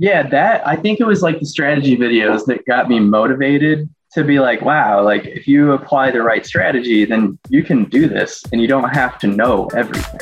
Yeah, 0.00 0.22
that 0.28 0.64
I 0.64 0.76
think 0.76 1.00
it 1.00 1.06
was 1.08 1.22
like 1.22 1.40
the 1.40 1.46
strategy 1.46 1.96
videos 1.96 2.46
that 2.46 2.64
got 2.66 2.88
me 2.88 3.00
motivated 3.00 3.90
to 4.12 4.22
be 4.22 4.38
like, 4.38 4.62
wow, 4.62 5.02
like 5.02 5.26
if 5.26 5.48
you 5.48 5.72
apply 5.72 6.12
the 6.12 6.22
right 6.22 6.46
strategy, 6.46 7.04
then 7.04 7.36
you 7.48 7.64
can 7.64 7.86
do 7.86 8.06
this 8.06 8.44
and 8.52 8.62
you 8.62 8.68
don't 8.68 8.88
have 8.90 9.18
to 9.18 9.26
know 9.26 9.66
everything. 9.74 10.20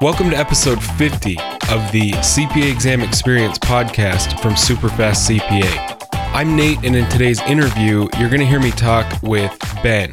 Welcome 0.00 0.30
to 0.30 0.36
episode 0.36 0.80
50 0.80 1.32
of 1.72 1.90
the 1.90 2.12
CPA 2.22 2.70
Exam 2.70 3.00
Experience 3.00 3.58
podcast 3.58 4.40
from 4.40 4.52
Superfast 4.52 5.28
CPA. 5.28 5.98
I'm 6.12 6.54
Nate, 6.54 6.84
and 6.84 6.94
in 6.94 7.08
today's 7.08 7.40
interview, 7.42 8.08
you're 8.16 8.28
going 8.28 8.38
to 8.38 8.46
hear 8.46 8.60
me 8.60 8.70
talk 8.70 9.20
with 9.24 9.58
Ben. 9.82 10.10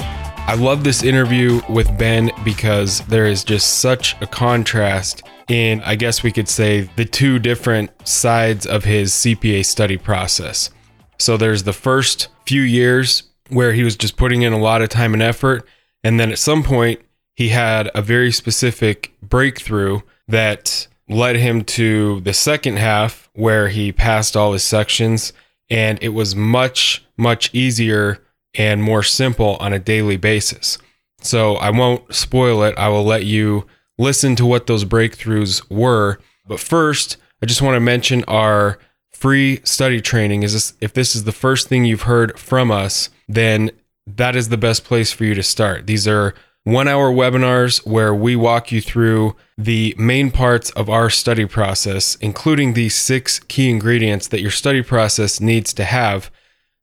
I 0.48 0.56
love 0.56 0.84
this 0.84 1.04
interview 1.04 1.62
with 1.70 1.96
Ben 2.00 2.32
because 2.44 3.02
there 3.02 3.28
is 3.28 3.44
just 3.44 3.78
such 3.78 4.20
a 4.22 4.26
contrast 4.26 5.22
in, 5.48 5.82
I 5.82 5.96
guess 5.96 6.24
we 6.24 6.32
could 6.32 6.48
say, 6.48 6.90
the 6.96 7.06
two 7.06 7.40
different 7.40 7.92
sides 8.08 8.66
of 8.66 8.84
his 8.84 9.12
CPA 9.12 9.66
study 9.66 9.98
process. 9.98 10.70
So 11.18 11.38
there's 11.38 11.64
the 11.64 11.74
first 11.74 12.28
few 12.46 12.62
years 12.62 13.24
where 13.50 13.74
he 13.74 13.84
was 13.84 13.96
just 13.96 14.18
putting 14.18 14.42
in 14.42 14.54
a 14.54 14.60
lot 14.60 14.82
of 14.82 14.90
time 14.90 15.14
and 15.14 15.22
effort. 15.22 15.68
And 16.04 16.20
then 16.20 16.32
at 16.32 16.40
some 16.40 16.64
point, 16.64 17.02
he 17.36 17.50
had 17.50 17.90
a 17.96 18.02
very 18.02 18.32
specific 18.32 19.14
breakthrough 19.22 20.02
that 20.28 20.88
led 21.10 21.36
him 21.36 21.64
to 21.64 22.22
the 22.22 22.34
second 22.34 22.78
half 22.78 23.30
where 23.34 23.70
he 23.70 23.92
passed 23.92 24.38
all 24.38 24.54
his 24.54 24.64
sections. 24.64 25.34
And 25.70 25.98
it 26.02 26.10
was 26.10 26.36
much, 26.36 27.06
much 27.18 27.54
easier 27.54 28.24
and 28.54 28.84
more 28.84 29.04
simple 29.04 29.58
on 29.60 29.74
a 29.74 29.80
daily 29.80 30.18
basis. 30.18 30.78
So 31.22 31.56
I 31.56 31.70
won't 31.70 32.14
spoil 32.14 32.64
it. 32.64 32.78
I 32.78 32.90
will 32.90 33.04
let 33.04 33.26
you 33.26 33.66
listen 33.98 34.36
to 34.38 34.46
what 34.46 34.68
those 34.68 34.86
breakthroughs 34.86 35.70
were. 35.70 36.20
But 36.48 36.60
first, 36.60 37.18
I 37.42 37.46
just 37.46 37.62
want 37.62 37.76
to 37.76 37.80
mention 37.80 38.24
our 38.26 38.80
free 39.12 39.62
study 39.64 40.02
training. 40.02 40.44
Is 40.44 40.54
this 40.54 40.74
if 40.82 40.94
this 40.94 41.16
is 41.16 41.24
the 41.24 41.32
first 41.32 41.68
thing 41.68 41.86
you've 41.86 42.04
heard 42.04 42.38
from 42.38 42.72
us, 42.72 43.10
then 43.28 43.72
that 44.06 44.36
is 44.36 44.50
the 44.50 44.58
best 44.58 44.84
place 44.84 45.12
for 45.12 45.24
you 45.24 45.34
to 45.36 45.44
start. 45.44 45.88
These 45.88 46.08
are 46.08 46.34
one 46.66 46.88
hour 46.88 47.12
webinars 47.12 47.86
where 47.86 48.14
we 48.14 48.36
walk 48.36 48.72
you 48.72 48.82
through 48.82 49.36
the 49.58 49.94
main 49.98 50.32
parts 50.32 50.70
of 50.72 50.90
our 50.90 51.10
study 51.10 51.46
process, 51.46 52.16
including 52.16 52.74
the 52.74 52.90
six 52.90 53.40
key 53.40 53.70
ingredients 53.70 54.28
that 54.30 54.42
your 54.42 54.52
study 54.52 54.82
process 54.82 55.40
needs 55.42 55.74
to 55.74 55.84
have 55.84 56.32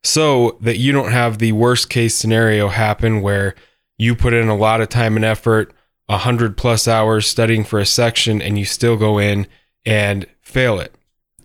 so 0.03 0.59
that 0.61 0.79
you 0.79 0.93
don't 0.93 1.13
have 1.13 1.39
the 1.39 1.53
worst 1.53 1.91
case 1.91 2.15
scenario 2.15 2.69
happen 2.69 3.21
where 3.21 3.55
you 3.99 4.15
put 4.15 4.33
in 4.33 4.49
a 4.49 4.57
lot 4.57 4.81
of 4.81 4.89
time 4.89 5.17
and 5.17 5.25
effort 5.25 5.73
100 6.11 6.57
plus 6.57 6.89
hours 6.89 7.27
studying 7.27 7.65
for 7.65 7.79
a 7.79 7.87
section 7.87 8.43
and 8.43 8.59
you 8.59 8.65
still 8.65 8.97
go 8.97 9.19
in 9.19 9.47
and 9.87 10.27
fail 10.41 10.81
it. 10.81 10.95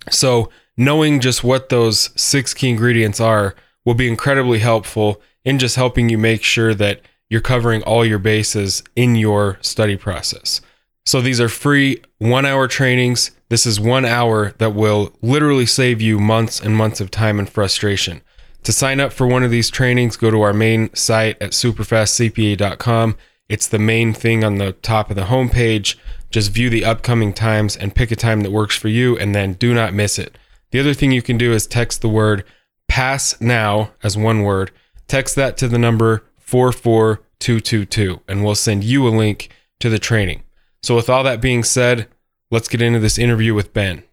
So, 0.09 0.49
knowing 0.75 1.19
just 1.19 1.43
what 1.43 1.69
those 1.69 2.09
six 2.19 2.53
key 2.53 2.69
ingredients 2.69 3.19
are 3.19 3.55
will 3.85 3.93
be 3.93 4.07
incredibly 4.07 4.59
helpful 4.59 5.21
in 5.43 5.59
just 5.59 5.75
helping 5.75 6.09
you 6.09 6.17
make 6.17 6.43
sure 6.43 6.73
that 6.73 7.01
you're 7.29 7.41
covering 7.41 7.83
all 7.83 8.05
your 8.05 8.19
bases 8.19 8.83
in 8.95 9.15
your 9.15 9.59
study 9.61 9.95
process. 9.95 10.61
So, 11.05 11.21
these 11.21 11.39
are 11.39 11.49
free 11.49 12.01
one 12.17 12.45
hour 12.45 12.67
trainings. 12.67 13.31
This 13.49 13.67
is 13.67 13.79
one 13.79 14.05
hour 14.05 14.53
that 14.57 14.73
will 14.73 15.15
literally 15.21 15.67
save 15.67 16.01
you 16.01 16.19
months 16.19 16.59
and 16.59 16.75
months 16.75 16.99
of 16.99 17.11
time 17.11 17.37
and 17.37 17.47
frustration. 17.47 18.21
To 18.63 18.71
sign 18.71 18.99
up 18.99 19.13
for 19.13 19.27
one 19.27 19.43
of 19.43 19.51
these 19.51 19.69
trainings, 19.69 20.17
go 20.17 20.31
to 20.31 20.41
our 20.41 20.53
main 20.53 20.93
site 20.95 21.39
at 21.39 21.51
superfastcpa.com 21.51 23.15
it's 23.47 23.67
the 23.67 23.79
main 23.79 24.13
thing 24.13 24.43
on 24.43 24.57
the 24.57 24.73
top 24.73 25.09
of 25.09 25.15
the 25.15 25.25
homepage. 25.25 25.95
Just 26.31 26.51
view 26.51 26.69
the 26.69 26.85
upcoming 26.85 27.33
times 27.33 27.77
and 27.77 27.95
pick 27.95 28.11
a 28.11 28.15
time 28.15 28.41
that 28.41 28.51
works 28.51 28.75
for 28.75 28.87
you, 28.87 29.17
and 29.17 29.33
then 29.35 29.53
do 29.53 29.73
not 29.73 29.93
miss 29.93 30.17
it. 30.17 30.37
The 30.71 30.79
other 30.79 30.93
thing 30.93 31.11
you 31.11 31.21
can 31.21 31.37
do 31.37 31.53
is 31.53 31.67
text 31.67 32.01
the 32.01 32.09
word 32.09 32.43
pass 32.87 33.39
now 33.41 33.91
as 34.03 34.17
one 34.17 34.41
word. 34.41 34.71
Text 35.07 35.35
that 35.35 35.57
to 35.57 35.67
the 35.67 35.77
number 35.77 36.23
44222, 36.39 38.21
and 38.27 38.43
we'll 38.43 38.55
send 38.55 38.83
you 38.83 39.07
a 39.07 39.09
link 39.09 39.49
to 39.79 39.89
the 39.89 39.99
training. 39.99 40.43
So, 40.81 40.95
with 40.95 41.09
all 41.09 41.23
that 41.23 41.41
being 41.41 41.63
said, 41.63 42.07
let's 42.51 42.67
get 42.67 42.81
into 42.81 42.99
this 42.99 43.17
interview 43.17 43.53
with 43.53 43.73
Ben. 43.73 44.03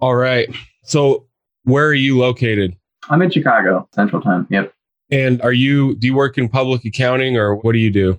All 0.00 0.14
right. 0.14 0.48
So, 0.82 1.26
where 1.64 1.86
are 1.86 1.94
you 1.94 2.18
located? 2.18 2.76
I'm 3.08 3.22
in 3.22 3.30
Chicago, 3.30 3.88
Central 3.92 4.20
Time. 4.20 4.46
Yep. 4.50 4.72
And 5.10 5.40
are 5.42 5.52
you, 5.52 5.96
do 5.96 6.06
you 6.06 6.14
work 6.14 6.36
in 6.38 6.48
public 6.48 6.84
accounting 6.84 7.36
or 7.36 7.56
what 7.56 7.72
do 7.72 7.78
you 7.78 7.90
do? 7.90 8.18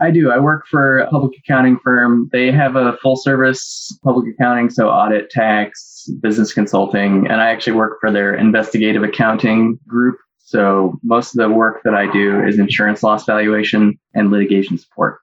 I 0.00 0.10
do. 0.10 0.30
I 0.30 0.38
work 0.38 0.66
for 0.66 0.98
a 0.98 1.08
public 1.10 1.38
accounting 1.38 1.78
firm. 1.78 2.28
They 2.32 2.50
have 2.50 2.76
a 2.76 2.96
full 3.02 3.16
service 3.16 3.96
public 4.02 4.34
accounting, 4.34 4.68
so 4.68 4.88
audit, 4.88 5.30
tax, 5.30 6.08
business 6.20 6.52
consulting, 6.52 7.26
and 7.28 7.40
I 7.40 7.50
actually 7.50 7.74
work 7.74 7.98
for 8.00 8.10
their 8.10 8.34
investigative 8.34 9.04
accounting 9.04 9.78
group. 9.86 10.16
So 10.38 10.98
most 11.02 11.34
of 11.34 11.38
the 11.38 11.48
work 11.48 11.82
that 11.84 11.94
I 11.94 12.10
do 12.10 12.44
is 12.44 12.58
insurance 12.58 13.02
loss 13.02 13.24
valuation 13.24 13.98
and 14.14 14.30
litigation 14.30 14.76
support. 14.76 15.18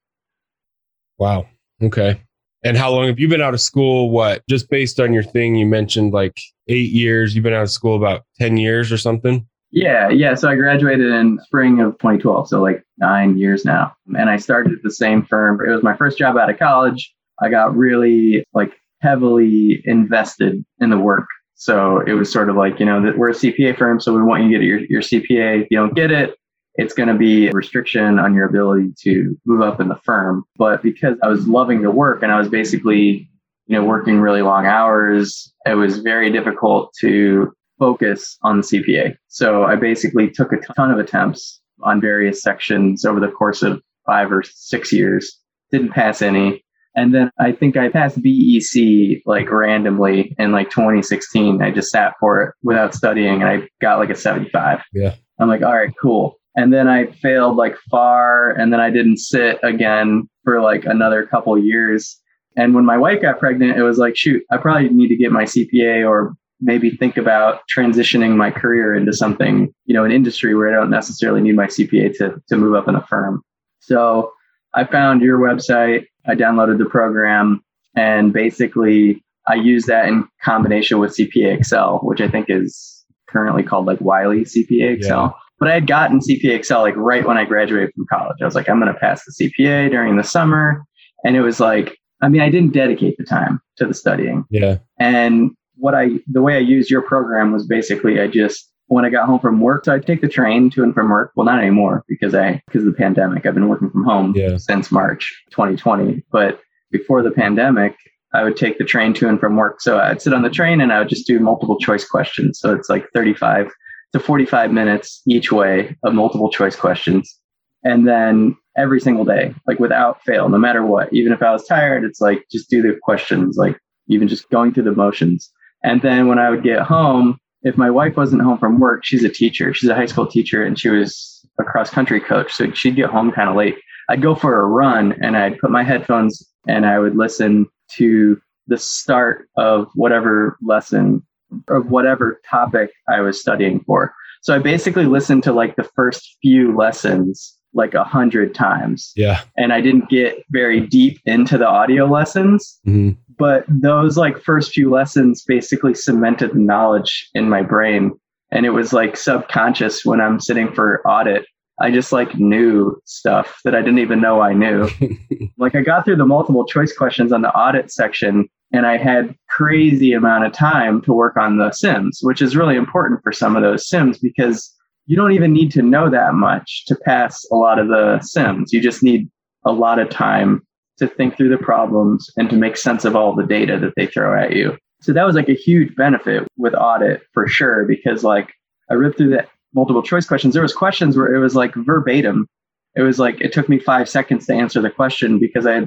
Wow. 1.17 1.45
Okay. 1.81 2.21
And 2.63 2.77
how 2.77 2.91
long 2.91 3.07
have 3.07 3.19
you 3.19 3.27
been 3.27 3.41
out 3.41 3.53
of 3.53 3.61
school? 3.61 4.09
What, 4.09 4.43
just 4.49 4.69
based 4.69 4.99
on 4.99 5.11
your 5.11 5.23
thing, 5.23 5.55
you 5.55 5.65
mentioned 5.65 6.13
like 6.13 6.39
eight 6.69 6.91
years. 6.91 7.35
You've 7.35 7.43
been 7.43 7.53
out 7.53 7.63
of 7.63 7.71
school 7.71 7.97
about 7.97 8.23
10 8.39 8.55
years 8.55 8.91
or 8.91 8.97
something? 8.97 9.45
Yeah, 9.73 10.09
yeah. 10.09 10.35
So 10.35 10.49
I 10.49 10.55
graduated 10.55 11.11
in 11.11 11.39
spring 11.45 11.81
of 11.81 11.93
2012, 11.93 12.47
so 12.47 12.61
like 12.61 12.83
nine 12.99 13.39
years 13.39 13.65
now. 13.65 13.91
And 14.15 14.29
I 14.29 14.37
started 14.37 14.71
at 14.71 14.83
the 14.83 14.91
same 14.91 15.25
firm. 15.25 15.59
It 15.67 15.71
was 15.71 15.81
my 15.81 15.97
first 15.97 16.19
job 16.19 16.37
out 16.37 16.51
of 16.51 16.59
college. 16.59 17.11
I 17.41 17.49
got 17.49 17.75
really 17.75 18.45
like 18.53 18.73
heavily 19.01 19.81
invested 19.85 20.63
in 20.79 20.91
the 20.91 20.99
work. 20.99 21.25
So 21.55 22.01
it 22.01 22.13
was 22.13 22.31
sort 22.31 22.51
of 22.51 22.55
like, 22.55 22.79
you 22.79 22.85
know, 22.85 23.01
that 23.03 23.17
we're 23.17 23.31
a 23.31 23.33
CPA 23.33 23.75
firm, 23.75 23.99
so 23.99 24.13
we 24.13 24.21
want 24.21 24.43
you 24.43 24.49
to 24.49 24.59
get 24.59 24.63
your, 24.63 24.79
your 24.81 25.01
CPA. 25.01 25.63
If 25.63 25.67
you 25.71 25.77
don't 25.77 25.95
get 25.95 26.11
it, 26.11 26.35
it's 26.75 26.93
going 26.93 27.09
to 27.09 27.15
be 27.15 27.47
a 27.47 27.51
restriction 27.51 28.19
on 28.19 28.35
your 28.35 28.45
ability 28.45 28.93
to 29.01 29.35
move 29.45 29.61
up 29.61 29.79
in 29.79 29.87
the 29.87 29.99
firm. 30.03 30.43
But 30.55 30.83
because 30.83 31.17
I 31.23 31.27
was 31.29 31.47
loving 31.47 31.81
the 31.81 31.89
work 31.89 32.21
and 32.21 32.31
I 32.31 32.37
was 32.37 32.47
basically, 32.47 33.27
you 33.65 33.75
know, 33.75 33.83
working 33.83 34.19
really 34.19 34.43
long 34.43 34.67
hours, 34.67 35.51
it 35.65 35.75
was 35.75 35.97
very 35.99 36.31
difficult 36.31 36.93
to 36.99 37.51
focus 37.79 38.37
on 38.43 38.57
the 38.57 38.63
CPA. 38.63 39.15
So 39.27 39.63
I 39.63 39.75
basically 39.75 40.29
took 40.29 40.51
a 40.53 40.73
ton 40.73 40.91
of 40.91 40.99
attempts 40.99 41.61
on 41.81 42.01
various 42.01 42.41
sections 42.41 43.05
over 43.05 43.19
the 43.19 43.27
course 43.27 43.61
of 43.61 43.81
five 44.05 44.31
or 44.31 44.43
six 44.43 44.91
years, 44.91 45.39
didn't 45.71 45.91
pass 45.91 46.21
any. 46.21 46.63
And 46.95 47.13
then 47.13 47.31
I 47.39 47.51
think 47.51 47.75
I 47.75 47.89
passed 47.89 48.21
BEC 48.21 49.23
like 49.25 49.49
randomly 49.49 50.35
in 50.37 50.51
like 50.51 50.69
2016. 50.69 51.61
I 51.61 51.71
just 51.71 51.91
sat 51.91 52.13
for 52.19 52.43
it 52.43 52.53
without 52.61 52.93
studying 52.93 53.41
and 53.41 53.49
I 53.49 53.67
got 53.81 53.97
like 53.97 54.11
a 54.11 54.15
75. 54.15 54.81
Yeah. 54.93 55.15
I'm 55.39 55.47
like, 55.47 55.63
all 55.63 55.73
right, 55.73 55.93
cool. 55.99 56.39
And 56.55 56.71
then 56.71 56.87
I 56.87 57.07
failed 57.07 57.55
like 57.55 57.75
FAR 57.89 58.51
and 58.51 58.71
then 58.71 58.79
I 58.79 58.91
didn't 58.91 59.17
sit 59.17 59.59
again 59.63 60.29
for 60.43 60.61
like 60.61 60.85
another 60.85 61.25
couple 61.25 61.57
years. 61.57 62.19
And 62.55 62.75
when 62.75 62.85
my 62.85 62.97
wife 62.97 63.23
got 63.23 63.39
pregnant, 63.39 63.77
it 63.77 63.81
was 63.81 63.97
like, 63.97 64.15
shoot, 64.15 64.43
I 64.51 64.57
probably 64.57 64.89
need 64.89 65.07
to 65.07 65.15
get 65.15 65.31
my 65.31 65.45
CPA 65.45 66.07
or 66.07 66.35
maybe 66.61 66.91
think 66.91 67.17
about 67.17 67.61
transitioning 67.75 68.35
my 68.35 68.51
career 68.51 68.95
into 68.95 69.13
something, 69.13 69.73
you 69.85 69.93
know, 69.93 70.03
an 70.03 70.11
industry 70.11 70.55
where 70.55 70.69
I 70.69 70.79
don't 70.79 70.89
necessarily 70.89 71.41
need 71.41 71.55
my 71.55 71.67
CPA 71.67 72.17
to, 72.17 72.41
to 72.47 72.57
move 72.57 72.75
up 72.75 72.87
in 72.87 72.95
a 72.95 73.05
firm. 73.07 73.41
So 73.79 74.31
I 74.73 74.85
found 74.85 75.21
your 75.21 75.39
website, 75.39 76.05
I 76.25 76.35
downloaded 76.35 76.77
the 76.77 76.85
program, 76.85 77.61
and 77.95 78.31
basically 78.33 79.23
I 79.47 79.55
use 79.55 79.85
that 79.85 80.07
in 80.07 80.27
combination 80.41 80.99
with 80.99 81.15
CPA 81.15 81.57
Excel, 81.57 81.99
which 81.99 82.21
I 82.21 82.29
think 82.29 82.47
is 82.49 83.03
currently 83.27 83.63
called 83.63 83.85
like 83.85 83.99
Wiley 83.99 84.45
CPA 84.45 84.97
Excel. 84.97 85.23
Yeah. 85.23 85.31
But 85.59 85.67
I 85.69 85.73
had 85.75 85.87
gotten 85.87 86.19
CPA 86.19 86.55
Excel 86.55 86.81
like 86.81 86.95
right 86.95 87.25
when 87.25 87.37
I 87.37 87.45
graduated 87.45 87.93
from 87.93 88.05
college. 88.09 88.37
I 88.41 88.45
was 88.45 88.55
like, 88.55 88.69
I'm 88.69 88.79
going 88.79 88.93
to 88.93 88.99
pass 88.99 89.23
the 89.25 89.49
CPA 89.49 89.91
during 89.91 90.17
the 90.17 90.23
summer. 90.23 90.83
And 91.25 91.35
it 91.35 91.41
was 91.41 91.59
like, 91.59 91.97
I 92.21 92.29
mean, 92.29 92.41
I 92.41 92.49
didn't 92.49 92.73
dedicate 92.73 93.17
the 93.17 93.25
time 93.25 93.59
to 93.77 93.85
the 93.85 93.93
studying. 93.93 94.45
Yeah. 94.49 94.77
And 94.99 95.51
what 95.83 95.93
I 95.93 96.11
the 96.27 96.41
way 96.41 96.55
I 96.55 96.59
used 96.59 96.89
your 96.89 97.01
program 97.01 97.51
was 97.51 97.67
basically 97.67 98.21
I 98.21 98.27
just 98.27 98.71
when 98.87 99.03
I 99.03 99.09
got 99.09 99.25
home 99.25 99.41
from 99.41 99.59
work, 99.59 99.83
so 99.83 99.93
I'd 99.93 100.07
take 100.07 100.21
the 100.21 100.29
train 100.29 100.69
to 100.71 100.83
and 100.83 100.93
from 100.93 101.09
work. 101.09 101.33
Well, 101.35 101.45
not 101.45 101.59
anymore 101.59 102.05
because 102.07 102.33
I 102.33 102.61
because 102.67 102.87
of 102.87 102.93
the 102.93 102.97
pandemic. 102.97 103.45
I've 103.45 103.53
been 103.53 103.67
working 103.67 103.89
from 103.89 104.05
home 104.05 104.33
yeah. 104.33 104.55
since 104.55 104.93
March 104.93 105.43
2020. 105.51 106.23
But 106.31 106.61
before 106.89 107.21
the 107.21 107.31
pandemic, 107.31 107.97
I 108.33 108.45
would 108.45 108.55
take 108.55 108.77
the 108.77 108.85
train 108.85 109.13
to 109.15 109.27
and 109.27 109.37
from 109.41 109.57
work. 109.57 109.81
So 109.81 109.99
I'd 109.99 110.21
sit 110.21 110.33
on 110.33 110.41
the 110.41 110.49
train 110.49 110.79
and 110.79 110.93
I 110.93 110.99
would 110.99 111.09
just 111.09 111.27
do 111.27 111.37
multiple 111.41 111.77
choice 111.77 112.07
questions. 112.07 112.59
So 112.59 112.73
it's 112.73 112.87
like 112.87 113.09
35 113.13 113.69
to 114.13 114.21
45 114.21 114.71
minutes 114.71 115.21
each 115.27 115.51
way 115.51 115.97
of 116.05 116.13
multiple 116.13 116.49
choice 116.49 116.77
questions. 116.77 117.37
And 117.83 118.07
then 118.07 118.55
every 118.77 119.01
single 119.01 119.25
day, 119.25 119.53
like 119.67 119.79
without 119.79 120.23
fail, 120.23 120.47
no 120.47 120.57
matter 120.57 120.85
what, 120.85 121.11
even 121.11 121.33
if 121.33 121.41
I 121.41 121.51
was 121.51 121.67
tired, 121.67 122.05
it's 122.05 122.21
like 122.21 122.45
just 122.49 122.69
do 122.69 122.81
the 122.81 122.97
questions, 123.03 123.57
like 123.57 123.77
even 124.07 124.29
just 124.29 124.49
going 124.49 124.73
through 124.73 124.83
the 124.83 124.93
motions. 124.93 125.51
And 125.83 126.01
then 126.01 126.27
when 126.27 126.39
I 126.39 126.49
would 126.49 126.63
get 126.63 126.81
home, 126.81 127.37
if 127.63 127.77
my 127.77 127.89
wife 127.89 128.17
wasn't 128.17 128.41
home 128.41 128.57
from 128.57 128.79
work, 128.79 129.05
she's 129.05 129.23
a 129.23 129.29
teacher. 129.29 129.73
She's 129.73 129.89
a 129.89 129.95
high 129.95 130.05
school 130.05 130.27
teacher 130.27 130.63
and 130.63 130.79
she 130.79 130.89
was 130.89 131.45
a 131.59 131.63
cross 131.63 131.89
country 131.89 132.19
coach. 132.19 132.53
So 132.53 132.71
she'd 132.71 132.95
get 132.95 133.09
home 133.09 133.31
kind 133.31 133.49
of 133.49 133.55
late. 133.55 133.75
I'd 134.09 134.21
go 134.21 134.35
for 134.35 134.59
a 134.59 134.65
run 134.65 135.13
and 135.21 135.37
I'd 135.37 135.59
put 135.59 135.71
my 135.71 135.83
headphones 135.83 136.45
and 136.67 136.85
I 136.85 136.99
would 136.99 137.15
listen 137.15 137.67
to 137.91 138.41
the 138.67 138.77
start 138.77 139.47
of 139.57 139.87
whatever 139.95 140.57
lesson 140.61 141.25
of 141.67 141.91
whatever 141.91 142.41
topic 142.49 142.91
I 143.07 143.21
was 143.21 143.39
studying 143.39 143.81
for. 143.81 144.13
So 144.41 144.55
I 144.55 144.59
basically 144.59 145.05
listened 145.05 145.43
to 145.43 145.53
like 145.53 145.75
the 145.75 145.89
first 145.95 146.37
few 146.41 146.75
lessons 146.75 147.57
like 147.73 147.93
a 147.93 148.03
hundred 148.03 148.53
times. 148.53 149.11
Yeah. 149.15 149.41
And 149.57 149.73
I 149.73 149.81
didn't 149.81 150.09
get 150.09 150.43
very 150.51 150.79
deep 150.79 151.19
into 151.25 151.57
the 151.57 151.67
audio 151.67 152.05
lessons, 152.05 152.79
hmm 152.83 153.11
but 153.37 153.65
those 153.67 154.17
like 154.17 154.41
first 154.41 154.71
few 154.71 154.89
lessons 154.89 155.43
basically 155.43 155.93
cemented 155.93 156.51
the 156.51 156.59
knowledge 156.59 157.29
in 157.33 157.49
my 157.49 157.61
brain. 157.61 158.11
And 158.51 158.65
it 158.65 158.71
was 158.71 158.93
like 158.93 159.17
subconscious 159.17 160.05
when 160.05 160.21
I'm 160.21 160.39
sitting 160.39 160.71
for 160.73 161.05
audit. 161.07 161.45
I 161.81 161.89
just 161.89 162.11
like 162.11 162.35
knew 162.35 163.01
stuff 163.05 163.59
that 163.65 163.73
I 163.73 163.81
didn't 163.81 163.99
even 163.99 164.21
know 164.21 164.41
I 164.41 164.53
knew. 164.53 164.87
like 165.57 165.75
I 165.75 165.81
got 165.81 166.05
through 166.05 166.17
the 166.17 166.25
multiple 166.25 166.65
choice 166.65 166.95
questions 166.95 167.31
on 167.31 167.41
the 167.41 167.53
audit 167.53 167.91
section 167.91 168.47
and 168.71 168.85
I 168.85 168.97
had 168.97 169.35
crazy 169.49 170.13
amount 170.13 170.45
of 170.45 170.53
time 170.53 171.01
to 171.03 171.13
work 171.13 171.37
on 171.37 171.57
the 171.57 171.71
sims, 171.71 172.19
which 172.21 172.41
is 172.41 172.55
really 172.55 172.75
important 172.75 173.21
for 173.23 173.31
some 173.31 173.55
of 173.55 173.61
those 173.61 173.87
sims 173.87 174.17
because 174.17 174.73
you 175.05 175.15
don't 175.15 175.33
even 175.33 175.51
need 175.53 175.71
to 175.71 175.81
know 175.81 176.09
that 176.09 176.33
much 176.33 176.85
to 176.87 176.95
pass 176.95 177.43
a 177.51 177.55
lot 177.55 177.79
of 177.79 177.87
the 177.87 178.19
sims. 178.21 178.71
You 178.71 178.81
just 178.81 179.03
need 179.03 179.29
a 179.65 179.71
lot 179.71 179.99
of 179.99 180.09
time 180.09 180.61
to 180.97 181.07
think 181.07 181.35
through 181.35 181.49
the 181.49 181.57
problems 181.57 182.29
and 182.37 182.49
to 182.49 182.55
make 182.55 182.77
sense 182.77 183.03
of 183.03 183.15
all 183.15 183.35
the 183.35 183.45
data 183.45 183.77
that 183.79 183.93
they 183.95 184.05
throw 184.07 184.39
at 184.39 184.53
you. 184.53 184.77
So 185.01 185.11
that 185.11 185.25
was 185.25 185.35
like 185.35 185.49
a 185.49 185.53
huge 185.53 185.95
benefit 185.95 186.47
with 186.57 186.73
audit 186.75 187.21
for 187.33 187.47
sure 187.47 187.85
because 187.85 188.23
like 188.23 188.53
I 188.89 188.93
ripped 188.93 189.17
through 189.17 189.31
the 189.31 189.45
multiple 189.73 190.03
choice 190.03 190.25
questions. 190.25 190.53
There 190.53 190.63
was 190.63 190.73
questions 190.73 191.17
where 191.17 191.33
it 191.33 191.39
was 191.39 191.55
like 191.55 191.73
verbatim. 191.75 192.47
It 192.95 193.01
was 193.01 193.19
like 193.19 193.41
it 193.41 193.51
took 193.51 193.67
me 193.67 193.79
5 193.79 194.07
seconds 194.07 194.45
to 194.45 194.53
answer 194.53 194.81
the 194.81 194.89
question 194.91 195.39
because 195.39 195.65
I 195.65 195.73
had 195.73 195.85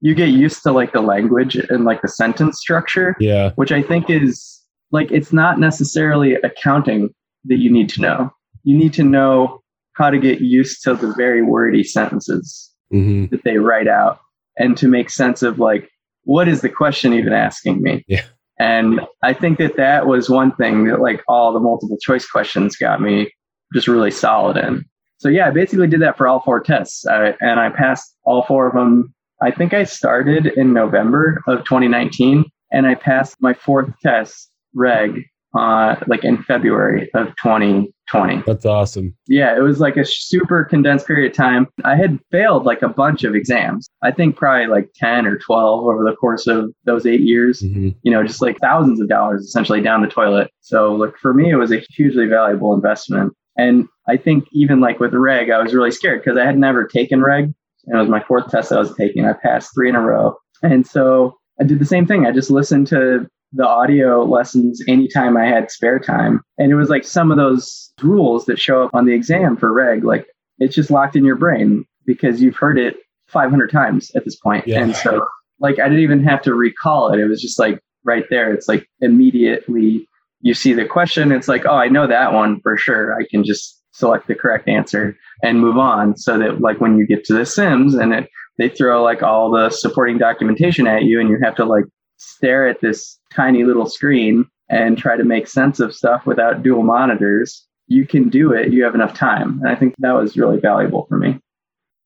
you 0.00 0.14
get 0.14 0.28
used 0.30 0.62
to 0.62 0.72
like 0.72 0.92
the 0.92 1.00
language 1.02 1.56
and 1.56 1.84
like 1.84 2.02
the 2.02 2.08
sentence 2.08 2.58
structure 2.58 3.16
Yeah. 3.20 3.50
which 3.56 3.70
I 3.72 3.82
think 3.82 4.08
is 4.08 4.60
like 4.92 5.10
it's 5.12 5.32
not 5.32 5.60
necessarily 5.60 6.34
accounting 6.36 7.10
that 7.44 7.56
you 7.58 7.70
need 7.70 7.88
to 7.90 8.00
know. 8.00 8.30
You 8.64 8.76
need 8.76 8.92
to 8.94 9.02
know 9.02 9.62
how 9.94 10.10
to 10.10 10.18
get 10.18 10.40
used 10.40 10.82
to 10.84 10.94
the 10.94 11.12
very 11.16 11.42
wordy 11.42 11.84
sentences 11.84 12.72
hmm 12.90 13.26
that 13.26 13.44
they 13.44 13.58
write 13.58 13.88
out 13.88 14.18
and 14.56 14.76
to 14.78 14.88
make 14.88 15.10
sense 15.10 15.42
of 15.42 15.58
like 15.58 15.90
what 16.24 16.48
is 16.48 16.60
the 16.60 16.68
question 16.68 17.12
even 17.14 17.32
asking 17.32 17.82
me? 17.82 18.04
Yeah. 18.06 18.22
And 18.58 19.00
I 19.22 19.32
think 19.32 19.58
that 19.58 19.76
that 19.76 20.06
was 20.06 20.28
one 20.28 20.54
thing 20.56 20.84
that 20.86 21.00
like 21.00 21.22
all 21.28 21.52
the 21.52 21.60
multiple 21.60 21.96
choice 21.98 22.26
questions 22.26 22.76
got 22.76 23.00
me 23.00 23.30
just 23.72 23.88
really 23.88 24.10
solid 24.10 24.56
in. 24.56 24.84
So 25.18 25.28
yeah, 25.28 25.48
I 25.48 25.50
basically 25.50 25.86
did 25.86 26.02
that 26.02 26.16
for 26.16 26.28
all 26.28 26.40
four 26.40 26.60
tests, 26.60 27.06
I, 27.06 27.34
and 27.40 27.58
I 27.58 27.70
passed 27.70 28.14
all 28.24 28.42
four 28.42 28.68
of 28.68 28.74
them. 28.74 29.14
I 29.42 29.50
think 29.50 29.72
I 29.72 29.84
started 29.84 30.46
in 30.46 30.72
November 30.72 31.42
of 31.46 31.64
2019, 31.64 32.44
and 32.72 32.86
I 32.86 32.94
passed 32.94 33.36
my 33.40 33.54
fourth 33.54 33.90
test, 34.02 34.50
reg, 34.74 35.24
uh, 35.58 35.96
like 36.06 36.24
in 36.24 36.42
February 36.44 37.10
of 37.14 37.34
2020. 37.36 38.42
That's 38.46 38.64
awesome. 38.64 39.14
Yeah, 39.26 39.56
it 39.56 39.60
was 39.60 39.80
like 39.80 39.96
a 39.96 40.04
super 40.04 40.64
condensed 40.64 41.06
period 41.06 41.32
of 41.32 41.36
time. 41.36 41.66
I 41.84 41.96
had 41.96 42.18
failed 42.30 42.64
like 42.64 42.82
a 42.82 42.88
bunch 42.88 43.24
of 43.24 43.34
exams. 43.34 43.88
I 44.02 44.12
think 44.12 44.36
probably 44.36 44.68
like 44.68 44.90
10 44.94 45.26
or 45.26 45.36
12 45.38 45.84
over 45.84 46.04
the 46.04 46.14
course 46.16 46.46
of 46.46 46.72
those 46.84 47.06
eight 47.06 47.20
years 47.20 47.60
hmm 47.60 47.88
you 48.02 48.12
know, 48.12 48.22
just 48.22 48.42
like 48.42 48.58
thousands 48.58 49.00
of 49.00 49.08
dollars 49.08 49.42
essentially 49.42 49.80
down 49.80 50.02
the 50.02 50.08
toilet. 50.08 50.50
So 50.60 50.94
like 50.94 51.16
for 51.16 51.32
me, 51.32 51.50
it 51.50 51.56
was 51.56 51.72
a 51.72 51.82
hugely 51.90 52.26
valuable 52.26 52.74
investment. 52.74 53.32
And 53.56 53.88
I 54.06 54.16
think 54.16 54.44
even 54.52 54.80
like 54.80 55.00
with 55.00 55.14
reg, 55.14 55.50
I 55.50 55.60
was 55.60 55.74
really 55.74 55.90
scared 55.90 56.22
because 56.22 56.38
I 56.38 56.44
had 56.44 56.58
never 56.58 56.86
taken 56.86 57.22
reg. 57.22 57.44
And 57.86 57.96
it 57.96 57.98
was 57.98 58.08
my 58.08 58.22
fourth 58.22 58.50
test 58.50 58.72
I 58.72 58.78
was 58.78 58.94
taking. 58.94 59.24
I 59.24 59.32
passed 59.32 59.74
three 59.74 59.88
in 59.88 59.96
a 59.96 60.00
row. 60.00 60.36
And 60.62 60.86
so 60.86 61.37
I 61.60 61.64
did 61.64 61.78
the 61.78 61.86
same 61.86 62.06
thing. 62.06 62.26
I 62.26 62.32
just 62.32 62.50
listened 62.50 62.86
to 62.88 63.26
the 63.52 63.66
audio 63.66 64.24
lessons 64.24 64.82
anytime 64.86 65.36
I 65.36 65.46
had 65.46 65.70
spare 65.70 65.98
time. 65.98 66.42
And 66.58 66.70
it 66.70 66.74
was 66.74 66.90
like 66.90 67.04
some 67.04 67.30
of 67.30 67.38
those 67.38 67.92
rules 68.02 68.44
that 68.46 68.58
show 68.58 68.82
up 68.82 68.94
on 68.94 69.06
the 69.06 69.14
exam 69.14 69.56
for 69.56 69.72
reg, 69.72 70.04
like 70.04 70.26
it's 70.58 70.74
just 70.74 70.90
locked 70.90 71.16
in 71.16 71.24
your 71.24 71.36
brain 71.36 71.84
because 72.04 72.42
you've 72.42 72.56
heard 72.56 72.78
it 72.78 72.96
500 73.28 73.70
times 73.70 74.10
at 74.14 74.24
this 74.24 74.36
point. 74.36 74.66
Yeah. 74.66 74.82
And 74.82 74.94
so 74.94 75.26
like 75.60 75.78
I 75.78 75.88
didn't 75.88 76.02
even 76.02 76.22
have 76.24 76.42
to 76.42 76.54
recall 76.54 77.12
it. 77.12 77.20
It 77.20 77.26
was 77.26 77.40
just 77.40 77.58
like 77.58 77.80
right 78.04 78.24
there. 78.30 78.52
It's 78.52 78.68
like 78.68 78.86
immediately 79.00 80.06
you 80.40 80.54
see 80.54 80.72
the 80.72 80.84
question. 80.84 81.32
It's 81.32 81.48
like, 81.48 81.64
oh, 81.66 81.76
I 81.76 81.88
know 81.88 82.06
that 82.06 82.32
one 82.32 82.60
for 82.60 82.76
sure. 82.76 83.14
I 83.18 83.24
can 83.28 83.44
just 83.44 83.82
select 83.92 84.28
the 84.28 84.34
correct 84.34 84.68
answer 84.68 85.16
and 85.42 85.60
move 85.60 85.76
on. 85.76 86.16
So 86.16 86.38
that 86.38 86.60
like 86.60 86.80
when 86.80 86.96
you 86.98 87.06
get 87.06 87.24
to 87.24 87.34
the 87.34 87.46
Sims 87.46 87.94
and 87.94 88.12
it 88.12 88.28
they 88.58 88.68
throw 88.68 89.02
like 89.02 89.22
all 89.22 89.50
the 89.50 89.70
supporting 89.70 90.18
documentation 90.18 90.86
at 90.86 91.04
you 91.04 91.20
and 91.20 91.28
you 91.30 91.38
have 91.42 91.54
to 91.56 91.64
like 91.64 91.84
stare 92.16 92.68
at 92.68 92.80
this 92.80 93.18
tiny 93.32 93.64
little 93.64 93.86
screen 93.86 94.44
and 94.68 94.98
try 94.98 95.16
to 95.16 95.24
make 95.24 95.46
sense 95.46 95.80
of 95.80 95.94
stuff 95.94 96.26
without 96.26 96.62
dual 96.62 96.82
monitors. 96.82 97.66
You 97.86 98.06
can 98.06 98.28
do 98.28 98.52
it. 98.52 98.72
You 98.72 98.84
have 98.84 98.94
enough 98.94 99.14
time. 99.14 99.60
And 99.60 99.68
I 99.68 99.74
think 99.74 99.94
that 99.98 100.12
was 100.12 100.36
really 100.36 100.58
valuable 100.58 101.06
for 101.08 101.16
me. 101.16 101.38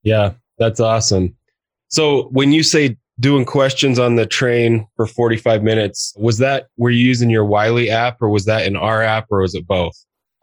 Yeah, 0.03 0.33
that's 0.57 0.79
awesome. 0.79 1.35
So 1.89 2.29
when 2.31 2.53
you 2.53 2.63
say 2.63 2.97
doing 3.19 3.45
questions 3.45 3.99
on 3.99 4.15
the 4.15 4.25
train 4.25 4.87
for 4.95 5.05
45 5.05 5.63
minutes, 5.63 6.13
was 6.17 6.37
that 6.37 6.67
were 6.77 6.89
you 6.89 7.05
using 7.05 7.29
your 7.29 7.45
Wiley 7.45 7.89
app 7.89 8.21
or 8.21 8.29
was 8.29 8.45
that 8.45 8.65
in 8.65 8.75
our 8.75 9.01
app 9.01 9.27
or 9.29 9.41
was 9.41 9.55
it 9.55 9.67
both? 9.67 9.93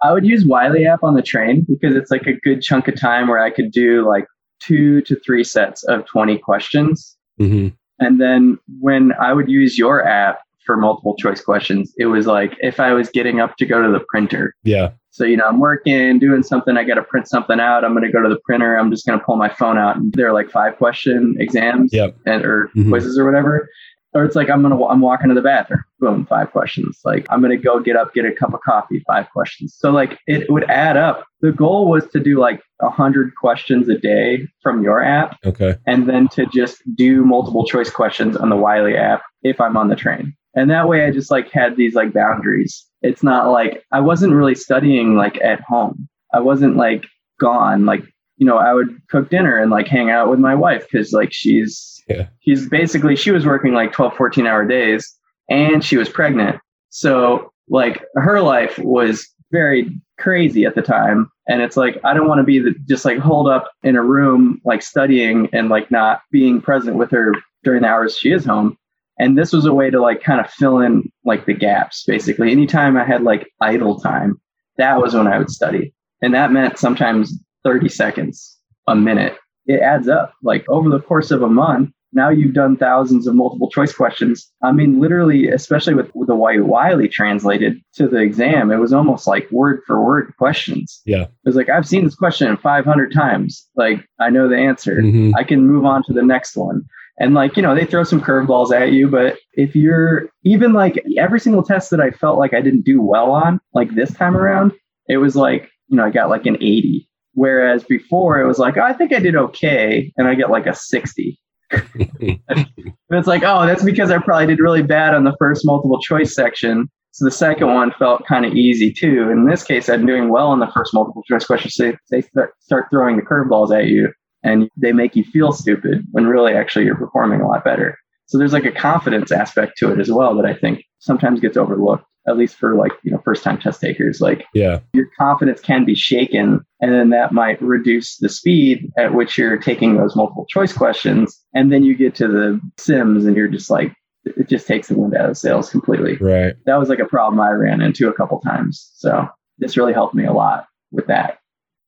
I 0.02 0.12
would 0.12 0.24
use 0.24 0.46
Wiley 0.46 0.86
app 0.86 1.02
on 1.02 1.14
the 1.14 1.22
train 1.22 1.66
because 1.68 1.94
it's 1.94 2.10
like 2.10 2.26
a 2.26 2.32
good 2.32 2.62
chunk 2.62 2.88
of 2.88 2.98
time 2.98 3.28
where 3.28 3.38
I 3.38 3.50
could 3.50 3.70
do 3.70 4.06
like 4.06 4.26
two 4.60 5.00
to 5.02 5.16
three 5.24 5.44
sets 5.44 5.82
of 5.84 6.06
20 6.06 6.38
questions. 6.38 7.16
hmm 7.38 7.68
And 7.98 8.20
then 8.20 8.58
when 8.80 9.12
I 9.20 9.32
would 9.32 9.48
use 9.48 9.76
your 9.78 10.06
app 10.06 10.40
for 10.64 10.76
multiple 10.76 11.16
choice 11.16 11.40
questions, 11.42 11.92
it 11.98 12.06
was 12.06 12.26
like 12.26 12.52
if 12.60 12.78
I 12.80 12.92
was 12.92 13.08
getting 13.10 13.40
up 13.40 13.56
to 13.56 13.66
go 13.66 13.82
to 13.82 13.90
the 13.90 14.04
printer. 14.08 14.54
Yeah. 14.62 14.90
So, 15.12 15.24
you 15.24 15.36
know, 15.36 15.44
I'm 15.44 15.58
working, 15.58 16.18
doing 16.20 16.42
something, 16.44 16.76
I 16.76 16.84
got 16.84 16.94
to 16.94 17.02
print 17.02 17.26
something 17.28 17.58
out. 17.58 17.84
I'm 17.84 17.92
going 17.94 18.04
to 18.04 18.12
go 18.12 18.22
to 18.22 18.28
the 18.28 18.38
printer. 18.44 18.76
I'm 18.78 18.90
just 18.92 19.04
going 19.06 19.18
to 19.18 19.24
pull 19.24 19.34
my 19.36 19.48
phone 19.48 19.76
out 19.76 19.96
and 19.96 20.12
they're 20.12 20.32
like 20.32 20.50
five 20.50 20.76
question 20.76 21.34
exams 21.40 21.92
Yep. 21.92 22.16
and, 22.26 22.44
or 22.44 22.70
Mhm. 22.76 22.88
quizzes 22.90 23.18
or 23.18 23.24
whatever. 23.24 23.68
Or 24.12 24.24
it's 24.24 24.34
like 24.34 24.50
I'm 24.50 24.60
gonna 24.62 24.84
I'm 24.86 25.00
walking 25.00 25.28
to 25.28 25.34
the 25.34 25.40
bathroom, 25.42 25.84
boom, 26.00 26.26
five 26.26 26.50
questions. 26.50 26.98
Like 27.04 27.26
I'm 27.30 27.40
gonna 27.40 27.56
go 27.56 27.78
get 27.78 27.94
up, 27.94 28.12
get 28.12 28.24
a 28.24 28.32
cup 28.32 28.52
of 28.52 28.60
coffee, 28.60 29.04
five 29.06 29.30
questions. 29.30 29.74
So 29.78 29.90
like 29.90 30.18
it 30.26 30.50
would 30.50 30.68
add 30.68 30.96
up. 30.96 31.24
The 31.42 31.52
goal 31.52 31.88
was 31.88 32.08
to 32.10 32.20
do 32.20 32.38
like 32.38 32.60
a 32.80 32.90
hundred 32.90 33.34
questions 33.36 33.88
a 33.88 33.96
day 33.96 34.48
from 34.62 34.82
your 34.82 35.00
app, 35.02 35.38
Okay. 35.46 35.76
and 35.86 36.08
then 36.08 36.26
to 36.28 36.46
just 36.46 36.82
do 36.96 37.24
multiple 37.24 37.64
choice 37.64 37.88
questions 37.88 38.36
on 38.36 38.48
the 38.48 38.56
Wiley 38.56 38.96
app 38.96 39.22
if 39.42 39.60
I'm 39.60 39.76
on 39.76 39.88
the 39.88 39.96
train. 39.96 40.34
And 40.54 40.68
that 40.70 40.88
way 40.88 41.04
I 41.04 41.12
just 41.12 41.30
like 41.30 41.48
had 41.52 41.76
these 41.76 41.94
like 41.94 42.12
boundaries. 42.12 42.84
It's 43.02 43.22
not 43.22 43.50
like 43.52 43.84
I 43.92 44.00
wasn't 44.00 44.32
really 44.34 44.56
studying 44.56 45.14
like 45.14 45.40
at 45.40 45.60
home. 45.60 46.08
I 46.34 46.40
wasn't 46.40 46.76
like 46.76 47.06
gone. 47.38 47.86
Like, 47.86 48.02
you 48.38 48.46
know, 48.46 48.58
I 48.58 48.74
would 48.74 48.88
cook 49.08 49.30
dinner 49.30 49.56
and 49.56 49.70
like 49.70 49.86
hang 49.86 50.10
out 50.10 50.28
with 50.28 50.40
my 50.40 50.54
wife 50.56 50.82
because 50.90 51.12
like 51.12 51.32
she's 51.32 51.89
Yeah. 52.10 52.26
she's 52.40 52.68
basically 52.68 53.16
she 53.16 53.30
was 53.30 53.46
working 53.46 53.72
like 53.72 53.92
12, 53.92 54.16
14 54.16 54.46
hour 54.46 54.64
days 54.66 55.16
and 55.48 55.84
she 55.84 55.96
was 55.96 56.08
pregnant. 56.08 56.60
So 56.90 57.52
like 57.68 58.04
her 58.16 58.40
life 58.40 58.78
was 58.78 59.26
very 59.50 59.90
crazy 60.18 60.64
at 60.64 60.74
the 60.74 60.82
time. 60.82 61.30
And 61.48 61.62
it's 61.62 61.76
like, 61.76 62.00
I 62.04 62.14
don't 62.14 62.28
want 62.28 62.38
to 62.38 62.44
be 62.44 62.58
the, 62.58 62.74
just 62.88 63.04
like 63.04 63.18
holed 63.18 63.48
up 63.48 63.70
in 63.82 63.96
a 63.96 64.02
room, 64.02 64.60
like 64.64 64.82
studying 64.82 65.48
and 65.52 65.68
like 65.68 65.90
not 65.90 66.22
being 66.30 66.60
present 66.60 66.96
with 66.96 67.10
her 67.10 67.34
during 67.64 67.82
the 67.82 67.88
hours 67.88 68.16
she 68.16 68.30
is 68.30 68.44
home. 68.44 68.76
And 69.18 69.36
this 69.36 69.52
was 69.52 69.66
a 69.66 69.74
way 69.74 69.90
to 69.90 70.00
like 70.00 70.22
kind 70.22 70.40
of 70.40 70.50
fill 70.50 70.78
in 70.78 71.10
like 71.24 71.46
the 71.46 71.52
gaps 71.52 72.04
basically. 72.06 72.50
Anytime 72.50 72.96
I 72.96 73.04
had 73.04 73.22
like 73.22 73.50
idle 73.60 74.00
time, 74.00 74.40
that 74.76 75.00
was 75.00 75.14
when 75.14 75.26
I 75.26 75.38
would 75.38 75.50
study. 75.50 75.92
And 76.22 76.34
that 76.34 76.52
meant 76.52 76.78
sometimes 76.78 77.32
30 77.64 77.88
seconds, 77.88 78.58
a 78.86 78.94
minute. 78.94 79.36
It 79.66 79.80
adds 79.80 80.08
up. 80.08 80.34
Like 80.42 80.68
over 80.68 80.88
the 80.88 81.00
course 81.00 81.30
of 81.30 81.42
a 81.42 81.48
month, 81.48 81.90
now 82.12 82.28
you've 82.28 82.54
done 82.54 82.76
thousands 82.76 83.26
of 83.26 83.34
multiple 83.34 83.70
choice 83.70 83.92
questions. 83.92 84.50
I 84.62 84.72
mean, 84.72 85.00
literally, 85.00 85.48
especially 85.48 85.94
with, 85.94 86.10
with 86.14 86.28
the 86.28 86.34
way 86.34 86.58
Wiley 86.58 87.08
translated 87.08 87.80
to 87.94 88.08
the 88.08 88.18
exam, 88.18 88.70
it 88.70 88.78
was 88.78 88.92
almost 88.92 89.26
like 89.26 89.50
word 89.50 89.80
for 89.86 90.04
word 90.04 90.32
questions. 90.38 91.00
Yeah. 91.06 91.22
It 91.22 91.30
was 91.44 91.56
like, 91.56 91.68
I've 91.68 91.86
seen 91.86 92.04
this 92.04 92.16
question 92.16 92.56
500 92.56 93.12
times. 93.12 93.68
Like, 93.76 94.04
I 94.18 94.30
know 94.30 94.48
the 94.48 94.56
answer. 94.58 94.96
Mhm. 94.96 95.32
I 95.36 95.44
can 95.44 95.66
move 95.66 95.84
on 95.84 96.02
to 96.04 96.12
the 96.12 96.22
next 96.22 96.56
one. 96.56 96.82
And 97.18 97.34
like, 97.34 97.56
you 97.56 97.62
know, 97.62 97.74
they 97.74 97.84
throw 97.84 98.02
some 98.02 98.20
curveballs 98.20 98.72
at 98.72 98.92
you, 98.92 99.06
but 99.06 99.36
if 99.52 99.76
you're 99.76 100.30
even 100.42 100.72
like 100.72 101.02
every 101.18 101.38
single 101.38 101.62
test 101.62 101.90
that 101.90 102.00
I 102.00 102.10
felt 102.10 102.38
like 102.38 102.54
I 102.54 102.62
didn't 102.62 102.86
do 102.86 103.02
well 103.02 103.30
on, 103.30 103.60
like 103.74 103.94
this 103.94 104.12
time 104.14 104.36
around, 104.36 104.72
it 105.06 105.18
was 105.18 105.36
like, 105.36 105.68
you 105.88 105.96
know, 105.96 106.04
I 106.06 106.10
got 106.10 106.30
like 106.30 106.46
an 106.46 106.56
80. 106.56 107.06
Whereas 107.34 107.84
before 107.84 108.40
it 108.40 108.46
was 108.46 108.58
like, 108.58 108.76
oh, 108.76 108.82
I 108.82 108.94
think 108.94 109.12
I 109.12 109.20
did 109.20 109.36
okay. 109.36 110.12
And 110.16 110.26
I 110.28 110.34
get 110.34 110.50
like 110.50 110.66
a 110.66 110.74
60. 110.74 111.38
It's 111.72 113.26
like, 113.26 113.42
oh, 113.44 113.66
that's 113.66 113.82
because 113.84 114.10
I 114.10 114.18
probably 114.18 114.46
did 114.46 114.60
really 114.60 114.82
bad 114.82 115.14
on 115.14 115.24
the 115.24 115.34
first 115.38 115.66
multiple 115.66 116.00
choice 116.00 116.34
section. 116.34 116.88
So 117.12 117.24
the 117.24 117.30
second 117.30 117.68
one 117.74 117.92
felt 117.98 118.24
kind 118.26 118.46
of 118.46 118.54
easy 118.54 118.92
too. 118.92 119.30
In 119.30 119.44
this 119.46 119.64
case, 119.64 119.88
I'm 119.88 120.06
doing 120.06 120.28
well 120.28 120.48
on 120.48 120.60
the 120.60 120.70
first 120.72 120.94
multiple 120.94 121.22
choice 121.24 121.44
question. 121.44 121.70
So 121.70 121.92
they 122.10 122.22
start, 122.22 122.54
start 122.60 122.86
throwing 122.90 123.16
the 123.16 123.22
curveballs 123.22 123.76
at 123.76 123.86
you. 123.88 124.12
and 124.42 124.68
they 124.76 124.92
make 124.92 125.16
you 125.16 125.24
feel 125.24 125.52
stupid 125.52 126.06
when 126.12 126.26
really 126.26 126.54
actually 126.54 126.84
you're 126.84 126.96
performing 126.96 127.40
a 127.40 127.48
lot 127.48 127.64
better. 127.64 127.98
So 128.30 128.38
there's 128.38 128.52
like 128.52 128.64
a 128.64 128.70
confidence 128.70 129.32
aspect 129.32 129.76
to 129.78 129.90
it 129.92 129.98
as 129.98 130.08
well 130.08 130.36
that 130.36 130.46
I 130.46 130.54
think 130.54 130.84
sometimes 131.00 131.40
gets 131.40 131.56
overlooked, 131.56 132.04
at 132.28 132.36
least 132.36 132.54
for 132.54 132.76
like, 132.76 132.92
you 133.02 133.10
know, 133.10 133.20
first 133.24 133.42
time 133.42 133.58
test 133.58 133.80
takers. 133.80 134.20
Like, 134.20 134.44
yeah, 134.54 134.78
your 134.92 135.08
confidence 135.18 135.60
can 135.60 135.84
be 135.84 135.96
shaken, 135.96 136.60
and 136.80 136.92
then 136.92 137.10
that 137.10 137.32
might 137.32 137.60
reduce 137.60 138.18
the 138.18 138.28
speed 138.28 138.88
at 138.96 139.14
which 139.14 139.36
you're 139.36 139.58
taking 139.58 139.96
those 139.96 140.14
multiple 140.14 140.46
choice 140.48 140.72
questions. 140.72 141.36
And 141.54 141.72
then 141.72 141.82
you 141.82 141.96
get 141.96 142.14
to 142.16 142.28
the 142.28 142.60
sims 142.78 143.24
and 143.24 143.36
you're 143.36 143.48
just 143.48 143.68
like, 143.68 143.92
it 144.24 144.48
just 144.48 144.68
takes 144.68 144.86
the 144.86 144.96
wind 144.96 145.16
out 145.16 145.28
of 145.28 145.36
sails 145.36 145.68
completely. 145.68 146.16
Right. 146.18 146.54
That 146.66 146.78
was 146.78 146.88
like 146.88 147.00
a 147.00 147.06
problem 147.06 147.40
I 147.40 147.50
ran 147.50 147.80
into 147.80 148.08
a 148.08 148.14
couple 148.14 148.38
times. 148.42 148.92
So 148.94 149.26
this 149.58 149.76
really 149.76 149.92
helped 149.92 150.14
me 150.14 150.24
a 150.24 150.32
lot 150.32 150.66
with 150.92 151.08
that. 151.08 151.38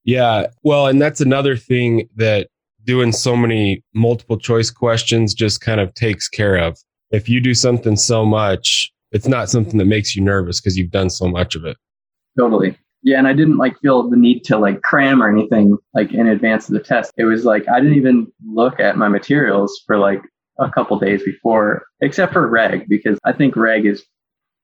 Yeah. 0.02 0.48
Well, 0.64 0.88
and 0.88 1.00
that's 1.00 1.20
another 1.20 1.56
thing 1.56 2.08
that 2.16 2.48
doing 2.84 3.12
so 3.12 3.36
many 3.36 3.82
multiple 3.94 4.38
choice 4.38 4.70
questions 4.70 5.34
just 5.34 5.60
kind 5.60 5.80
of 5.80 5.94
takes 5.94 6.28
care 6.28 6.56
of. 6.56 6.78
If 7.10 7.28
you 7.28 7.40
do 7.40 7.54
something 7.54 7.96
so 7.96 8.24
much, 8.24 8.92
it's 9.10 9.28
not 9.28 9.50
something 9.50 9.78
that 9.78 9.84
makes 9.84 10.16
you 10.16 10.22
nervous 10.22 10.60
because 10.60 10.76
you've 10.76 10.90
done 10.90 11.10
so 11.10 11.28
much 11.28 11.54
of 11.54 11.64
it. 11.64 11.76
Totally. 12.38 12.76
Yeah, 13.02 13.18
and 13.18 13.26
I 13.26 13.32
didn't 13.32 13.58
like 13.58 13.78
feel 13.80 14.08
the 14.08 14.16
need 14.16 14.44
to 14.44 14.58
like 14.58 14.82
cram 14.82 15.22
or 15.22 15.30
anything 15.30 15.76
like 15.92 16.12
in 16.12 16.28
advance 16.28 16.68
of 16.68 16.74
the 16.74 16.80
test. 16.80 17.12
It 17.16 17.24
was 17.24 17.44
like 17.44 17.64
I 17.68 17.80
didn't 17.80 17.96
even 17.96 18.28
look 18.46 18.78
at 18.78 18.96
my 18.96 19.08
materials 19.08 19.82
for 19.86 19.98
like 19.98 20.22
a 20.58 20.70
couple 20.70 20.98
days 20.98 21.22
before, 21.24 21.86
except 22.00 22.32
for 22.32 22.46
reg, 22.46 22.88
because 22.88 23.18
I 23.24 23.32
think 23.32 23.56
reg 23.56 23.86
is 23.86 24.04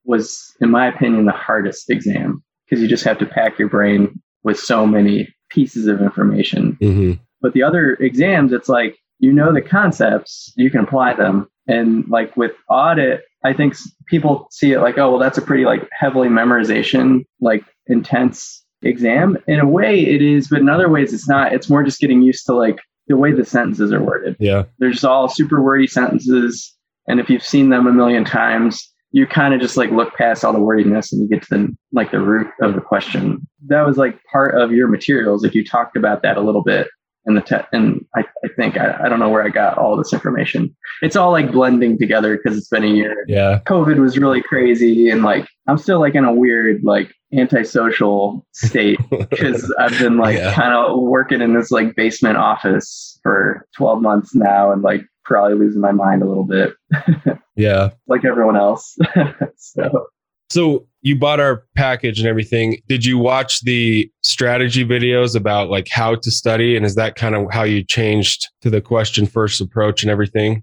was, 0.04 0.54
in 0.60 0.70
my 0.70 0.86
opinion, 0.86 1.26
the 1.26 1.32
hardest 1.32 1.90
exam 1.90 2.42
because 2.64 2.80
you 2.80 2.88
just 2.88 3.04
have 3.04 3.18
to 3.18 3.26
pack 3.26 3.58
your 3.58 3.68
brain 3.68 4.20
with 4.42 4.58
so 4.58 4.86
many 4.86 5.28
pieces 5.50 5.86
of 5.86 6.00
information. 6.00 6.78
Mm-hmm. 6.80 7.12
But 7.40 7.52
the 7.52 7.62
other 7.62 7.94
exams, 7.94 8.52
it's 8.52 8.68
like 8.68 8.98
you 9.18 9.32
know 9.32 9.52
the 9.52 9.62
concepts, 9.62 10.52
you 10.56 10.70
can 10.70 10.80
apply 10.80 11.14
them, 11.14 11.48
and 11.66 12.06
like 12.08 12.36
with 12.36 12.52
audit, 12.68 13.22
I 13.44 13.52
think 13.52 13.74
people 14.06 14.48
see 14.50 14.72
it 14.72 14.80
like, 14.80 14.98
oh, 14.98 15.10
well, 15.10 15.20
that's 15.20 15.38
a 15.38 15.42
pretty 15.42 15.64
like 15.64 15.88
heavily 15.92 16.28
memorization, 16.28 17.24
like 17.40 17.64
intense 17.86 18.64
exam. 18.82 19.38
In 19.46 19.60
a 19.60 19.66
way, 19.66 20.00
it 20.00 20.22
is, 20.22 20.48
but 20.48 20.60
in 20.60 20.68
other 20.68 20.88
ways, 20.88 21.12
it's 21.12 21.28
not. 21.28 21.52
It's 21.52 21.70
more 21.70 21.82
just 21.82 22.00
getting 22.00 22.22
used 22.22 22.46
to 22.46 22.54
like 22.54 22.78
the 23.06 23.16
way 23.16 23.32
the 23.32 23.44
sentences 23.44 23.92
are 23.92 24.02
worded. 24.02 24.36
Yeah. 24.38 24.64
They're 24.78 24.90
just 24.90 25.04
all 25.04 25.28
super 25.28 25.62
wordy 25.62 25.86
sentences. 25.86 26.74
And 27.06 27.20
if 27.20 27.30
you've 27.30 27.42
seen 27.42 27.70
them 27.70 27.86
a 27.86 27.92
million 27.92 28.24
times, 28.24 28.86
you 29.12 29.26
kind 29.26 29.54
of 29.54 29.60
just 29.60 29.76
like 29.76 29.90
look 29.90 30.14
past 30.14 30.44
all 30.44 30.52
the 30.52 30.60
wordiness 30.60 31.12
and 31.12 31.22
you 31.22 31.28
get 31.28 31.42
to 31.44 31.48
the 31.50 31.76
like 31.92 32.10
the 32.10 32.20
root 32.20 32.48
of 32.60 32.74
the 32.74 32.80
question. 32.80 33.46
That 33.66 33.86
was 33.86 33.96
like 33.96 34.22
part 34.30 34.60
of 34.60 34.72
your 34.72 34.88
materials 34.88 35.44
if 35.44 35.54
you 35.54 35.64
talked 35.64 35.96
about 35.96 36.22
that 36.22 36.36
a 36.36 36.42
little 36.42 36.62
bit 36.62 36.88
in 37.28 37.34
the 37.34 37.40
test. 37.42 37.68
And 37.72 38.04
I, 38.16 38.24
I 38.44 38.48
think 38.56 38.76
I, 38.76 38.96
I 39.04 39.08
don't 39.08 39.20
know 39.20 39.28
where 39.28 39.44
I 39.44 39.50
got 39.50 39.78
all 39.78 39.96
this 39.96 40.12
information. 40.12 40.74
It's 41.02 41.14
all 41.14 41.30
like 41.30 41.52
blending 41.52 41.98
together 41.98 42.36
because 42.36 42.56
it's 42.58 42.68
been 42.68 42.84
a 42.84 42.88
year. 42.88 43.24
Yeah. 43.28 43.60
COVID 43.66 43.98
was 43.98 44.18
really 44.18 44.42
crazy 44.42 45.10
and 45.10 45.22
like 45.22 45.46
I'm 45.68 45.78
still 45.78 46.00
like 46.00 46.14
in 46.14 46.24
a 46.24 46.32
weird 46.34 46.82
like 46.82 47.12
antisocial 47.32 48.46
state 48.52 48.98
because 49.30 49.72
I've 49.78 49.98
been 49.98 50.16
like 50.16 50.38
Yeah. 50.38 50.54
kind 50.54 50.72
of 50.74 50.98
working 51.00 51.40
in 51.42 51.54
this 51.54 51.70
like 51.70 51.94
basement 51.94 52.38
office 52.38 53.20
for 53.22 53.66
12 53.76 54.00
months 54.02 54.34
now 54.34 54.72
and 54.72 54.82
like 54.82 55.02
probably 55.24 55.58
losing 55.58 55.80
my 55.82 55.92
mind 55.92 56.22
a 56.22 56.26
little 56.26 56.44
bit 56.44 56.72
Yeah. 57.56 57.90
like 58.06 58.24
everyone 58.24 58.56
else. 58.56 58.96
so 59.56 60.06
So 60.50 60.86
you 61.02 61.16
bought 61.16 61.40
our 61.40 61.64
package 61.76 62.18
and 62.18 62.28
everything. 62.28 62.80
Did 62.88 63.04
you 63.04 63.18
watch 63.18 63.60
the 63.60 64.10
strategy 64.22 64.84
videos 64.84 65.36
about 65.36 65.70
like 65.70 65.88
how 65.90 66.16
to 66.16 66.30
study? 66.30 66.76
And 66.76 66.84
is 66.84 66.94
that 66.96 67.14
kind 67.14 67.34
of 67.34 67.50
how 67.50 67.62
you 67.62 67.84
changed 67.84 68.48
to 68.62 68.70
the 68.70 68.80
question 68.80 69.26
first 69.26 69.60
approach 69.60 70.02
and 70.02 70.10
everything? 70.10 70.62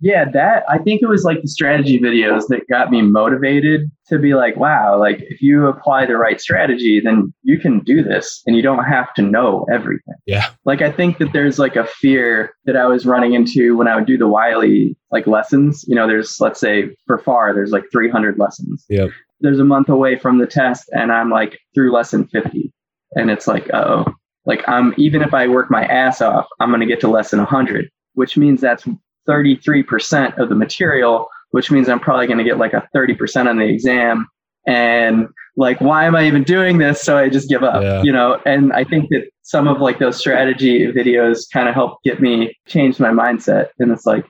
yeah, 0.00 0.30
that 0.30 0.64
I 0.68 0.78
think 0.78 1.02
it 1.02 1.08
was 1.08 1.24
like 1.24 1.42
the 1.42 1.48
strategy 1.48 1.98
videos 1.98 2.46
that 2.48 2.68
got 2.68 2.90
me 2.90 3.02
motivated 3.02 3.90
to 4.06 4.18
be 4.18 4.34
like, 4.34 4.56
wow, 4.56 4.96
like 4.98 5.18
if 5.22 5.42
you 5.42 5.66
apply 5.66 6.06
the 6.06 6.16
right 6.16 6.40
strategy, 6.40 7.00
then 7.00 7.32
you 7.42 7.58
can 7.58 7.80
do 7.80 8.02
this 8.02 8.42
and 8.46 8.54
you 8.54 8.62
don't 8.62 8.84
have 8.84 9.12
to 9.14 9.22
know 9.22 9.66
everything. 9.72 10.14
Yeah. 10.24 10.50
Like 10.64 10.82
I 10.82 10.92
think 10.92 11.18
that 11.18 11.32
there's 11.32 11.58
like 11.58 11.74
a 11.74 11.84
fear 11.84 12.54
that 12.64 12.76
I 12.76 12.86
was 12.86 13.06
running 13.06 13.34
into 13.34 13.76
when 13.76 13.88
I 13.88 13.96
would 13.96 14.06
do 14.06 14.16
the 14.16 14.28
Wiley 14.28 14.96
like 15.10 15.26
lessons. 15.26 15.84
You 15.88 15.96
know, 15.96 16.06
there's 16.06 16.40
let's 16.40 16.60
say 16.60 16.94
for 17.06 17.18
FAR, 17.18 17.52
there's 17.52 17.72
like 17.72 17.84
300 17.90 18.38
lessons. 18.38 18.84
Yep. 18.88 19.10
There's 19.40 19.60
a 19.60 19.64
month 19.64 19.88
away 19.88 20.16
from 20.16 20.38
the 20.38 20.46
test, 20.46 20.88
and 20.92 21.12
I'm 21.12 21.30
like 21.30 21.58
through 21.74 21.92
lesson 21.92 22.26
50, 22.28 22.72
and 23.16 23.30
it's 23.30 23.46
like, 23.46 23.72
oh, 23.72 24.04
like 24.46 24.66
I'm 24.68 24.94
even 24.96 25.22
if 25.22 25.34
I 25.34 25.46
work 25.48 25.70
my 25.70 25.84
ass 25.84 26.20
off, 26.20 26.46
I'm 26.60 26.70
gonna 26.70 26.86
get 26.86 27.00
to 27.00 27.08
lesson 27.08 27.38
100, 27.38 27.88
which 28.14 28.36
means 28.36 28.60
that's 28.60 28.84
33% 29.28 30.38
of 30.38 30.48
the 30.48 30.54
material, 30.54 31.28
which 31.50 31.70
means 31.70 31.88
I'm 31.88 32.00
probably 32.00 32.26
gonna 32.26 32.44
get 32.44 32.58
like 32.58 32.72
a 32.72 32.88
30% 32.94 33.48
on 33.48 33.58
the 33.58 33.64
exam. 33.64 34.26
And 34.66 35.28
like, 35.56 35.80
why 35.80 36.04
am 36.04 36.14
I 36.14 36.26
even 36.26 36.42
doing 36.44 36.78
this? 36.78 37.00
So 37.02 37.16
I 37.16 37.28
just 37.28 37.48
give 37.48 37.62
up, 37.62 37.82
Yeah. 37.82 38.02
you 38.02 38.12
know? 38.12 38.40
And 38.44 38.72
I 38.72 38.84
think 38.84 39.08
that 39.10 39.28
some 39.42 39.66
of 39.66 39.80
like 39.80 39.98
those 39.98 40.18
strategy 40.18 40.92
videos 40.92 41.46
kind 41.52 41.68
of 41.68 41.74
help 41.74 42.02
get 42.04 42.20
me 42.20 42.54
change 42.66 43.00
my 43.00 43.08
mindset. 43.10 43.68
And 43.78 43.90
it's 43.90 44.04
like, 44.04 44.26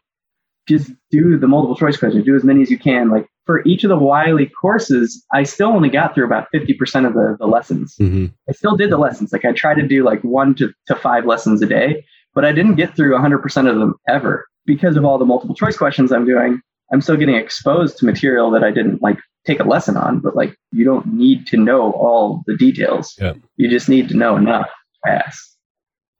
just 0.68 0.90
do 1.10 1.38
the 1.38 1.48
multiple 1.48 1.74
choice 1.74 1.96
question, 1.96 2.22
do 2.22 2.36
as 2.36 2.44
many 2.44 2.62
as 2.62 2.70
you 2.70 2.78
can. 2.78 3.08
Like 3.10 3.26
for 3.48 3.62
each 3.64 3.82
of 3.82 3.88
the 3.88 3.96
Wiley 3.96 4.44
courses, 4.44 5.24
I 5.32 5.42
still 5.44 5.68
only 5.68 5.88
got 5.88 6.14
through 6.14 6.26
about 6.26 6.48
50% 6.54 7.06
of 7.06 7.14
the, 7.14 7.34
the 7.40 7.46
lessons. 7.46 7.96
Mm-hmm. 7.98 8.26
I 8.46 8.52
still 8.52 8.76
did 8.76 8.90
the 8.90 8.98
lessons. 8.98 9.32
Like 9.32 9.46
I 9.46 9.52
tried 9.52 9.76
to 9.76 9.88
do 9.88 10.04
like 10.04 10.20
one 10.20 10.54
to, 10.56 10.70
to 10.86 10.94
five 10.94 11.24
lessons 11.24 11.62
a 11.62 11.66
day, 11.66 12.04
but 12.34 12.44
I 12.44 12.52
didn't 12.52 12.74
get 12.74 12.94
through 12.94 13.16
100% 13.16 13.70
of 13.70 13.78
them 13.78 13.94
ever 14.06 14.46
because 14.66 14.98
of 14.98 15.06
all 15.06 15.16
the 15.16 15.24
multiple 15.24 15.54
choice 15.54 15.78
questions 15.78 16.12
I'm 16.12 16.26
doing. 16.26 16.60
I'm 16.92 17.00
still 17.00 17.16
getting 17.16 17.36
exposed 17.36 17.96
to 17.98 18.04
material 18.04 18.50
that 18.50 18.62
I 18.62 18.70
didn't 18.70 19.00
like 19.00 19.16
take 19.46 19.60
a 19.60 19.64
lesson 19.64 19.96
on, 19.96 20.18
but 20.18 20.36
like 20.36 20.54
you 20.70 20.84
don't 20.84 21.06
need 21.06 21.46
to 21.46 21.56
know 21.56 21.92
all 21.92 22.42
the 22.46 22.54
details. 22.54 23.14
Yeah. 23.18 23.32
You 23.56 23.70
just 23.70 23.88
need 23.88 24.10
to 24.10 24.14
know 24.14 24.36
enough 24.36 24.66
to 24.66 25.10
pass. 25.10 25.56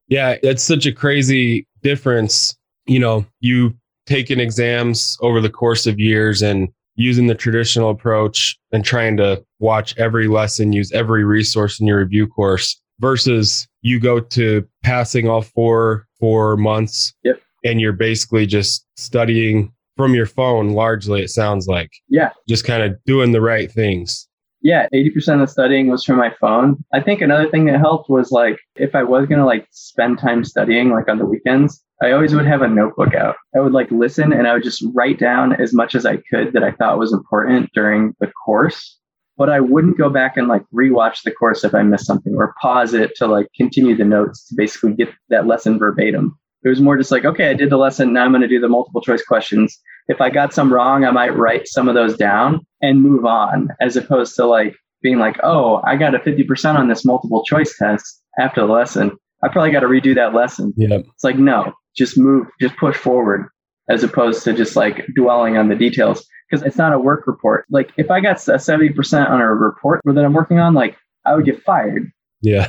Yeah, 0.07 0.37
it's 0.43 0.63
such 0.63 0.87
a 0.87 0.93
crazy 0.93 1.67
difference. 1.83 2.57
You 2.87 3.01
know, 3.01 3.27
you 3.41 3.75
taking 4.07 4.41
exams 4.41 5.19
over 5.21 5.43
the 5.43 5.51
course 5.51 5.87
of 5.87 6.01
years 6.01 6.41
and 6.41 6.71
using 6.99 7.29
the 7.29 7.35
traditional 7.35 7.89
approach 7.91 8.59
and 8.73 8.85
trying 8.85 9.17
to 9.17 9.43
watch 9.61 9.97
every 9.97 10.29
lesson, 10.29 10.73
use 10.73 10.93
every 10.93 11.25
resource 11.25 11.81
in 11.81 11.87
your 11.87 11.99
review 12.01 12.27
course 12.27 12.79
versus 13.01 13.67
you 13.83 13.99
go 14.01 14.19
to 14.21 14.67
passing 14.83 15.29
all 15.29 15.41
four 15.43 16.07
four 16.21 16.57
months 16.57 17.15
Yep. 17.23 17.41
and 17.65 17.81
you're 17.81 17.93
basically 17.93 18.45
just 18.45 18.85
studying 18.97 19.73
from 19.97 20.15
your 20.15 20.27
phone 20.27 20.71
largely 20.71 21.23
it 21.23 21.31
sounds 21.31 21.67
like 21.69 21.91
Yeah. 22.09 22.31
just 22.49 22.65
kind 22.65 22.83
of 22.83 22.97
doing 23.07 23.31
the 23.33 23.41
right 23.41 23.71
things 23.71 24.28
Yeah, 24.61 24.89
80% 24.93 25.35
of 25.35 25.41
the 25.41 25.47
studying 25.47 25.89
was 25.89 26.05
from 26.05 26.17
my 26.17 26.33
phone. 26.41 26.83
I 26.93 27.01
think 27.01 27.21
another 27.21 27.49
thing 27.49 27.67
that 27.67 27.79
helped 27.79 28.11
was 28.11 28.33
like 28.33 28.59
if 28.75 28.95
I 28.95 29.05
was 29.05 29.27
going 29.27 29.39
to 29.39 29.47
like 29.47 29.69
spend 29.71 30.19
time 30.19 30.45
studying 30.45 30.91
like 30.91 31.09
on 31.09 31.19
the 31.19 31.27
weekends, 31.27 31.83
I 32.03 32.13
always 32.13 32.35
would 32.35 32.47
have 32.47 32.63
a 32.63 32.69
notebook 32.69 33.15
out. 33.15 33.37
I 33.57 33.61
would 33.61 33.73
like 33.73 33.91
listen 33.91 34.33
and 34.33 34.49
I 34.49 34.55
would 34.55 34.65
just 34.65 34.85
write 34.95 35.19
down 35.19 35.61
as 35.61 35.73
much 35.73 35.95
as 35.95 36.05
I 36.05 36.17
could 36.31 36.53
that 36.53 36.65
I 36.65 36.73
thought 36.73 36.99
was 36.99 37.13
important 37.13 37.71
during 37.73 38.15
the 38.21 38.31
course. 38.45 38.97
But 39.37 39.49
I 39.49 39.61
wouldn't 39.61 39.99
go 39.99 40.11
back 40.11 40.37
and 40.37 40.49
like 40.49 40.65
rewatch 40.75 41.23
the 41.23 41.31
course 41.31 41.63
if 41.63 41.73
I 41.73 41.83
missed 41.83 42.07
something 42.07 42.35
or 42.35 42.55
pause 42.61 42.95
it 42.95 43.13
to 43.17 43.27
like 43.27 43.47
continue 43.57 43.97
the 43.97 44.05
notes 44.05 44.49
to 44.49 44.55
basically 44.57 44.95
get 44.95 45.11
that 45.29 45.47
lesson 45.47 45.79
verbatim. 45.79 46.37
It 46.65 46.69
was 46.69 46.81
more 46.81 46.99
just 46.99 47.13
like, 47.13 47.25
okay, 47.25 47.51
I 47.51 47.55
did 47.55 47.71
the 47.71 47.77
lesson. 47.77 48.13
Now 48.13 48.25
I'm 48.25 48.33
going 48.33 48.43
to 48.43 48.49
do 48.49 48.59
the 48.59 48.69
multiple 48.69 49.01
choice 49.01 49.23
questions. 49.23 49.81
If 50.09 50.21
I 50.21 50.31
got 50.31 50.55
some 50.55 50.73
wrong, 50.73 51.05
I 51.05 51.11
might 51.11 51.37
write 51.37 51.69
some 51.69 51.89
of 51.89 51.95
those 51.95 52.17
down 52.17 52.67
and 52.81 53.03
move 53.03 53.25
on, 53.25 53.69
as 53.81 53.97
opposed 53.97 54.35
to 54.37 54.47
like 54.47 54.75
being 55.03 55.19
like, 55.19 55.37
oh, 55.43 55.83
I 55.87 55.97
got 55.97 56.15
a 56.15 56.19
50% 56.19 56.75
on 56.77 56.89
this 56.89 57.05
multiple 57.05 57.45
choice 57.45 57.77
test 57.79 58.23
after 58.39 58.67
the 58.67 58.73
lesson. 58.73 59.13
I 59.43 59.49
probably 59.49 59.71
got 59.71 59.81
to 59.81 59.87
redo 59.87 60.15
that 60.15 60.35
lesson. 60.35 60.73
yeah 60.77 60.99
It's 61.15 61.25
like, 61.25 61.39
no, 61.39 61.73
just 61.97 62.19
move, 62.19 62.47
just 62.61 62.77
push 62.77 62.97
forward, 62.97 63.49
as 63.89 64.03
opposed 64.03 64.43
to 64.45 64.53
just 64.53 64.77
like 64.77 65.07
dwelling 65.15 65.57
on 65.57 65.69
the 65.69 65.77
details. 65.77 66.27
Because 66.51 66.65
it's 66.65 66.79
not 66.79 66.95
a 66.95 66.99
work 66.99 67.27
report. 67.27 67.67
Like 67.71 67.93
if 67.99 68.11
I 68.11 68.21
got 68.21 68.37
a 68.49 68.53
70% 68.53 69.29
on 69.29 69.41
a 69.41 69.55
report 69.55 70.01
that 70.05 70.25
I'm 70.25 70.33
working 70.33 70.59
on, 70.59 70.73
like 70.73 70.97
I 71.27 71.35
would 71.35 71.45
get 71.45 71.63
fired. 71.63 72.11
yeah 72.41 72.69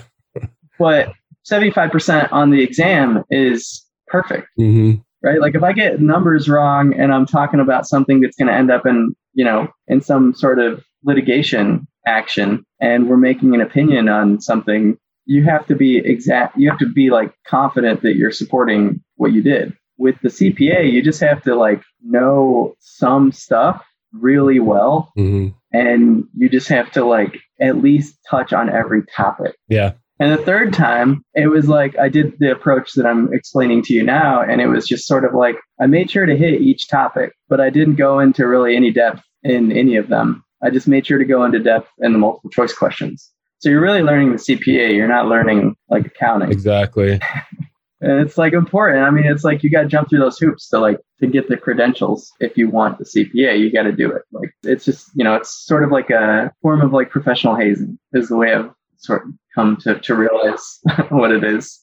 But 0.77 1.13
75% 1.49 2.31
on 2.31 2.49
the 2.51 2.61
exam 2.61 3.23
is 3.29 3.85
perfect 4.07 4.47
hmm 4.57 4.95
right? 5.21 5.39
Like 5.39 5.55
if 5.55 5.63
I 5.63 5.73
get 5.73 6.01
numbers 6.01 6.49
wrong 6.49 6.93
and 6.93 7.13
I'm 7.13 7.25
talking 7.25 7.59
about 7.59 7.87
something 7.87 8.21
that's 8.21 8.37
going 8.37 8.47
to 8.47 8.53
end 8.53 8.71
up 8.71 8.85
in, 8.85 9.15
you 9.33 9.45
know, 9.45 9.67
in 9.87 10.01
some 10.01 10.33
sort 10.33 10.59
of 10.59 10.83
litigation 11.03 11.87
action 12.05 12.65
and 12.79 13.09
we're 13.09 13.17
making 13.17 13.53
an 13.53 13.61
opinion 13.61 14.09
on 14.09 14.41
something, 14.41 14.97
you 15.25 15.43
have 15.43 15.65
to 15.67 15.75
be 15.75 15.97
exact, 15.97 16.57
you 16.57 16.69
have 16.69 16.79
to 16.79 16.91
be 16.91 17.09
like 17.09 17.33
confident 17.47 18.01
that 18.01 18.15
you're 18.15 18.31
supporting 18.31 19.01
what 19.15 19.33
you 19.33 19.41
did. 19.41 19.75
With 19.97 20.15
the 20.21 20.29
CPA, 20.29 20.91
you 20.91 21.01
just 21.01 21.19
have 21.21 21.43
to 21.43 21.55
like 21.55 21.81
know 22.01 22.75
some 22.79 23.31
stuff 23.31 23.83
really 24.13 24.59
well 24.59 25.11
hmm 25.15 25.49
and 25.71 26.23
you 26.35 26.49
just 26.49 26.67
have 26.67 26.91
to 26.91 27.05
like 27.05 27.39
at 27.61 27.77
least 27.77 28.17
touch 28.27 28.53
on 28.53 28.69
every 28.69 29.03
topic. 29.15 29.55
yeah 29.67 29.91
And 30.19 30.33
the 30.33 30.43
third 30.43 30.73
time, 30.73 31.23
it 31.33 31.47
was 31.47 31.69
like 31.69 31.97
I 31.97 32.09
did 32.09 32.37
the 32.39 32.51
approach 32.51 32.93
that 32.93 33.05
I'm 33.05 33.33
explaining 33.33 33.83
to 33.83 33.93
you 33.93 34.03
now. 34.03 34.41
And 34.41 34.59
it 34.59 34.67
was 34.67 34.85
just 34.85 35.07
sort 35.07 35.23
of 35.23 35.33
like 35.33 35.55
I 35.79 35.87
made 35.87 36.11
sure 36.11 36.25
to 36.25 36.35
hit 36.35 36.61
each 36.61 36.89
topic, 36.89 37.33
but 37.47 37.61
I 37.61 37.69
didn't 37.69 37.95
go 37.95 38.19
into 38.19 38.45
really 38.45 38.75
any 38.75 38.91
depth 38.91 39.23
in 39.43 39.71
any 39.71 39.95
of 39.95 40.09
them. 40.09 40.43
I 40.61 40.71
just 40.71 40.89
made 40.89 41.07
sure 41.07 41.17
to 41.17 41.25
go 41.25 41.45
into 41.45 41.59
depth 41.59 41.89
in 41.99 42.11
the 42.11 42.19
multiple 42.19 42.49
choice 42.49 42.73
questions. 42.73 43.31
So 43.59 43.69
you're 43.69 43.81
really 43.81 44.01
learning 44.01 44.31
the 44.31 44.37
CPA. 44.37 44.93
You're 44.93 45.07
not 45.07 45.27
learning 45.27 45.75
like 45.89 46.05
accounting. 46.05 46.51
Exactly. 46.51 47.19
and 48.01 48.19
it's 48.19 48.37
like 48.37 48.51
important. 48.51 49.03
I 49.03 49.09
mean, 49.11 49.25
it's 49.25 49.45
like 49.45 49.63
you 49.63 49.69
got 49.69 49.83
to 49.83 49.87
jump 49.87 50.09
through 50.09 50.19
those 50.19 50.37
hoops 50.37 50.67
to 50.69 50.79
like 50.79 50.99
to 51.19 51.27
get 51.27 51.47
the 51.47 51.55
credentials. 51.55 52.31
If 52.41 52.57
you 52.57 52.69
want 52.69 52.97
the 52.97 53.05
CPA, 53.05 53.57
you 53.59 53.71
got 53.71 53.83
to 53.83 53.91
do 53.93 54.11
it. 54.11 54.23
Like 54.33 54.51
it's 54.63 54.83
just 54.83 55.09
you 55.13 55.23
know, 55.23 55.35
it's 55.35 55.65
sort 55.65 55.83
of 55.83 55.91
like 55.91 56.09
a 56.09 56.51
form 56.61 56.81
of 56.81 56.91
like 56.91 57.09
professional 57.09 57.55
hazing 57.55 57.97
is 58.13 58.27
the 58.27 58.35
way 58.37 58.53
I've 58.53 58.71
sort 58.99 59.25
of 59.25 59.33
come 59.55 59.77
to 59.77 59.99
to 59.99 60.15
realize 60.15 60.79
what 61.09 61.31
it 61.31 61.43
is. 61.43 61.81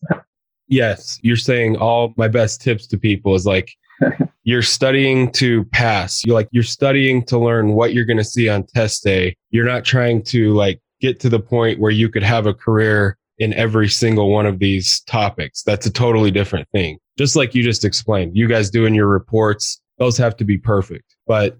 Yes, 0.68 1.18
you're 1.22 1.36
saying 1.36 1.76
all 1.76 2.12
my 2.16 2.28
best 2.28 2.60
tips 2.60 2.86
to 2.88 2.98
people 2.98 3.34
is 3.34 3.46
like 3.46 3.72
you're 4.44 4.62
studying 4.62 5.30
to 5.32 5.64
pass. 5.66 6.24
You're 6.24 6.34
like 6.34 6.48
you're 6.52 6.62
studying 6.62 7.24
to 7.26 7.38
learn 7.38 7.72
what 7.72 7.94
you're 7.94 8.04
going 8.04 8.16
to 8.18 8.24
see 8.24 8.48
on 8.48 8.64
test 8.64 9.04
day. 9.04 9.36
You're 9.50 9.66
not 9.66 9.84
trying 9.84 10.22
to 10.24 10.54
like 10.54 10.80
get 11.00 11.20
to 11.20 11.28
the 11.28 11.40
point 11.40 11.80
where 11.80 11.90
you 11.90 12.08
could 12.08 12.22
have 12.22 12.46
a 12.46 12.54
career 12.54 13.16
in 13.38 13.52
every 13.54 13.88
single 13.88 14.30
one 14.30 14.46
of 14.46 14.58
these 14.58 15.00
topics. 15.02 15.62
That's 15.62 15.86
a 15.86 15.92
totally 15.92 16.30
different 16.30 16.68
thing. 16.70 16.98
Just 17.18 17.36
like 17.36 17.54
you 17.54 17.62
just 17.62 17.84
explained, 17.84 18.36
you 18.36 18.48
guys 18.48 18.70
doing 18.70 18.94
your 18.94 19.08
reports, 19.08 19.80
those 19.98 20.16
have 20.18 20.36
to 20.38 20.44
be 20.44 20.58
perfect. 20.58 21.16
But 21.26 21.58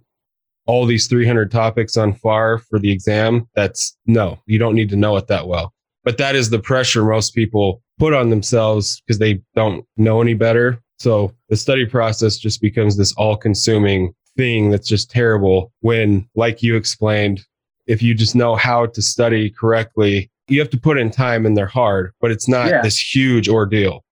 all 0.67 0.87
these 0.87 1.07
300 1.07 1.51
topics 1.51 1.97
on 1.97 2.15
FAR 2.15 2.59
for 2.59 2.79
the 2.79 2.91
exam, 2.91 3.49
that's 3.55 3.97
no, 4.07 4.39
you 4.47 4.59
don't 4.59 4.75
need 4.75 4.91
to 4.91 4.97
know 4.97 5.17
it 5.17 5.29
that 5.29 5.49
well. 5.49 5.73
But 6.05 6.19
that 6.19 6.37
is 6.37 6.51
the 6.51 6.59
pressure 6.59 7.05
most 7.05 7.35
people 7.35 7.83
put 7.99 8.13
on 8.13 8.31
themselves 8.31 9.01
because 9.01 9.19
they 9.19 9.41
don't 9.55 9.85
know 9.97 10.21
any 10.21 10.35
better. 10.35 10.81
So 10.99 11.33
the 11.49 11.57
study 11.57 11.87
process 11.87 12.39
just 12.39 12.61
becomes 12.61 12.97
this 12.97 13.13
all 13.15 13.37
consuming 13.37 14.15
thing 14.37 14.71
that's 14.71 14.89
just 14.89 15.11
terrible 15.11 15.73
when, 15.81 16.29
like 16.35 16.63
you 16.63 16.77
explained, 16.77 17.45
if 17.87 18.03
you 18.03 18.15
just 18.15 18.35
know 18.35 18.55
how 18.55 18.87
to 18.87 19.03
study 19.03 19.51
correctly, 19.51 20.31
you 20.49 20.61
have 20.61 20.71
to 20.71 20.79
put 20.79 20.99
in 20.99 21.11
time 21.11 21.47
and 21.47 21.57
they're 21.57 21.67
hard, 21.67 22.13
but 22.21 22.31
it's 22.31 22.49
not 22.49 22.69
yeah. 22.69 22.83
this 22.83 22.99
huge 22.99 23.49
ordeal. 23.49 24.05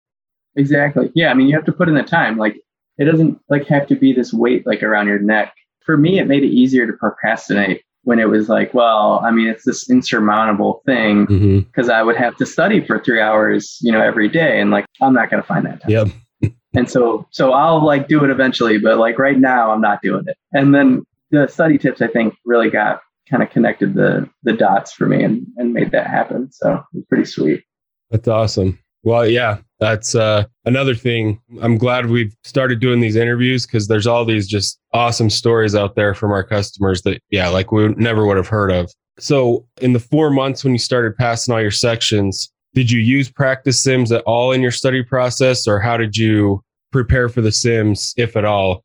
Exactly. 0.55 1.11
Yeah. 1.15 1.31
I 1.31 1.33
mean, 1.33 1.47
you 1.47 1.55
have 1.55 1.65
to 1.65 1.71
put 1.71 1.89
in 1.89 1.95
the 1.95 2.03
time. 2.03 2.37
Like 2.37 2.57
it 2.97 3.05
doesn't 3.05 3.39
like 3.49 3.67
have 3.67 3.87
to 3.87 3.95
be 3.95 4.13
this 4.13 4.33
weight 4.33 4.65
like 4.65 4.83
around 4.83 5.07
your 5.07 5.19
neck. 5.19 5.53
For 5.85 5.97
me, 5.97 6.19
it 6.19 6.27
made 6.27 6.43
it 6.43 6.49
easier 6.49 6.87
to 6.87 6.93
procrastinate 6.93 7.83
when 8.03 8.19
it 8.19 8.29
was 8.29 8.49
like, 8.49 8.73
well, 8.73 9.19
I 9.23 9.31
mean, 9.31 9.47
it's 9.47 9.65
this 9.65 9.89
insurmountable 9.89 10.83
thing 10.85 11.25
because 11.25 11.87
mm-hmm. 11.87 11.91
I 11.91 12.03
would 12.03 12.15
have 12.15 12.37
to 12.37 12.45
study 12.45 12.85
for 12.85 13.03
three 13.03 13.19
hours, 13.19 13.79
you 13.81 13.91
know, 13.91 14.01
every 14.01 14.29
day. 14.29 14.61
And 14.61 14.69
like, 14.69 14.85
I'm 15.01 15.13
not 15.13 15.31
going 15.31 15.41
to 15.41 15.47
find 15.47 15.65
that 15.65 15.81
time. 15.81 15.91
Yep. 15.91 16.53
and 16.75 16.89
so, 16.89 17.27
so 17.31 17.53
I'll 17.53 17.83
like 17.83 18.07
do 18.07 18.23
it 18.23 18.29
eventually, 18.29 18.77
but 18.77 18.99
like 18.99 19.17
right 19.17 19.37
now 19.37 19.71
I'm 19.71 19.81
not 19.81 20.01
doing 20.03 20.25
it. 20.27 20.37
And 20.53 20.73
then 20.73 21.03
the 21.31 21.47
study 21.47 21.79
tips, 21.79 22.01
I 22.01 22.07
think 22.07 22.35
really 22.45 22.69
got 22.69 23.01
kind 23.29 23.41
of 23.41 23.49
connected 23.49 23.95
the 23.95 24.29
the 24.43 24.53
dots 24.53 24.93
for 24.93 25.07
me 25.07 25.23
and, 25.23 25.47
and 25.57 25.73
made 25.73 25.91
that 25.91 26.07
happen. 26.07 26.51
So 26.51 26.73
it 26.73 26.97
was 26.97 27.05
pretty 27.09 27.25
sweet. 27.25 27.63
That's 28.11 28.27
awesome. 28.27 28.79
Well, 29.03 29.27
yeah, 29.27 29.59
that's 29.79 30.15
uh, 30.15 30.45
another 30.65 30.95
thing. 30.95 31.39
I'm 31.61 31.77
glad 31.77 32.09
we've 32.09 32.35
started 32.43 32.79
doing 32.79 33.01
these 33.01 33.15
interviews 33.15 33.65
because 33.65 33.87
there's 33.87 34.07
all 34.07 34.23
these 34.23 34.47
just 34.47 34.79
awesome 34.93 35.29
stories 35.29 35.75
out 35.75 35.95
there 35.95 36.13
from 36.13 36.31
our 36.31 36.43
customers 36.43 37.01
that, 37.03 37.21
yeah, 37.29 37.49
like 37.49 37.71
we 37.71 37.89
never 37.89 38.25
would 38.25 38.37
have 38.37 38.47
heard 38.47 38.71
of. 38.71 38.91
So, 39.19 39.65
in 39.81 39.93
the 39.93 39.99
four 39.99 40.29
months 40.29 40.63
when 40.63 40.73
you 40.73 40.79
started 40.79 41.15
passing 41.15 41.53
all 41.53 41.61
your 41.61 41.71
sections, 41.71 42.51
did 42.73 42.91
you 42.91 42.99
use 42.99 43.31
practice 43.31 43.81
sims 43.81 44.11
at 44.11 44.21
all 44.23 44.51
in 44.51 44.61
your 44.61 44.71
study 44.71 45.03
process, 45.03 45.67
or 45.67 45.79
how 45.79 45.95
did 45.97 46.17
you 46.17 46.61
prepare 46.91 47.29
for 47.29 47.41
the 47.41 47.51
sims, 47.51 48.13
if 48.17 48.35
at 48.35 48.45
all? 48.45 48.83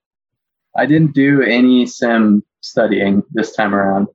I 0.77 0.87
didn't 0.87 1.15
do 1.15 1.43
any 1.43 1.87
sim 1.87 2.45
studying 2.61 3.23
this 3.33 3.55
time 3.55 3.75
around 3.75 4.07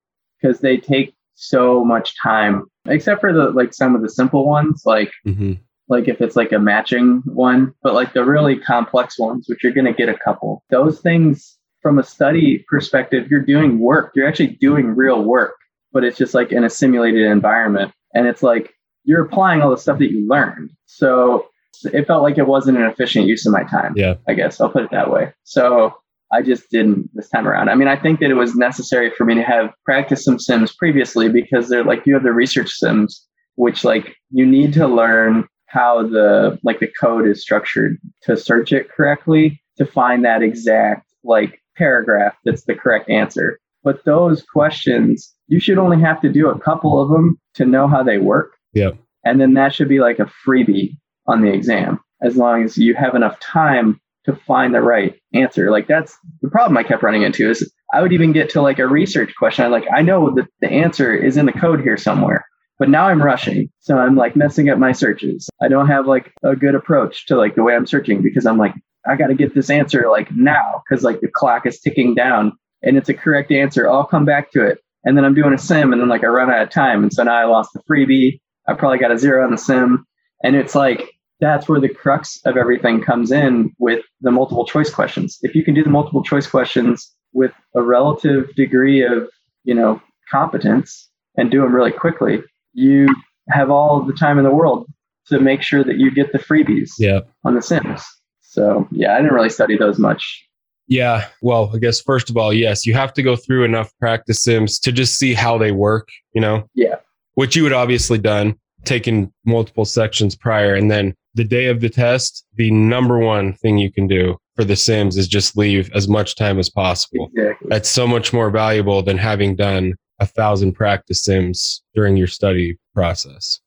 because 0.41 0.59
they 0.59 0.77
take 0.77 1.13
so 1.35 1.83
much 1.83 2.13
time, 2.21 2.63
except 2.87 3.19
for 3.19 3.33
the 3.33 3.49
like 3.49 3.73
some 3.73 3.95
of 3.95 4.01
the 4.01 4.09
simple 4.09 4.47
ones, 4.47 4.83
like 4.85 5.11
mm-hmm. 5.27 5.53
Like 5.87 6.07
if 6.07 6.21
it's 6.21 6.35
like 6.35 6.51
a 6.51 6.59
matching 6.59 7.21
one, 7.25 7.73
but 7.83 7.93
like 7.93 8.13
the 8.13 8.25
really 8.25 8.57
complex 8.57 9.19
ones, 9.19 9.45
which 9.47 9.63
you're 9.63 9.73
going 9.73 9.85
to 9.85 9.93
get 9.93 10.09
a 10.09 10.17
couple. 10.17 10.63
Those 10.69 10.99
things 10.99 11.57
from 11.81 11.99
a 11.99 12.03
study 12.03 12.65
perspective, 12.67 13.27
you're 13.29 13.41
doing 13.41 13.79
work. 13.79 14.11
You're 14.15 14.27
actually 14.27 14.57
doing 14.59 14.95
real 14.95 15.23
work, 15.23 15.55
but 15.91 16.03
it's 16.03 16.17
just 16.17 16.33
like 16.33 16.51
in 16.51 16.63
a 16.63 16.69
simulated 16.69 17.25
environment, 17.25 17.91
and 18.13 18.27
it's 18.27 18.41
like 18.41 18.73
you're 19.03 19.23
applying 19.23 19.61
all 19.61 19.69
the 19.69 19.77
stuff 19.77 19.99
that 19.99 20.11
you 20.11 20.27
learned. 20.27 20.71
So 20.87 21.47
it 21.93 22.07
felt 22.07 22.23
like 22.23 22.37
it 22.37 22.47
wasn't 22.47 22.77
an 22.77 22.85
efficient 22.85 23.27
use 23.27 23.45
of 23.45 23.53
my 23.53 23.63
time. 23.63 23.93
Yeah. 23.95 24.15
I 24.27 24.33
guess 24.33 24.59
I'll 24.59 24.69
put 24.69 24.83
it 24.83 24.91
that 24.91 25.11
way. 25.11 25.33
So 25.43 25.93
I 26.31 26.41
just 26.41 26.69
didn't 26.71 27.09
this 27.13 27.29
time 27.29 27.47
around. 27.47 27.69
I 27.69 27.75
mean, 27.75 27.87
I 27.87 27.95
think 27.95 28.19
that 28.19 28.31
it 28.31 28.35
was 28.35 28.55
necessary 28.55 29.11
for 29.11 29.25
me 29.25 29.35
to 29.35 29.43
have 29.43 29.71
practiced 29.83 30.25
some 30.25 30.39
sims 30.39 30.75
previously 30.75 31.29
because 31.29 31.69
they're 31.69 31.83
like 31.83 32.05
you 32.05 32.13
have 32.15 32.23
the 32.23 32.33
research 32.33 32.71
sims, 32.71 33.25
which 33.55 33.83
like 33.83 34.15
you 34.31 34.45
need 34.45 34.73
to 34.73 34.87
learn 34.87 35.47
how 35.67 36.07
the 36.07 36.59
like 36.63 36.79
the 36.79 36.87
code 36.87 37.27
is 37.27 37.41
structured 37.41 37.97
to 38.23 38.37
search 38.37 38.71
it 38.71 38.89
correctly 38.89 39.61
to 39.77 39.85
find 39.85 40.23
that 40.23 40.43
exact 40.43 41.11
like 41.23 41.61
paragraph 41.75 42.35
that's 42.45 42.63
the 42.63 42.75
correct 42.75 43.09
answer. 43.09 43.59
But 43.83 44.03
those 44.05 44.41
questions, 44.43 45.33
you 45.47 45.59
should 45.59 45.77
only 45.77 45.99
have 46.01 46.21
to 46.21 46.29
do 46.31 46.49
a 46.49 46.59
couple 46.59 46.99
of 46.99 47.09
them 47.09 47.39
to 47.55 47.65
know 47.65 47.87
how 47.87 48.01
they 48.01 48.17
work. 48.17 48.53
Yeah. 48.73 48.91
And 49.23 49.39
then 49.39 49.53
that 49.55 49.73
should 49.73 49.89
be 49.89 49.99
like 49.99 50.19
a 50.19 50.31
freebie 50.45 50.97
on 51.27 51.41
the 51.41 51.51
exam 51.51 51.99
as 52.21 52.37
long 52.37 52.63
as 52.63 52.77
you 52.77 52.95
have 52.95 53.15
enough 53.15 53.39
time 53.39 53.99
to 54.25 54.35
find 54.35 54.73
the 54.73 54.81
right 54.81 55.15
answer. 55.33 55.69
Like 55.71 55.87
that's 55.87 56.17
the 56.41 56.49
problem 56.49 56.77
I 56.77 56.83
kept 56.83 57.03
running 57.03 57.21
into 57.21 57.49
is 57.49 57.71
I 57.93 58.01
would 58.01 58.13
even 58.13 58.31
get 58.31 58.49
to 58.51 58.61
like 58.61 58.79
a 58.79 58.87
research 58.87 59.33
question. 59.37 59.65
I 59.65 59.67
like 59.67 59.85
I 59.95 60.01
know 60.01 60.33
that 60.35 60.47
the 60.61 60.69
answer 60.69 61.13
is 61.13 61.37
in 61.37 61.45
the 61.45 61.53
code 61.53 61.81
here 61.81 61.97
somewhere, 61.97 62.45
but 62.79 62.89
now 62.89 63.07
I'm 63.07 63.21
rushing. 63.21 63.69
So 63.79 63.97
I'm 63.97 64.15
like 64.15 64.35
messing 64.35 64.69
up 64.69 64.77
my 64.77 64.91
searches. 64.91 65.49
I 65.61 65.67
don't 65.67 65.87
have 65.87 66.07
like 66.07 66.33
a 66.43 66.55
good 66.55 66.75
approach 66.75 67.25
to 67.27 67.35
like 67.35 67.55
the 67.55 67.63
way 67.63 67.75
I'm 67.75 67.87
searching 67.87 68.21
because 68.21 68.45
I'm 68.45 68.57
like 68.57 68.73
I 69.07 69.15
got 69.15 69.27
to 69.27 69.35
get 69.35 69.53
this 69.53 69.69
answer 69.69 70.07
like 70.09 70.31
now 70.31 70.83
cuz 70.89 71.03
like 71.03 71.21
the 71.21 71.27
clock 71.27 71.65
is 71.65 71.79
ticking 71.79 72.15
down 72.15 72.53
and 72.83 72.97
it's 72.97 73.09
a 73.09 73.13
correct 73.13 73.51
answer. 73.51 73.89
I'll 73.89 74.05
come 74.05 74.25
back 74.25 74.51
to 74.51 74.65
it. 74.65 74.79
And 75.03 75.15
then 75.15 75.23
I'm 75.23 75.35
doing 75.35 75.53
a 75.53 75.57
sim 75.57 75.93
and 75.93 76.01
then 76.01 76.09
like 76.09 76.23
I 76.23 76.27
run 76.27 76.49
out 76.49 76.63
of 76.63 76.69
time 76.69 77.03
and 77.03 77.13
so 77.13 77.23
now 77.23 77.35
I 77.35 77.45
lost 77.45 77.71
the 77.73 77.81
freebie. 77.89 78.39
I 78.67 78.73
probably 78.73 78.97
got 78.97 79.11
a 79.11 79.17
zero 79.17 79.43
on 79.43 79.51
the 79.51 79.57
sim 79.57 80.05
and 80.43 80.55
it's 80.55 80.75
like 80.75 81.15
that's 81.39 81.67
where 81.67 81.79
the 81.79 81.89
crux 81.89 82.39
of 82.45 82.57
everything 82.57 83.01
comes 83.01 83.31
in 83.31 83.73
with 83.77 84.03
the 84.21 84.31
multiple 84.31 84.65
choice 84.65 84.89
questions. 84.89 85.37
If 85.41 85.53
you 85.53 85.63
can 85.63 85.73
do 85.73 85.83
the 85.83 85.89
multiple 85.89 86.23
choice 86.23 86.47
questions 86.47 87.13
with 87.33 87.51
a 87.75 87.81
relative 87.81 88.53
degree 88.55 89.03
of, 89.03 89.29
you 89.63 89.73
know, 89.73 90.01
competence 90.31 91.09
and 91.37 91.51
do 91.51 91.61
them 91.61 91.75
really 91.75 91.91
quickly, 91.91 92.41
you 92.75 93.07
have 93.49 93.71
all 93.71 94.01
the 94.01 94.13
time 94.13 94.37
in 94.37 94.43
the 94.43 94.51
world 94.51 94.87
to 95.27 95.39
make 95.39 95.61
sure 95.61 95.83
that 95.83 95.97
you 95.97 96.11
get 96.11 96.31
the 96.31 96.39
freebies 96.39 96.91
yeah. 96.99 97.21
on 97.43 97.55
the 97.55 97.61
sims. 97.61 98.03
So, 98.41 98.87
yeah, 98.91 99.13
I 99.13 99.17
didn't 99.17 99.33
really 99.33 99.49
study 99.49 99.77
those 99.77 99.97
much. 99.97 100.43
Yeah. 100.87 101.27
Well, 101.41 101.71
I 101.73 101.79
guess 101.79 101.99
first 101.99 102.29
of 102.29 102.37
all, 102.37 102.53
yes, 102.53 102.85
you 102.85 102.93
have 102.93 103.13
to 103.13 103.23
go 103.23 103.35
through 103.35 103.63
enough 103.63 103.91
practice 103.99 104.43
sims 104.43 104.77
to 104.79 104.91
just 104.91 105.17
see 105.17 105.33
how 105.33 105.57
they 105.57 105.71
work, 105.71 106.07
you 106.33 106.41
know? 106.41 106.69
Yeah. 106.75 106.95
Which 107.33 107.55
you 107.55 107.63
would 107.63 107.73
obviously 107.73 108.19
done, 108.19 108.55
taken 108.83 109.33
multiple 109.45 109.85
sections 109.85 110.35
prior 110.35 110.75
and 110.75 110.91
then 110.91 111.15
the 111.33 111.43
day 111.43 111.67
of 111.67 111.81
the 111.81 111.89
test, 111.89 112.45
the 112.55 112.71
number 112.71 113.19
one 113.19 113.53
thing 113.53 113.77
you 113.77 113.91
can 113.91 114.07
do 114.07 114.37
for 114.55 114.63
the 114.63 114.75
Sims 114.75 115.17
is 115.17 115.27
just 115.27 115.57
leave 115.57 115.91
as 115.93 116.07
much 116.07 116.35
time 116.35 116.57
as 116.57 116.69
possible. 116.69 117.29
Exactly. 117.35 117.67
That's 117.69 117.89
so 117.89 118.07
much 118.07 118.31
more 118.31 118.49
valuable 118.49 119.03
than 119.03 119.17
having 119.17 119.55
done 119.55 119.95
a 120.19 120.25
thousand 120.25 120.73
practice 120.73 121.23
Sims 121.23 121.83
during 121.93 122.17
your 122.17 122.27
study 122.27 122.77
process. 122.93 123.59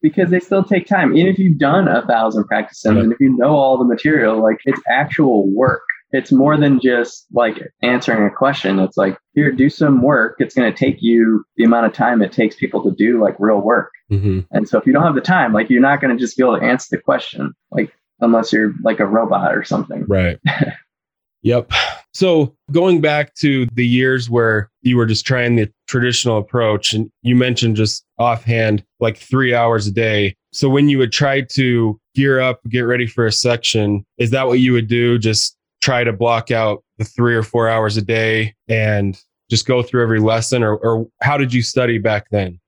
Because 0.00 0.30
they 0.30 0.38
still 0.38 0.62
take 0.62 0.86
time. 0.86 1.16
Even 1.16 1.32
if 1.32 1.38
you've 1.38 1.58
done 1.58 1.88
a 1.88 2.06
thousand 2.06 2.44
practice 2.44 2.80
Sims 2.80 2.96
right. 2.96 3.04
and 3.04 3.12
if 3.12 3.20
you 3.20 3.36
know 3.36 3.56
all 3.56 3.78
the 3.78 3.84
material, 3.84 4.40
like 4.40 4.58
it's 4.64 4.80
actual 4.88 5.52
work 5.52 5.82
it's 6.10 6.32
more 6.32 6.56
than 6.56 6.80
just 6.80 7.26
like 7.32 7.56
answering 7.82 8.26
a 8.26 8.34
question. 8.34 8.78
It's 8.78 8.96
like, 8.96 9.18
here, 9.34 9.52
do 9.52 9.68
some 9.68 10.00
work. 10.00 10.36
It's 10.38 10.54
going 10.54 10.72
to 10.72 10.76
take 10.76 11.02
you 11.02 11.44
the 11.56 11.64
amount 11.64 11.86
of 11.86 11.92
time 11.92 12.22
it 12.22 12.32
takes 12.32 12.56
people 12.56 12.82
to 12.84 12.90
do 12.92 13.20
like 13.22 13.36
real 13.38 13.60
work. 13.60 13.90
Mm-hmm. 14.10 14.40
And 14.50 14.68
so 14.68 14.78
if 14.78 14.86
you 14.86 14.92
don't 14.92 15.02
have 15.02 15.14
the 15.14 15.20
time, 15.20 15.52
like 15.52 15.68
you're 15.68 15.82
not 15.82 16.00
going 16.00 16.16
to 16.16 16.20
just 16.20 16.36
be 16.36 16.42
able 16.42 16.58
to 16.58 16.64
answer 16.64 16.88
the 16.90 17.02
question, 17.02 17.52
like 17.70 17.92
unless 18.20 18.52
you're 18.52 18.72
like 18.82 19.00
a 19.00 19.06
robot 19.06 19.54
or 19.54 19.64
something. 19.64 20.06
Right. 20.08 20.38
yep. 21.42 21.70
So 22.14 22.54
going 22.72 23.00
back 23.00 23.34
to 23.36 23.66
the 23.74 23.86
years 23.86 24.28
where 24.30 24.70
you 24.82 24.96
were 24.96 25.06
just 25.06 25.26
trying 25.26 25.56
the 25.56 25.70
traditional 25.86 26.38
approach 26.38 26.92
and 26.92 27.10
you 27.22 27.36
mentioned 27.36 27.76
just 27.76 28.04
offhand 28.18 28.84
like 29.00 29.16
three 29.18 29.54
hours 29.54 29.86
a 29.86 29.92
day. 29.92 30.34
So 30.52 30.68
when 30.68 30.88
you 30.88 30.98
would 30.98 31.12
try 31.12 31.42
to 31.42 32.00
gear 32.14 32.40
up, 32.40 32.60
get 32.68 32.80
ready 32.80 33.06
for 33.06 33.26
a 33.26 33.32
section, 33.32 34.04
is 34.16 34.30
that 34.30 34.46
what 34.46 34.58
you 34.58 34.72
would 34.72 34.88
do? 34.88 35.18
Just 35.18 35.56
try 35.82 36.04
to 36.04 36.12
block 36.12 36.50
out 36.50 36.82
the 36.96 37.04
three 37.04 37.34
or 37.34 37.42
four 37.42 37.68
hours 37.68 37.96
a 37.96 38.02
day 38.02 38.54
and 38.68 39.20
just 39.50 39.66
go 39.66 39.82
through 39.82 40.02
every 40.02 40.20
lesson 40.20 40.62
or, 40.62 40.76
or 40.76 41.06
how 41.22 41.36
did 41.36 41.52
you 41.52 41.62
study 41.62 41.98
back 41.98 42.26
then? 42.30 42.58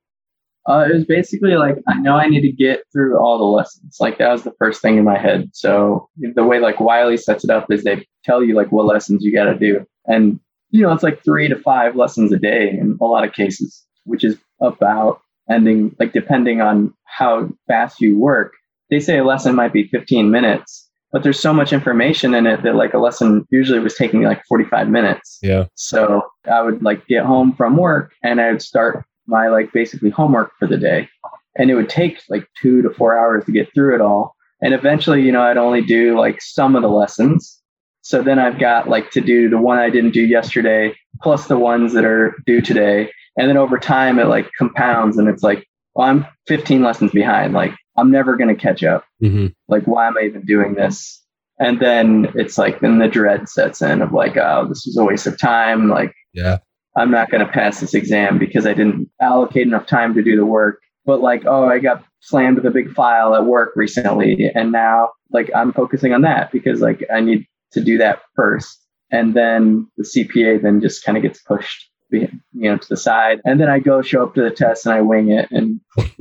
Uh, 0.68 0.86
it 0.90 0.94
was 0.94 1.04
basically 1.06 1.56
like 1.56 1.76
I 1.88 1.98
know 1.98 2.16
I 2.16 2.28
need 2.28 2.42
to 2.42 2.52
get 2.52 2.82
through 2.92 3.18
all 3.18 3.38
the 3.38 3.44
lessons. 3.44 3.96
Like 3.98 4.18
that 4.18 4.30
was 4.30 4.44
the 4.44 4.52
first 4.58 4.82
thing 4.82 4.98
in 4.98 5.04
my 5.04 5.18
head. 5.18 5.50
So 5.52 6.08
the 6.16 6.44
way 6.44 6.60
like 6.60 6.78
Wiley 6.80 7.16
sets 7.16 7.44
it 7.44 7.50
up 7.50 7.72
is 7.72 7.82
they 7.82 8.06
tell 8.24 8.42
you 8.42 8.54
like 8.54 8.72
what 8.72 8.86
lessons 8.86 9.24
you 9.24 9.32
got 9.32 9.44
to 9.44 9.58
do, 9.58 9.86
and 10.06 10.40
you 10.70 10.82
know 10.82 10.92
it's 10.92 11.02
like 11.02 11.22
three 11.24 11.48
to 11.48 11.56
five 11.56 11.96
lessons 11.96 12.32
a 12.32 12.38
day 12.38 12.70
in 12.70 12.98
a 13.00 13.04
lot 13.04 13.26
of 13.26 13.32
cases, 13.32 13.84
which 14.04 14.24
is 14.24 14.36
about 14.60 15.20
ending 15.50 15.94
like 15.98 16.12
depending 16.12 16.60
on 16.60 16.94
how 17.04 17.48
fast 17.66 18.00
you 18.00 18.18
work. 18.18 18.54
They 18.90 19.00
say 19.00 19.18
a 19.18 19.24
lesson 19.24 19.54
might 19.54 19.72
be 19.72 19.86
15 19.86 20.30
minutes, 20.30 20.90
but 21.12 21.22
there's 21.22 21.40
so 21.40 21.52
much 21.52 21.72
information 21.72 22.34
in 22.34 22.46
it 22.46 22.62
that 22.62 22.76
like 22.76 22.94
a 22.94 22.98
lesson 22.98 23.46
usually 23.50 23.78
was 23.78 23.94
taking 23.94 24.22
like 24.22 24.42
45 24.48 24.88
minutes. 24.88 25.38
Yeah. 25.42 25.66
So 25.74 26.22
I 26.50 26.62
would 26.62 26.82
like 26.82 27.06
get 27.06 27.24
home 27.24 27.52
from 27.54 27.76
work 27.76 28.12
and 28.22 28.40
I 28.40 28.50
would 28.52 28.62
start 28.62 29.04
my 29.26 29.48
like 29.48 29.72
basically 29.72 30.10
homework 30.10 30.52
for 30.58 30.66
the 30.66 30.76
day. 30.76 31.08
And 31.56 31.70
it 31.70 31.74
would 31.74 31.88
take 31.88 32.20
like 32.28 32.46
two 32.60 32.82
to 32.82 32.90
four 32.90 33.18
hours 33.18 33.44
to 33.44 33.52
get 33.52 33.72
through 33.74 33.94
it 33.96 34.00
all. 34.00 34.34
And 34.62 34.74
eventually, 34.74 35.22
you 35.22 35.32
know, 35.32 35.42
I'd 35.42 35.56
only 35.56 35.82
do 35.82 36.18
like 36.18 36.40
some 36.40 36.76
of 36.76 36.82
the 36.82 36.88
lessons. 36.88 37.59
So 38.02 38.22
then 38.22 38.38
I've 38.38 38.58
got 38.58 38.88
like 38.88 39.10
to 39.12 39.20
do 39.20 39.48
the 39.48 39.58
one 39.58 39.78
I 39.78 39.90
didn't 39.90 40.12
do 40.12 40.24
yesterday, 40.24 40.94
plus 41.22 41.46
the 41.46 41.58
ones 41.58 41.92
that 41.92 42.04
are 42.04 42.34
due 42.46 42.60
today. 42.60 43.10
And 43.36 43.48
then 43.48 43.56
over 43.56 43.78
time, 43.78 44.18
it 44.18 44.26
like 44.26 44.50
compounds 44.58 45.18
and 45.18 45.28
it's 45.28 45.42
like, 45.42 45.66
well, 45.94 46.08
I'm 46.08 46.26
15 46.46 46.82
lessons 46.82 47.12
behind. 47.12 47.52
Like, 47.52 47.72
I'm 47.96 48.10
never 48.10 48.36
going 48.36 48.54
to 48.54 48.60
catch 48.60 48.82
up. 48.82 49.04
Mm-hmm. 49.22 49.48
Like, 49.68 49.84
why 49.84 50.06
am 50.06 50.16
I 50.18 50.22
even 50.22 50.44
doing 50.44 50.74
this? 50.74 51.22
And 51.58 51.80
then 51.80 52.32
it's 52.34 52.56
like, 52.56 52.80
then 52.80 52.98
the 52.98 53.08
dread 53.08 53.48
sets 53.48 53.82
in 53.82 54.00
of 54.00 54.12
like, 54.12 54.36
oh, 54.36 54.66
this 54.68 54.86
was 54.86 54.96
a 54.96 55.04
waste 55.04 55.26
of 55.26 55.38
time. 55.38 55.88
Like, 55.88 56.14
Yeah. 56.32 56.58
I'm 56.96 57.10
not 57.10 57.30
going 57.30 57.44
to 57.44 57.52
pass 57.52 57.80
this 57.80 57.94
exam 57.94 58.38
because 58.38 58.66
I 58.66 58.74
didn't 58.74 59.08
allocate 59.20 59.66
enough 59.66 59.86
time 59.86 60.14
to 60.14 60.22
do 60.22 60.36
the 60.36 60.46
work. 60.46 60.80
But 61.04 61.20
like, 61.20 61.44
oh, 61.46 61.64
I 61.66 61.78
got 61.78 62.04
slammed 62.20 62.56
with 62.56 62.66
a 62.66 62.70
big 62.70 62.92
file 62.92 63.34
at 63.34 63.44
work 63.44 63.72
recently. 63.76 64.50
And 64.54 64.72
now, 64.72 65.10
like, 65.32 65.50
I'm 65.54 65.72
focusing 65.72 66.12
on 66.12 66.22
that 66.22 66.50
because 66.50 66.80
like 66.80 67.04
I 67.12 67.20
need 67.20 67.46
to 67.72 67.80
do 67.80 67.98
that 67.98 68.20
first. 68.34 68.78
And 69.10 69.34
then 69.34 69.88
the 69.96 70.04
CPA 70.04 70.62
then 70.62 70.80
just 70.80 71.04
kind 71.04 71.16
of 71.16 71.22
gets 71.22 71.42
pushed, 71.42 71.90
you 72.10 72.28
know, 72.52 72.76
to 72.76 72.88
the 72.88 72.96
side. 72.96 73.40
And 73.44 73.60
then 73.60 73.68
I 73.68 73.80
go 73.80 74.02
show 74.02 74.22
up 74.22 74.34
to 74.34 74.42
the 74.42 74.50
test 74.50 74.86
and 74.86 74.94
I 74.94 75.00
wing 75.00 75.30
it 75.30 75.48
and, 75.50 75.80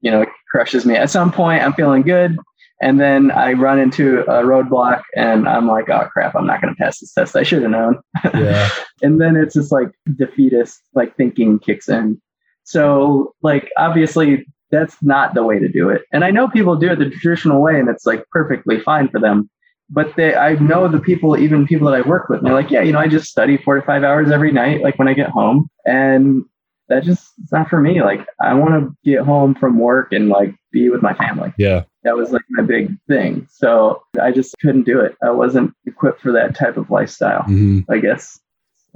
you 0.00 0.10
know, 0.10 0.22
it 0.22 0.28
crushes 0.50 0.84
me. 0.84 0.96
At 0.96 1.10
some 1.10 1.32
point, 1.32 1.62
I'm 1.62 1.72
feeling 1.72 2.02
good. 2.02 2.36
And 2.80 3.00
then 3.00 3.30
I 3.30 3.54
run 3.54 3.78
into 3.78 4.20
a 4.20 4.42
roadblock 4.42 5.02
and 5.14 5.48
I'm 5.48 5.66
like, 5.66 5.88
oh 5.88 6.08
crap, 6.12 6.34
I'm 6.34 6.46
not 6.46 6.60
going 6.60 6.74
to 6.74 6.78
pass 6.78 7.00
this 7.00 7.12
test. 7.14 7.34
I 7.34 7.42
should 7.42 7.62
have 7.62 7.70
known. 7.70 8.00
Yeah. 8.34 8.68
and 9.02 9.18
then 9.18 9.34
it's 9.34 9.54
just 9.54 9.72
like 9.72 9.88
defeatist, 10.14 10.82
like 10.94 11.16
thinking 11.16 11.58
kicks 11.58 11.88
in. 11.88 12.20
So, 12.64 13.32
like, 13.42 13.70
obviously, 13.78 14.44
that's 14.70 14.96
not 15.00 15.34
the 15.34 15.44
way 15.44 15.58
to 15.58 15.68
do 15.68 15.88
it. 15.88 16.02
And 16.12 16.24
I 16.24 16.30
know 16.30 16.48
people 16.48 16.76
do 16.76 16.90
it 16.90 16.98
the 16.98 17.08
traditional 17.08 17.62
way 17.62 17.78
and 17.78 17.88
it's 17.88 18.04
like 18.04 18.24
perfectly 18.30 18.80
fine 18.80 19.08
for 19.08 19.20
them. 19.20 19.48
But 19.88 20.16
they, 20.16 20.34
I 20.34 20.54
know 20.54 20.88
the 20.88 20.98
people, 20.98 21.38
even 21.38 21.66
people 21.66 21.88
that 21.90 21.96
I 21.96 22.06
work 22.06 22.28
with, 22.28 22.38
and 22.38 22.46
they're 22.46 22.54
like, 22.54 22.70
yeah, 22.70 22.82
you 22.82 22.92
know, 22.92 22.98
I 22.98 23.08
just 23.08 23.28
study 23.28 23.56
four 23.56 23.76
to 23.76 23.82
five 23.82 24.02
hours 24.02 24.30
every 24.30 24.50
night, 24.52 24.82
like 24.82 24.98
when 24.98 25.08
I 25.08 25.14
get 25.14 25.30
home. 25.30 25.68
And 25.84 26.44
that 26.88 27.04
just, 27.04 27.32
it's 27.42 27.52
not 27.52 27.68
for 27.68 27.80
me. 27.80 28.02
Like, 28.02 28.26
I 28.40 28.54
want 28.54 28.70
to 28.74 28.96
get 29.04 29.24
home 29.24 29.54
from 29.54 29.78
work 29.78 30.12
and 30.12 30.28
like 30.28 30.54
be 30.72 30.88
with 30.90 31.02
my 31.02 31.14
family 31.14 31.52
Yeah. 31.58 31.84
that 32.04 32.16
was 32.16 32.30
like 32.32 32.42
my 32.50 32.62
big 32.62 32.96
thing. 33.08 33.46
So 33.50 34.02
I 34.20 34.30
just 34.30 34.54
couldn't 34.60 34.84
do 34.84 35.00
it. 35.00 35.16
I 35.22 35.30
wasn't 35.30 35.72
equipped 35.86 36.20
for 36.20 36.32
that 36.32 36.54
type 36.54 36.76
of 36.76 36.90
lifestyle, 36.90 37.42
hmm 37.42 37.80
I 37.88 37.98
guess. 37.98 38.38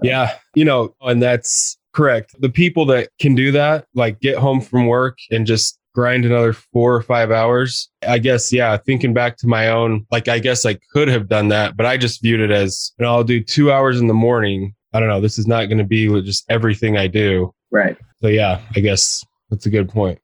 Yeah. 0.02 0.36
You 0.54 0.64
know, 0.64 0.94
and 1.00 1.22
that's 1.22 1.76
correct. 1.92 2.34
The 2.40 2.48
people 2.48 2.86
that 2.86 3.10
can 3.18 3.34
do 3.34 3.50
that, 3.52 3.86
like 3.94 4.20
get 4.20 4.38
home 4.38 4.60
from 4.60 4.86
work 4.86 5.18
and 5.30 5.46
just 5.46 5.78
grind 6.00 6.24
another 6.24 6.54
four 6.54 6.94
or 6.94 7.02
five 7.02 7.30
hours. 7.30 7.90
I 8.08 8.18
guess, 8.18 8.50
yeah, 8.54 8.78
thinking 8.78 9.12
back 9.12 9.36
to 9.38 9.46
my 9.46 9.68
own, 9.68 10.06
like, 10.10 10.28
I 10.28 10.38
guess 10.38 10.64
I 10.64 10.78
could 10.92 11.08
have 11.08 11.28
done 11.28 11.48
that, 11.48 11.76
but 11.76 11.84
I 11.84 11.98
just 11.98 12.22
viewed 12.22 12.40
it 12.40 12.50
as, 12.50 12.92
you 12.98 13.04
know, 13.04 13.12
I'll 13.12 13.24
do 13.24 13.44
two 13.44 13.70
hours 13.70 14.00
in 14.00 14.06
the 14.06 14.14
morning. 14.14 14.74
I 14.94 15.00
don't 15.00 15.10
know. 15.10 15.20
This 15.20 15.38
is 15.38 15.46
not 15.46 15.66
going 15.66 15.78
to 15.78 15.84
be 15.84 16.08
with 16.08 16.24
just 16.24 16.46
everything 16.48 16.96
I 16.96 17.06
do. 17.06 17.52
Right. 17.70 17.98
So, 18.22 18.28
yeah, 18.28 18.60
I 18.74 18.80
guess 18.80 19.22
that's 19.50 19.66
a 19.66 19.70
good 19.70 19.90
point. 19.90 20.18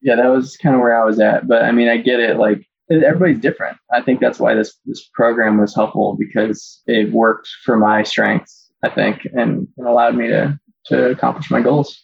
Yeah, 0.00 0.16
that 0.16 0.28
was 0.28 0.56
kind 0.56 0.74
of 0.74 0.80
where 0.80 0.98
I 0.98 1.04
was 1.04 1.20
at. 1.20 1.46
But 1.46 1.62
I 1.64 1.72
mean, 1.72 1.90
I 1.90 1.98
get 1.98 2.18
it. 2.18 2.38
Like 2.38 2.66
everybody's 2.90 3.40
different. 3.40 3.76
I 3.92 4.00
think 4.00 4.20
that's 4.20 4.40
why 4.40 4.54
this 4.54 4.74
this 4.86 5.06
program 5.12 5.60
was 5.60 5.74
helpful 5.74 6.16
because 6.18 6.80
it 6.86 7.12
worked 7.12 7.48
for 7.64 7.76
my 7.76 8.02
strengths. 8.02 8.70
I 8.82 8.88
think 8.88 9.26
and, 9.34 9.68
and 9.76 9.86
allowed 9.86 10.14
me 10.14 10.28
to 10.28 10.58
to 10.86 11.10
accomplish 11.10 11.50
my 11.50 11.60
goals. 11.60 12.02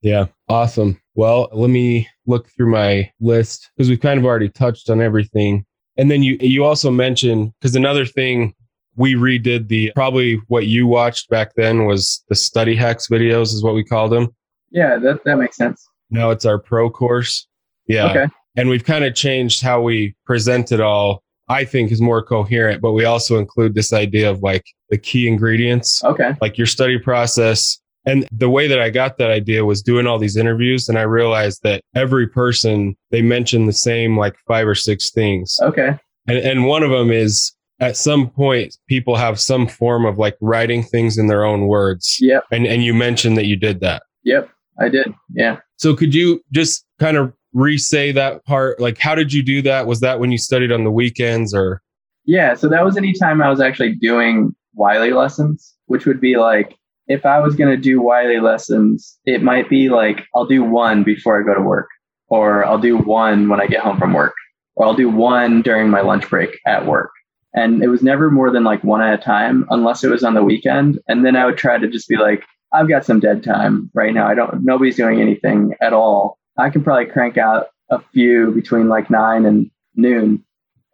Yeah. 0.00 0.26
Awesome. 0.48 0.98
Well, 1.16 1.48
let 1.52 1.70
me 1.70 2.08
look 2.26 2.48
through 2.50 2.70
my 2.70 3.10
list 3.20 3.70
because 3.76 3.88
we've 3.88 4.00
kind 4.00 4.18
of 4.18 4.24
already 4.26 4.48
touched 4.50 4.90
on 4.90 5.00
everything. 5.00 5.64
And 5.96 6.10
then 6.10 6.22
you 6.22 6.36
you 6.40 6.64
also 6.64 6.90
mentioned 6.90 7.52
because 7.60 7.74
another 7.74 8.04
thing 8.04 8.54
we 8.96 9.14
redid 9.14 9.68
the 9.68 9.92
probably 9.94 10.36
what 10.48 10.66
you 10.66 10.86
watched 10.86 11.28
back 11.30 11.54
then 11.54 11.86
was 11.86 12.22
the 12.28 12.34
study 12.34 12.76
hacks 12.76 13.08
videos 13.08 13.54
is 13.54 13.62
what 13.62 13.74
we 13.74 13.82
called 13.82 14.12
them. 14.12 14.28
Yeah, 14.70 14.98
that 14.98 15.24
that 15.24 15.36
makes 15.36 15.56
sense. 15.56 15.86
Now 16.10 16.30
it's 16.30 16.44
our 16.44 16.58
pro 16.58 16.90
course. 16.90 17.46
Yeah. 17.86 18.10
Okay. 18.10 18.26
And 18.56 18.68
we've 18.68 18.84
kind 18.84 19.04
of 19.04 19.14
changed 19.14 19.62
how 19.62 19.80
we 19.82 20.14
present 20.24 20.70
it 20.72 20.80
all. 20.80 21.22
I 21.48 21.64
think 21.64 21.92
is 21.92 22.00
more 22.00 22.24
coherent, 22.24 22.82
but 22.82 22.92
we 22.92 23.04
also 23.04 23.38
include 23.38 23.74
this 23.74 23.92
idea 23.92 24.28
of 24.28 24.42
like 24.42 24.64
the 24.90 24.98
key 24.98 25.28
ingredients 25.28 26.02
Okay. 26.02 26.32
like 26.40 26.58
your 26.58 26.66
study 26.66 26.98
process. 26.98 27.78
And 28.06 28.26
the 28.30 28.48
way 28.48 28.68
that 28.68 28.80
I 28.80 28.90
got 28.90 29.18
that 29.18 29.30
idea 29.30 29.64
was 29.64 29.82
doing 29.82 30.06
all 30.06 30.18
these 30.18 30.36
interviews. 30.36 30.88
And 30.88 30.98
I 30.98 31.02
realized 31.02 31.62
that 31.64 31.82
every 31.94 32.28
person, 32.28 32.96
they 33.10 33.20
mentioned 33.20 33.68
the 33.68 33.72
same 33.72 34.16
like 34.16 34.36
five 34.46 34.66
or 34.66 34.76
six 34.76 35.10
things. 35.10 35.56
Okay. 35.60 35.98
And, 36.28 36.38
and 36.38 36.66
one 36.66 36.84
of 36.84 36.90
them 36.90 37.10
is 37.10 37.52
at 37.80 37.96
some 37.96 38.30
point, 38.30 38.76
people 38.88 39.16
have 39.16 39.38
some 39.40 39.66
form 39.66 40.06
of 40.06 40.18
like 40.18 40.36
writing 40.40 40.82
things 40.82 41.18
in 41.18 41.26
their 41.26 41.44
own 41.44 41.66
words. 41.66 42.16
Yep. 42.20 42.44
And, 42.50 42.66
and 42.66 42.84
you 42.84 42.94
mentioned 42.94 43.36
that 43.36 43.46
you 43.46 43.56
did 43.56 43.80
that. 43.80 44.02
Yep. 44.24 44.48
I 44.80 44.88
did. 44.88 45.12
Yeah. 45.34 45.58
So 45.76 45.94
could 45.94 46.14
you 46.14 46.40
just 46.52 46.84
kind 47.00 47.16
of 47.16 47.32
re-say 47.52 48.12
that 48.12 48.44
part? 48.44 48.80
Like, 48.80 48.98
how 48.98 49.14
did 49.14 49.32
you 49.32 49.42
do 49.42 49.62
that? 49.62 49.86
Was 49.86 50.00
that 50.00 50.20
when 50.20 50.30
you 50.30 50.38
studied 50.38 50.70
on 50.70 50.84
the 50.84 50.90
weekends 50.90 51.52
or? 51.54 51.82
Yeah, 52.24 52.54
so 52.54 52.68
that 52.68 52.84
was 52.84 52.96
any 52.96 53.12
time 53.12 53.40
I 53.40 53.48
was 53.48 53.60
actually 53.60 53.94
doing 53.94 54.54
Wiley 54.74 55.12
lessons, 55.12 55.74
which 55.86 56.06
would 56.06 56.20
be 56.20 56.36
like 56.36 56.76
if 57.08 57.24
I 57.24 57.40
was 57.40 57.54
going 57.54 57.70
to 57.70 57.80
do 57.80 58.00
Wiley 58.00 58.40
lessons, 58.40 59.18
it 59.24 59.42
might 59.42 59.68
be 59.68 59.88
like 59.88 60.24
I'll 60.34 60.46
do 60.46 60.62
one 60.62 61.04
before 61.04 61.40
I 61.40 61.44
go 61.44 61.54
to 61.54 61.62
work, 61.62 61.88
or 62.28 62.64
I'll 62.64 62.78
do 62.78 62.96
one 62.96 63.48
when 63.48 63.60
I 63.60 63.66
get 63.66 63.80
home 63.80 63.98
from 63.98 64.12
work, 64.12 64.34
or 64.74 64.86
I'll 64.86 64.94
do 64.94 65.08
one 65.08 65.62
during 65.62 65.90
my 65.90 66.00
lunch 66.00 66.28
break 66.28 66.58
at 66.66 66.86
work. 66.86 67.10
And 67.54 67.82
it 67.82 67.88
was 67.88 68.02
never 68.02 68.30
more 68.30 68.50
than 68.50 68.64
like 68.64 68.84
one 68.84 69.00
at 69.00 69.18
a 69.18 69.22
time, 69.22 69.66
unless 69.70 70.04
it 70.04 70.10
was 70.10 70.24
on 70.24 70.34
the 70.34 70.44
weekend. 70.44 70.98
And 71.08 71.24
then 71.24 71.36
I 71.36 71.46
would 71.46 71.56
try 71.56 71.78
to 71.78 71.88
just 71.88 72.08
be 72.08 72.16
like, 72.16 72.44
I've 72.72 72.88
got 72.88 73.06
some 73.06 73.20
dead 73.20 73.42
time 73.42 73.90
right 73.94 74.12
now. 74.12 74.26
I 74.26 74.34
don't, 74.34 74.62
nobody's 74.62 74.96
doing 74.96 75.22
anything 75.22 75.74
at 75.80 75.94
all. 75.94 76.38
I 76.58 76.68
can 76.68 76.84
probably 76.84 77.06
crank 77.06 77.38
out 77.38 77.68
a 77.90 78.00
few 78.12 78.50
between 78.50 78.88
like 78.88 79.08
nine 79.08 79.46
and 79.46 79.70
noon 79.94 80.44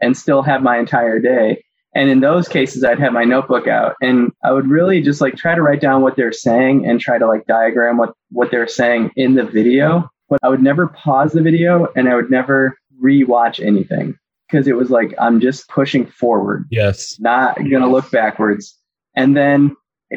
and 0.01 0.17
still 0.17 0.43
have 0.43 0.63
my 0.63 0.79
entire 0.79 1.19
day. 1.19 1.65
And 1.95 2.09
in 2.09 2.21
those 2.21 2.49
cases, 2.49 2.85
I'd 2.85 2.99
have 3.01 3.13
my 3.13 3.25
notebook 3.25 3.67
out 3.69 3.97
and 4.01 4.33
I 4.43 4.53
would 4.53 4.67
really 4.69 5.03
just 5.03 5.21
like 5.21 5.37
try 5.37 5.55
to 5.55 5.61
write 5.63 5.81
down 5.81 6.01
what 6.03 6.17
they're 6.17 6.33
saying 6.33 6.87
and 6.87 7.01
try 7.01 7.19
to 7.19 7.27
like 7.27 7.47
diagram 7.47 7.99
what, 7.99 8.15
what 8.31 8.51
they're 8.51 8.69
saying 8.69 9.11
in 9.17 9.35
the 9.35 9.45
video. 9.45 10.09
But 10.31 10.41
I 10.43 10.49
would 10.49 10.63
never 10.63 10.87
pause 10.89 11.33
the 11.33 11.43
video 11.43 11.89
and 11.95 12.09
I 12.09 12.15
would 12.15 12.31
never 12.31 12.79
rewatch 13.03 13.65
anything 13.65 14.17
because 14.51 14.67
it 14.67 14.77
was 14.77 14.89
like, 14.91 15.15
I'm 15.21 15.41
just 15.41 15.69
pushing 15.69 16.07
forward, 16.07 16.67
Yes. 16.71 17.19
not 17.21 17.57
going 17.57 17.83
to 17.83 17.89
look 17.89 18.11
backwards. 18.11 18.75
And 19.15 19.37
then 19.37 19.77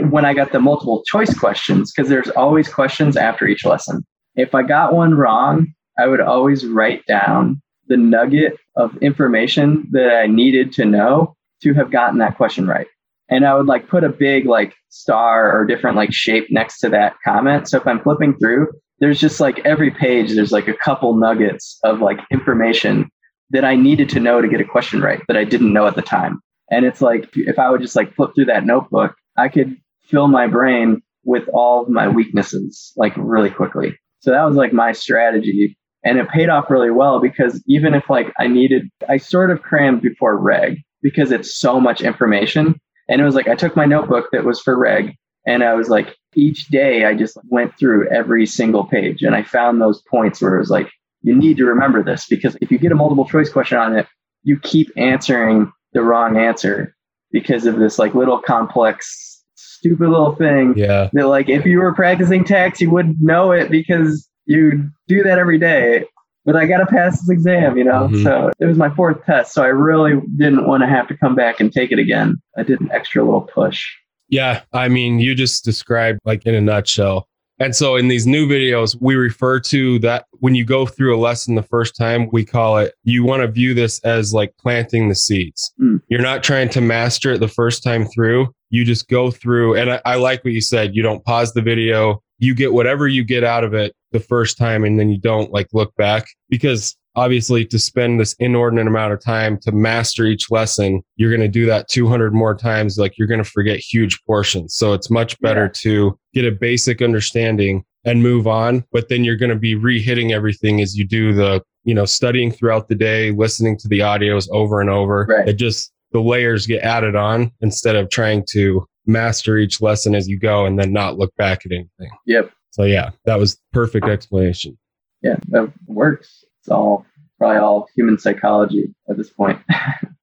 when 0.09 0.23
I 0.25 0.33
got 0.33 0.51
the 0.53 0.59
multiple 0.59 1.03
choice 1.07 1.37
questions, 1.37 1.91
because 1.91 2.09
there's 2.09 2.29
always 2.31 2.67
questions 2.71 3.17
after 3.17 3.47
each 3.47 3.65
lesson. 3.65 4.05
If 4.35 4.53
I 4.55 4.63
got 4.63 4.93
one 4.93 5.15
wrong, 5.15 5.73
I 5.97 6.07
would 6.07 6.21
always 6.21 6.65
write 6.65 7.05
down 7.05 7.61
the 7.87 7.97
nugget 7.97 8.57
of 8.75 8.95
information 8.97 9.87
that 9.91 10.13
I 10.13 10.27
needed 10.27 10.71
to 10.73 10.85
know 10.85 11.34
to 11.63 11.73
have 11.73 11.91
gotten 11.91 12.19
that 12.19 12.37
question 12.37 12.67
right. 12.67 12.87
And 13.29 13.45
I 13.45 13.55
would 13.55 13.65
like 13.65 13.87
put 13.87 14.03
a 14.03 14.09
big 14.09 14.45
like 14.45 14.75
star 14.89 15.51
or 15.51 15.65
different 15.65 15.97
like 15.97 16.13
shape 16.13 16.47
next 16.51 16.79
to 16.79 16.89
that 16.89 17.15
comment. 17.23 17.67
So 17.67 17.77
if 17.77 17.87
I'm 17.87 18.01
flipping 18.01 18.37
through, 18.37 18.67
there's 18.99 19.19
just 19.19 19.39
like 19.39 19.59
every 19.65 19.91
page, 19.91 20.33
there's 20.33 20.51
like 20.51 20.67
a 20.67 20.73
couple 20.73 21.15
nuggets 21.17 21.79
of 21.83 21.99
like 21.99 22.19
information 22.31 23.09
that 23.49 23.65
I 23.65 23.75
needed 23.75 24.09
to 24.09 24.19
know 24.19 24.41
to 24.41 24.47
get 24.47 24.61
a 24.61 24.65
question 24.65 25.01
right 25.01 25.21
that 25.27 25.37
I 25.37 25.43
didn't 25.43 25.73
know 25.73 25.87
at 25.87 25.95
the 25.95 26.01
time. 26.01 26.39
And 26.71 26.85
it's 26.85 27.01
like 27.01 27.29
if 27.35 27.59
I 27.59 27.69
would 27.69 27.81
just 27.81 27.95
like 27.95 28.15
flip 28.15 28.31
through 28.35 28.45
that 28.45 28.65
notebook, 28.65 29.15
I 29.37 29.49
could 29.49 29.75
fill 30.03 30.27
my 30.27 30.47
brain 30.47 31.01
with 31.23 31.47
all 31.49 31.83
of 31.83 31.89
my 31.89 32.07
weaknesses 32.07 32.93
like 32.95 33.13
really 33.17 33.49
quickly. 33.49 33.97
So 34.19 34.31
that 34.31 34.43
was 34.43 34.55
like 34.55 34.73
my 34.73 34.91
strategy. 34.91 35.77
And 36.03 36.19
it 36.19 36.29
paid 36.29 36.49
off 36.49 36.69
really 36.69 36.91
well 36.91 37.19
because 37.19 37.63
even 37.67 37.95
if 37.95 38.09
like 38.09 38.31
I 38.39 38.47
needed, 38.47 38.89
I 39.09 39.17
sort 39.17 39.49
of 39.49 39.61
crammed 39.63 40.01
before 40.01 40.37
reg 40.37 40.77
because 41.01 41.31
it's 41.31 41.57
so 41.57 41.79
much 41.79 42.01
information. 42.01 42.79
And 43.09 43.21
it 43.21 43.25
was 43.25 43.35
like 43.35 43.47
I 43.47 43.55
took 43.55 43.75
my 43.75 43.85
notebook 43.85 44.29
that 44.31 44.43
was 44.45 44.59
for 44.59 44.77
reg 44.77 45.15
And 45.45 45.63
I 45.63 45.73
was 45.75 45.89
like, 45.89 46.15
each 46.35 46.67
day 46.67 47.05
I 47.05 47.13
just 47.13 47.37
went 47.49 47.77
through 47.77 48.09
every 48.09 48.45
single 48.45 48.85
page 48.85 49.21
and 49.21 49.35
I 49.35 49.43
found 49.43 49.81
those 49.81 50.01
points 50.09 50.41
where 50.41 50.55
it 50.55 50.59
was 50.59 50.69
like, 50.69 50.89
you 51.21 51.35
need 51.35 51.57
to 51.57 51.65
remember 51.65 52.03
this 52.03 52.25
because 52.27 52.57
if 52.61 52.71
you 52.71 52.77
get 52.77 52.91
a 52.91 52.95
multiple 52.95 53.27
choice 53.27 53.49
question 53.49 53.77
on 53.77 53.97
it, 53.97 54.07
you 54.43 54.59
keep 54.59 54.91
answering 54.95 55.71
the 55.93 56.01
wrong 56.01 56.37
answer 56.37 56.95
because 57.31 57.65
of 57.65 57.79
this 57.79 57.97
like 57.97 58.13
little 58.13 58.39
complex, 58.39 59.43
stupid 59.55 60.09
little 60.09 60.35
thing. 60.35 60.73
Yeah. 60.77 61.09
That 61.13 61.27
like 61.27 61.49
if 61.49 61.65
you 61.65 61.79
were 61.79 61.93
practicing 61.93 62.43
tax, 62.43 62.79
you 62.79 62.91
wouldn't 62.91 63.17
know 63.21 63.51
it 63.51 63.71
because 63.71 64.27
you 64.45 64.89
do 65.07 65.23
that 65.23 65.39
every 65.39 65.57
day. 65.57 66.05
But 66.45 66.55
I 66.55 66.65
got 66.65 66.77
to 66.77 66.85
pass 66.85 67.19
this 67.19 67.29
exam, 67.29 67.77
you 67.77 67.83
know? 67.83 68.07
Mhm. 68.07 68.23
So 68.23 68.51
it 68.59 68.65
was 68.65 68.77
my 68.77 68.89
fourth 68.89 69.25
test. 69.25 69.53
So 69.53 69.63
I 69.63 69.67
really 69.67 70.21
didn't 70.37 70.67
want 70.67 70.83
to 70.83 70.87
have 70.87 71.07
to 71.07 71.17
come 71.17 71.35
back 71.35 71.59
and 71.59 71.73
take 71.73 71.91
it 71.91 71.99
again. 71.99 72.35
I 72.57 72.63
did 72.63 72.79
an 72.81 72.89
extra 72.93 73.23
little 73.23 73.41
push. 73.41 73.83
Yeah, 74.29 74.61
I 74.73 74.87
mean, 74.87 75.19
you 75.19 75.35
just 75.35 75.65
described 75.65 76.19
like 76.25 76.45
in 76.45 76.55
a 76.55 76.61
nutshell. 76.61 77.27
And 77.57 77.73
so 77.73 77.95
in 77.95 78.09
these 78.09 78.27
new 78.27 78.47
videos, 78.47 78.97
we 78.99 79.15
refer 79.15 79.61
to 79.61 79.97
that 79.99 80.25
when 80.39 80.55
you 80.55 80.65
go 80.65 80.85
through 80.85 81.15
a 81.15 81.19
lesson 81.19 81.55
the 81.55 81.63
first 81.63 81.95
time, 81.95 82.27
we 82.33 82.43
call 82.43 82.77
it, 82.77 82.93
you 83.03 83.23
want 83.23 83.43
to 83.43 83.47
view 83.47 83.73
this 83.73 83.99
as 83.99 84.33
like 84.33 84.53
planting 84.59 85.07
the 85.07 85.15
seeds. 85.15 85.71
Mm. 85.81 86.01
You're 86.09 86.21
not 86.21 86.43
trying 86.43 86.67
to 86.69 86.81
master 86.81 87.31
it 87.31 87.39
the 87.39 87.47
first 87.47 87.81
time 87.81 88.05
through. 88.07 88.53
You 88.71 88.83
just 88.83 89.07
go 89.07 89.31
through. 89.31 89.75
And 89.75 89.93
I, 89.93 90.01
I 90.05 90.15
like 90.15 90.43
what 90.43 90.53
you 90.53 90.59
said. 90.59 90.95
You 90.95 91.01
don't 91.01 91.23
pause 91.23 91.53
the 91.53 91.61
video. 91.61 92.21
You 92.39 92.53
get 92.53 92.73
whatever 92.73 93.07
you 93.07 93.23
get 93.23 93.45
out 93.45 93.63
of 93.63 93.73
it 93.73 93.95
the 94.15 94.19
first 94.19 94.57
time 94.57 94.83
and 94.83 94.99
then 94.99 95.09
you 95.09 95.19
don't 95.19 95.51
like 95.51 95.67
look 95.73 95.93
back 95.95 96.25
because 96.49 96.95
obviously 97.17 97.63
to 97.65 97.79
spend 97.79 98.19
this 98.19 98.33
inordinate 98.39 98.87
amount 98.87 99.13
of 99.13 99.21
time 99.23 99.57
to 99.61 99.71
master 99.71 100.25
each 100.25 100.49
lesson 100.51 101.01
you're 101.15 101.29
going 101.29 101.39
to 101.41 101.47
do 101.47 101.65
that 101.65 101.87
200 101.89 102.33
more 102.33 102.55
times 102.55 102.97
like 102.97 103.17
you're 103.17 103.27
going 103.27 103.43
to 103.43 103.49
forget 103.49 103.77
huge 103.79 104.19
portions 104.25 104.73
so 104.75 104.93
it's 104.93 105.09
much 105.09 105.39
better 105.39 105.65
Yeah. 105.65 105.71
to 105.91 106.19
get 106.33 106.45
a 106.45 106.51
basic 106.51 107.01
understanding 107.01 107.83
and 108.03 108.21
move 108.23 108.47
on 108.47 108.83
but 108.91 109.07
then 109.09 109.23
you're 109.23 109.37
going 109.37 109.49
to 109.51 109.55
be 109.55 109.75
re-hitting 109.75 110.33
everything 110.33 110.81
as 110.81 110.95
you 110.97 111.05
do 111.07 111.33
the 111.33 111.61
you 111.85 111.93
know 111.93 112.05
studying 112.05 112.51
throughout 112.51 112.87
the 112.89 112.95
day 112.95 113.31
listening 113.31 113.77
to 113.77 113.87
the 113.87 113.99
audios 113.99 114.47
over 114.51 114.81
and 114.81 114.89
over 114.89 115.25
Right. 115.29 115.47
it 115.49 115.53
just 115.53 115.91
the 116.11 116.19
layers 116.21 116.65
get 116.67 116.81
added 116.81 117.15
on 117.15 117.51
instead 117.61 117.95
of 117.95 118.09
trying 118.09 118.45
to 118.51 118.85
master 119.05 119.57
each 119.57 119.81
lesson 119.81 120.15
as 120.15 120.27
you 120.27 120.39
go 120.39 120.65
and 120.65 120.79
then 120.79 120.91
not 120.91 121.17
look 121.17 121.33
back 121.35 121.65
at 121.65 121.71
anything 121.71 122.09
Yep. 122.25 122.51
So 122.75 122.83
yeah 122.83 123.09
that 123.23 123.39
was 123.39 123.57
perfect 123.71 124.05
explanation 124.07 124.77
Yeah, 125.21 125.37
that 125.49 125.71
works. 125.87 126.43
It's 126.59 126.69
all 126.69 127.05
probably 127.37 127.57
all 127.57 127.87
human 127.95 128.17
psychology 128.19 128.93
at 129.09 129.17
this 129.17 129.29
point. 129.29 129.59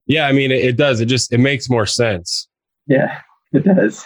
Yeah, 0.05 0.27
I 0.27 0.33
mean, 0.33 0.51
it, 0.51 0.63
it 0.65 0.75
does. 0.75 0.99
It 0.99 1.05
just 1.05 1.31
it 1.31 1.37
makes 1.39 1.69
more 1.69 1.85
sense. 1.85 2.49
yeah, 2.87 3.21
it 3.53 3.63
does. 3.63 4.05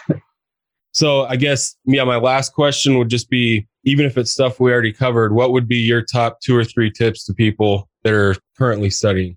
So 0.92 1.24
I 1.26 1.34
guess 1.36 1.74
yeah, 1.84 2.04
my 2.04 2.16
last 2.16 2.52
question 2.54 2.98
would 2.98 3.08
just 3.08 3.28
be, 3.28 3.66
even 3.84 4.06
if 4.06 4.16
it's 4.16 4.30
stuff 4.30 4.60
we 4.60 4.70
already 4.72 4.92
covered, 4.92 5.32
what 5.34 5.50
would 5.52 5.66
be 5.66 5.76
your 5.78 6.02
top 6.02 6.40
two 6.40 6.56
or 6.56 6.64
three 6.64 6.90
tips 6.90 7.24
to 7.24 7.34
people 7.34 7.88
that 8.04 8.12
are 8.14 8.36
currently 8.56 8.90
studying? 8.90 9.36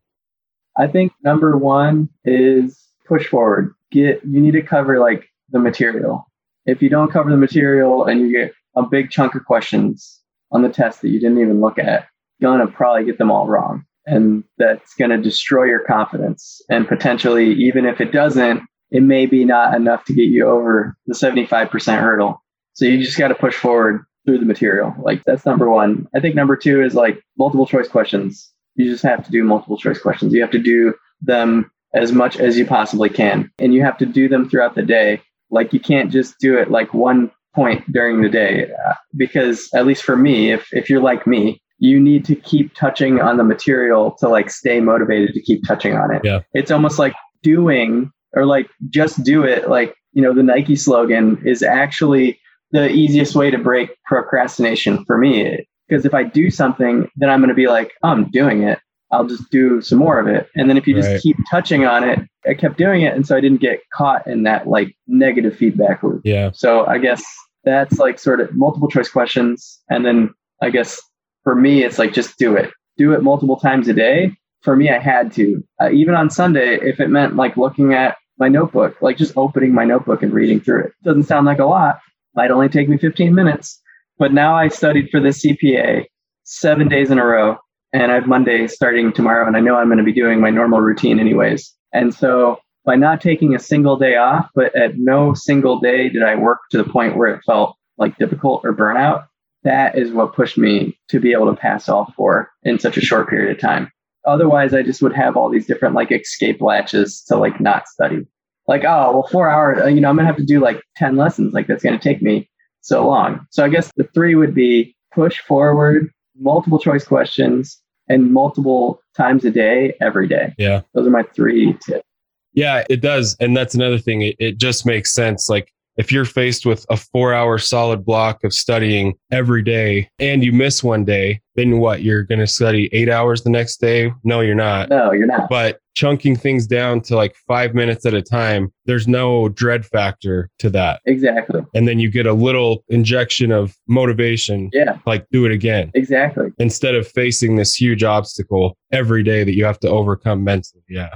I 0.77 0.85
think 0.87 1.11
number 1.23 1.57
one 1.57 2.09
is 2.25 2.79
push 3.07 3.25
forward. 3.27 3.73
Get 3.91 4.21
you 4.23 4.39
need 4.39 4.53
to 4.53 4.61
cover 4.61 4.99
like 4.99 5.27
the 5.49 5.59
material. 5.59 6.27
If 6.67 6.81
you 6.83 6.89
don't 6.89 7.11
cover 7.11 7.31
the 7.31 7.37
material 7.37 8.05
and 8.05 8.21
you 8.21 8.31
get 8.31 8.53
a 8.75 8.83
big 8.83 9.09
chunk 9.09 9.35
of 9.35 9.45
questions 9.45 10.19
on 10.51 10.61
the 10.61 10.69
test 10.69 11.01
that 11.01 11.09
you 11.09 11.19
didn't 11.19 11.39
even 11.39 11.61
look 11.61 11.77
at, 11.79 12.07
you're 12.39 12.51
gonna 12.51 12.67
probably 12.71 13.05
get 13.05 13.17
them 13.17 13.31
all 13.31 13.47
wrong. 13.47 13.85
And 14.05 14.43
that's 14.57 14.93
gonna 14.95 15.17
destroy 15.17 15.65
your 15.65 15.83
confidence. 15.85 16.61
And 16.69 16.87
potentially, 16.87 17.53
even 17.53 17.85
if 17.85 18.01
it 18.01 18.11
doesn't, 18.11 18.61
it 18.89 19.03
may 19.03 19.25
be 19.25 19.45
not 19.45 19.75
enough 19.75 20.03
to 20.05 20.13
get 20.13 20.25
you 20.25 20.47
over 20.47 20.97
the 21.07 21.13
75% 21.13 21.99
hurdle. 21.99 22.41
So 22.73 22.85
you 22.85 23.03
just 23.03 23.17
gotta 23.17 23.35
push 23.35 23.55
forward 23.55 24.03
through 24.25 24.39
the 24.39 24.45
material. 24.45 24.93
Like 24.99 25.23
that's 25.25 25.45
number 25.45 25.69
one. 25.69 26.07
I 26.15 26.19
think 26.19 26.35
number 26.35 26.55
two 26.55 26.83
is 26.83 26.93
like 26.95 27.21
multiple 27.37 27.65
choice 27.65 27.87
questions 27.87 28.51
you 28.75 28.89
just 28.89 29.03
have 29.03 29.23
to 29.25 29.31
do 29.31 29.43
multiple 29.43 29.77
choice 29.77 29.99
questions. 29.99 30.33
You 30.33 30.41
have 30.41 30.51
to 30.51 30.59
do 30.59 30.93
them 31.21 31.71
as 31.93 32.11
much 32.11 32.37
as 32.37 32.57
you 32.57 32.65
possibly 32.65 33.09
can. 33.09 33.51
And 33.59 33.73
you 33.73 33.83
have 33.83 33.97
to 33.97 34.05
do 34.05 34.29
them 34.29 34.49
throughout 34.49 34.75
the 34.75 34.83
day. 34.83 35.21
Like 35.49 35.73
you 35.73 35.79
can't 35.79 36.11
just 36.11 36.39
do 36.39 36.57
it 36.57 36.71
like 36.71 36.93
one 36.93 37.31
point 37.53 37.89
during 37.91 38.21
the 38.21 38.29
day. 38.29 38.69
Uh, 38.87 38.93
because 39.15 39.69
at 39.73 39.85
least 39.85 40.03
for 40.03 40.15
me, 40.15 40.51
if, 40.51 40.67
if 40.71 40.89
you're 40.89 41.01
like 41.01 41.27
me, 41.27 41.61
you 41.79 41.99
need 41.99 42.23
to 42.25 42.35
keep 42.35 42.73
touching 42.75 43.19
on 43.19 43.37
the 43.37 43.43
material 43.43 44.11
to 44.19 44.29
like 44.29 44.49
stay 44.49 44.79
motivated 44.79 45.33
to 45.33 45.41
keep 45.41 45.65
touching 45.67 45.95
on 45.95 46.13
it. 46.13 46.21
Yeah. 46.23 46.41
It's 46.53 46.71
almost 46.71 46.99
like 46.99 47.13
doing 47.41 48.11
or 48.33 48.45
like 48.45 48.69
just 48.89 49.23
do 49.23 49.43
it. 49.43 49.69
Like, 49.69 49.95
you 50.13 50.21
know, 50.21 50.33
the 50.33 50.43
Nike 50.43 50.75
slogan 50.75 51.41
is 51.45 51.63
actually 51.63 52.39
the 52.71 52.89
easiest 52.89 53.35
way 53.35 53.49
to 53.51 53.57
break 53.57 53.89
procrastination 54.05 55.03
for 55.05 55.17
me 55.17 55.65
because 55.87 56.05
if 56.05 56.13
I 56.13 56.23
do 56.23 56.49
something, 56.49 57.09
then 57.17 57.29
I'm 57.29 57.39
going 57.39 57.49
to 57.49 57.55
be 57.55 57.67
like, 57.67 57.91
oh, 58.03 58.09
I'm 58.09 58.29
doing 58.31 58.63
it. 58.63 58.79
I'll 59.11 59.25
just 59.25 59.49
do 59.49 59.81
some 59.81 59.97
more 59.97 60.19
of 60.19 60.27
it. 60.27 60.47
And 60.55 60.69
then 60.69 60.77
if 60.77 60.87
you 60.87 60.95
just 60.95 61.21
keep 61.21 61.35
touching 61.49 61.85
on 61.85 62.07
it, 62.07 62.19
I 62.47 62.53
kept 62.53 62.77
doing 62.77 63.01
it. 63.01 63.15
And 63.15 63.25
so 63.25 63.35
I 63.35 63.41
didn't 63.41 63.61
get 63.61 63.81
caught 63.93 64.25
in 64.27 64.43
that 64.43 64.67
like 64.67 64.95
negative 65.07 65.55
feedback 65.55 66.03
loop. 66.03 66.21
Yeah. 66.23 66.51
So 66.53 66.85
I 66.85 66.97
guess 66.97 67.23
that's 67.63 67.99
like 67.99 68.19
sort 68.19 68.41
of 68.41 68.55
multiple 68.55 68.87
choice 68.87 69.09
questions. 69.09 69.79
And 69.89 70.05
then 70.05 70.33
I 70.61 70.69
guess 70.69 70.99
for 71.43 71.55
me, 71.55 71.83
it's 71.83 71.99
like 71.99 72.13
just 72.13 72.37
do 72.37 72.55
it. 72.55 72.71
Do 72.97 73.13
it 73.13 73.23
multiple 73.23 73.57
times 73.57 73.87
a 73.87 73.93
day. 73.93 74.35
For 74.61 74.75
me, 74.75 74.89
I 74.89 74.99
had 74.99 75.31
to. 75.33 75.63
Uh, 75.81 75.89
even 75.91 76.13
on 76.13 76.29
Sunday, 76.29 76.79
if 76.81 76.99
it 76.99 77.07
meant 77.07 77.35
like 77.35 77.57
looking 77.57 77.93
at 77.93 78.17
my 78.37 78.47
notebook, 78.47 79.01
like 79.01 79.17
just 79.17 79.37
opening 79.37 79.73
my 79.73 79.85
notebook 79.85 80.21
and 80.23 80.33
reading 80.33 80.59
through 80.59 80.85
it. 80.85 80.93
Doesn't 81.03 81.23
sound 81.23 81.45
like 81.45 81.59
a 81.59 81.65
lot. 81.65 81.99
Might 82.35 82.51
only 82.51 82.69
take 82.69 82.89
me 82.89 82.97
15 82.97 83.33
minutes. 83.33 83.79
But 84.17 84.33
now 84.33 84.55
I 84.55 84.67
studied 84.67 85.09
for 85.09 85.19
the 85.19 85.29
CPA 85.29 86.05
seven 86.43 86.87
days 86.87 87.09
in 87.09 87.17
a 87.17 87.25
row. 87.25 87.57
And 87.93 88.11
I 88.11 88.15
have 88.15 88.27
Monday 88.27 88.67
starting 88.67 89.11
tomorrow. 89.11 89.47
And 89.47 89.57
I 89.57 89.59
know 89.59 89.75
I'm 89.75 89.87
going 89.87 89.97
to 89.97 90.03
be 90.03 90.13
doing 90.13 90.39
my 90.39 90.49
normal 90.49 90.79
routine 90.79 91.19
anyways. 91.19 91.75
And 91.93 92.13
so 92.13 92.59
by 92.85 92.95
not 92.95 93.21
taking 93.21 93.53
a 93.53 93.59
single 93.59 93.97
day 93.97 94.15
off, 94.15 94.49
but 94.55 94.75
at 94.75 94.97
no 94.97 95.33
single 95.33 95.79
day 95.79 96.09
did 96.09 96.23
I 96.23 96.35
work 96.35 96.59
to 96.71 96.77
the 96.77 96.89
point 96.89 97.15
where 97.15 97.33
it 97.33 97.41
felt 97.45 97.75
like 97.97 98.17
difficult 98.17 98.61
or 98.63 98.73
burnout. 98.73 99.25
That 99.63 99.97
is 99.97 100.11
what 100.11 100.33
pushed 100.33 100.57
me 100.57 100.97
to 101.09 101.19
be 101.19 101.31
able 101.33 101.45
to 101.47 101.59
pass 101.59 101.87
all 101.87 102.11
four 102.15 102.51
in 102.63 102.79
such 102.79 102.97
a 102.97 103.01
short 103.01 103.29
period 103.29 103.55
of 103.55 103.61
time. 103.61 103.91
Otherwise, 104.25 104.73
I 104.73 104.81
just 104.81 105.01
would 105.01 105.13
have 105.13 105.37
all 105.37 105.49
these 105.49 105.67
different 105.67 105.95
like 105.95 106.11
escape 106.11 106.61
latches 106.61 107.23
to 107.27 107.35
like 107.35 107.59
not 107.59 107.87
study. 107.87 108.25
Like, 108.67 108.83
oh, 108.83 109.11
well, 109.11 109.27
four 109.27 109.49
hours, 109.49 109.79
uh, 109.81 109.87
you 109.87 110.01
know, 110.01 110.09
I'm 110.09 110.15
going 110.15 110.25
to 110.25 110.31
have 110.31 110.37
to 110.37 110.45
do 110.45 110.59
like 110.59 110.81
10 110.95 111.17
lessons. 111.17 111.53
Like, 111.53 111.67
that's 111.67 111.83
going 111.83 111.97
to 111.97 112.03
take 112.03 112.21
me 112.21 112.49
so 112.81 113.07
long. 113.07 113.45
So 113.49 113.63
I 113.65 113.69
guess 113.69 113.91
the 113.95 114.03
three 114.13 114.35
would 114.35 114.53
be 114.53 114.95
push 115.13 115.39
forward, 115.39 116.09
multiple 116.39 116.79
choice 116.79 117.03
questions, 117.03 117.81
and 118.11 118.31
multiple 118.31 119.01
times 119.15 119.45
a 119.45 119.51
day, 119.51 119.95
every 120.01 120.27
day. 120.27 120.53
Yeah. 120.57 120.81
Those 120.93 121.07
are 121.07 121.11
my 121.11 121.23
three 121.35 121.73
tips. 121.85 122.05
Yeah, 122.53 122.83
it 122.89 123.01
does. 123.01 123.35
And 123.39 123.55
that's 123.55 123.75
another 123.75 123.97
thing. 123.97 124.21
It, 124.21 124.35
it 124.39 124.57
just 124.57 124.85
makes 124.85 125.13
sense. 125.13 125.49
Like 125.49 125.71
if 125.97 126.11
you're 126.11 126.25
faced 126.25 126.65
with 126.65 126.85
a 126.89 126.97
four 126.97 127.33
hour 127.33 127.57
solid 127.57 128.05
block 128.05 128.43
of 128.43 128.53
studying 128.53 129.13
every 129.31 129.61
day 129.61 130.09
and 130.19 130.43
you 130.43 130.51
miss 130.51 130.83
one 130.83 131.05
day, 131.05 131.41
then 131.55 131.79
what? 131.79 132.01
You're 132.01 132.23
going 132.23 132.39
to 132.39 132.47
study 132.47 132.89
eight 132.93 133.09
hours 133.09 133.43
the 133.43 133.49
next 133.49 133.77
day? 133.77 134.11
No, 134.23 134.41
you're 134.41 134.55
not. 134.55 134.89
No, 134.89 135.11
you're 135.11 135.27
not. 135.27 135.49
But 135.49 135.79
chunking 135.93 136.35
things 136.35 136.67
down 136.67 137.01
to 137.01 137.15
like 137.15 137.35
five 137.47 137.73
minutes 137.73 138.05
at 138.05 138.13
a 138.13 138.21
time, 138.21 138.71
there's 138.85 139.07
no 139.07 139.49
dread 139.49 139.85
factor 139.85 140.49
to 140.59 140.69
that. 140.69 141.01
Exactly. 141.05 141.61
And 141.75 141.87
then 141.87 141.99
you 141.99 142.09
get 142.09 142.25
a 142.25 142.33
little 142.33 142.83
injection 142.89 143.51
of 143.51 143.75
motivation, 143.87 144.69
Yeah, 144.73 144.99
like 145.05 145.25
do 145.31 145.45
it 145.45 145.51
again 145.51 145.91
exactly. 145.93 146.51
instead 146.59 146.95
of 146.95 147.07
facing 147.07 147.55
this 147.57 147.75
huge 147.75 148.03
obstacle 148.03 148.77
every 148.91 149.23
day 149.23 149.43
that 149.43 149.55
you 149.55 149.65
have 149.65 149.79
to 149.81 149.89
overcome 149.89 150.43
mentally. 150.43 150.83
Yeah. 150.89 151.15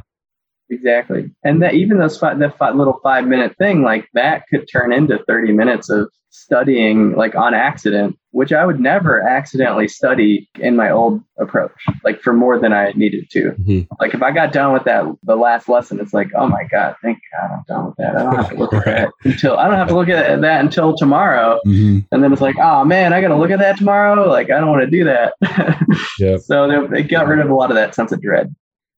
Exactly. 0.69 1.29
And 1.43 1.61
that 1.61 1.75
even 1.75 1.99
those 1.99 2.17
five, 2.17 2.39
that 2.39 2.57
five, 2.57 2.75
little 2.75 2.99
five 3.03 3.27
minute 3.27 3.55
thing, 3.57 3.83
like 3.83 4.07
that 4.13 4.45
could 4.49 4.67
turn 4.71 4.91
into 4.91 5.23
30 5.27 5.53
minutes 5.53 5.89
of 5.89 6.09
studying 6.35 7.13
like 7.15 7.35
on 7.35 7.53
accident, 7.53 8.17
which 8.31 8.51
I 8.51 8.65
would 8.65 8.79
never 8.79 9.21
accidentally 9.21 9.87
study 9.87 10.49
in 10.59 10.75
my 10.75 10.89
old 10.89 11.21
approach, 11.39 11.71
like 12.03 12.21
for 12.21 12.33
more 12.33 12.59
than 12.59 12.73
I 12.73 12.91
needed 12.91 13.29
to. 13.31 13.51
Mhm. 13.59 13.87
Like 13.99 14.13
if 14.13 14.21
I 14.21 14.31
got 14.31 14.51
done 14.51 14.73
with 14.73 14.83
that, 14.83 15.05
the 15.23 15.35
last 15.35 15.69
lesson, 15.69 15.99
it's 15.99 16.13
like, 16.13 16.29
oh 16.35 16.47
my 16.47 16.63
God, 16.69 16.95
thank 17.01 17.19
God 17.31 17.51
I'm 17.51 17.63
done 17.67 17.85
with 17.87 17.95
that. 17.97 18.15
I 18.15 18.23
don't 18.23 18.35
have 18.35 18.49
to 18.49 18.55
look 18.55 18.73
at 18.73 18.85
that 18.85 19.09
until, 19.23 19.57
I 19.57 19.67
don't 19.67 19.77
have 19.77 19.87
to 19.87 19.95
look 19.95 20.09
at 20.09 20.41
that 20.41 20.59
until 20.61 20.95
tomorrow. 20.95 21.59
And 21.65 22.05
then 22.11 22.31
it's 22.31 22.41
like, 22.41 22.57
oh 22.61 22.83
man, 22.83 23.13
I 23.13 23.21
got 23.21 23.29
to 23.29 23.37
look 23.37 23.51
at 23.51 23.59
that 23.59 23.77
tomorrow. 23.77 24.27
Like 24.29 24.51
I 24.51 24.59
don't 24.59 24.69
want 24.69 24.81
to 24.83 24.91
do 24.91 25.03
that. 25.05 25.33
Yep. 26.19 26.39
So 26.41 26.87
they 26.87 27.03
got 27.03 27.27
rid 27.27 27.39
of 27.39 27.49
a 27.49 27.53
lot 27.53 27.71
of 27.71 27.75
that 27.75 27.93
sense 27.95 28.11
of 28.11 28.21
dread. 28.21 28.53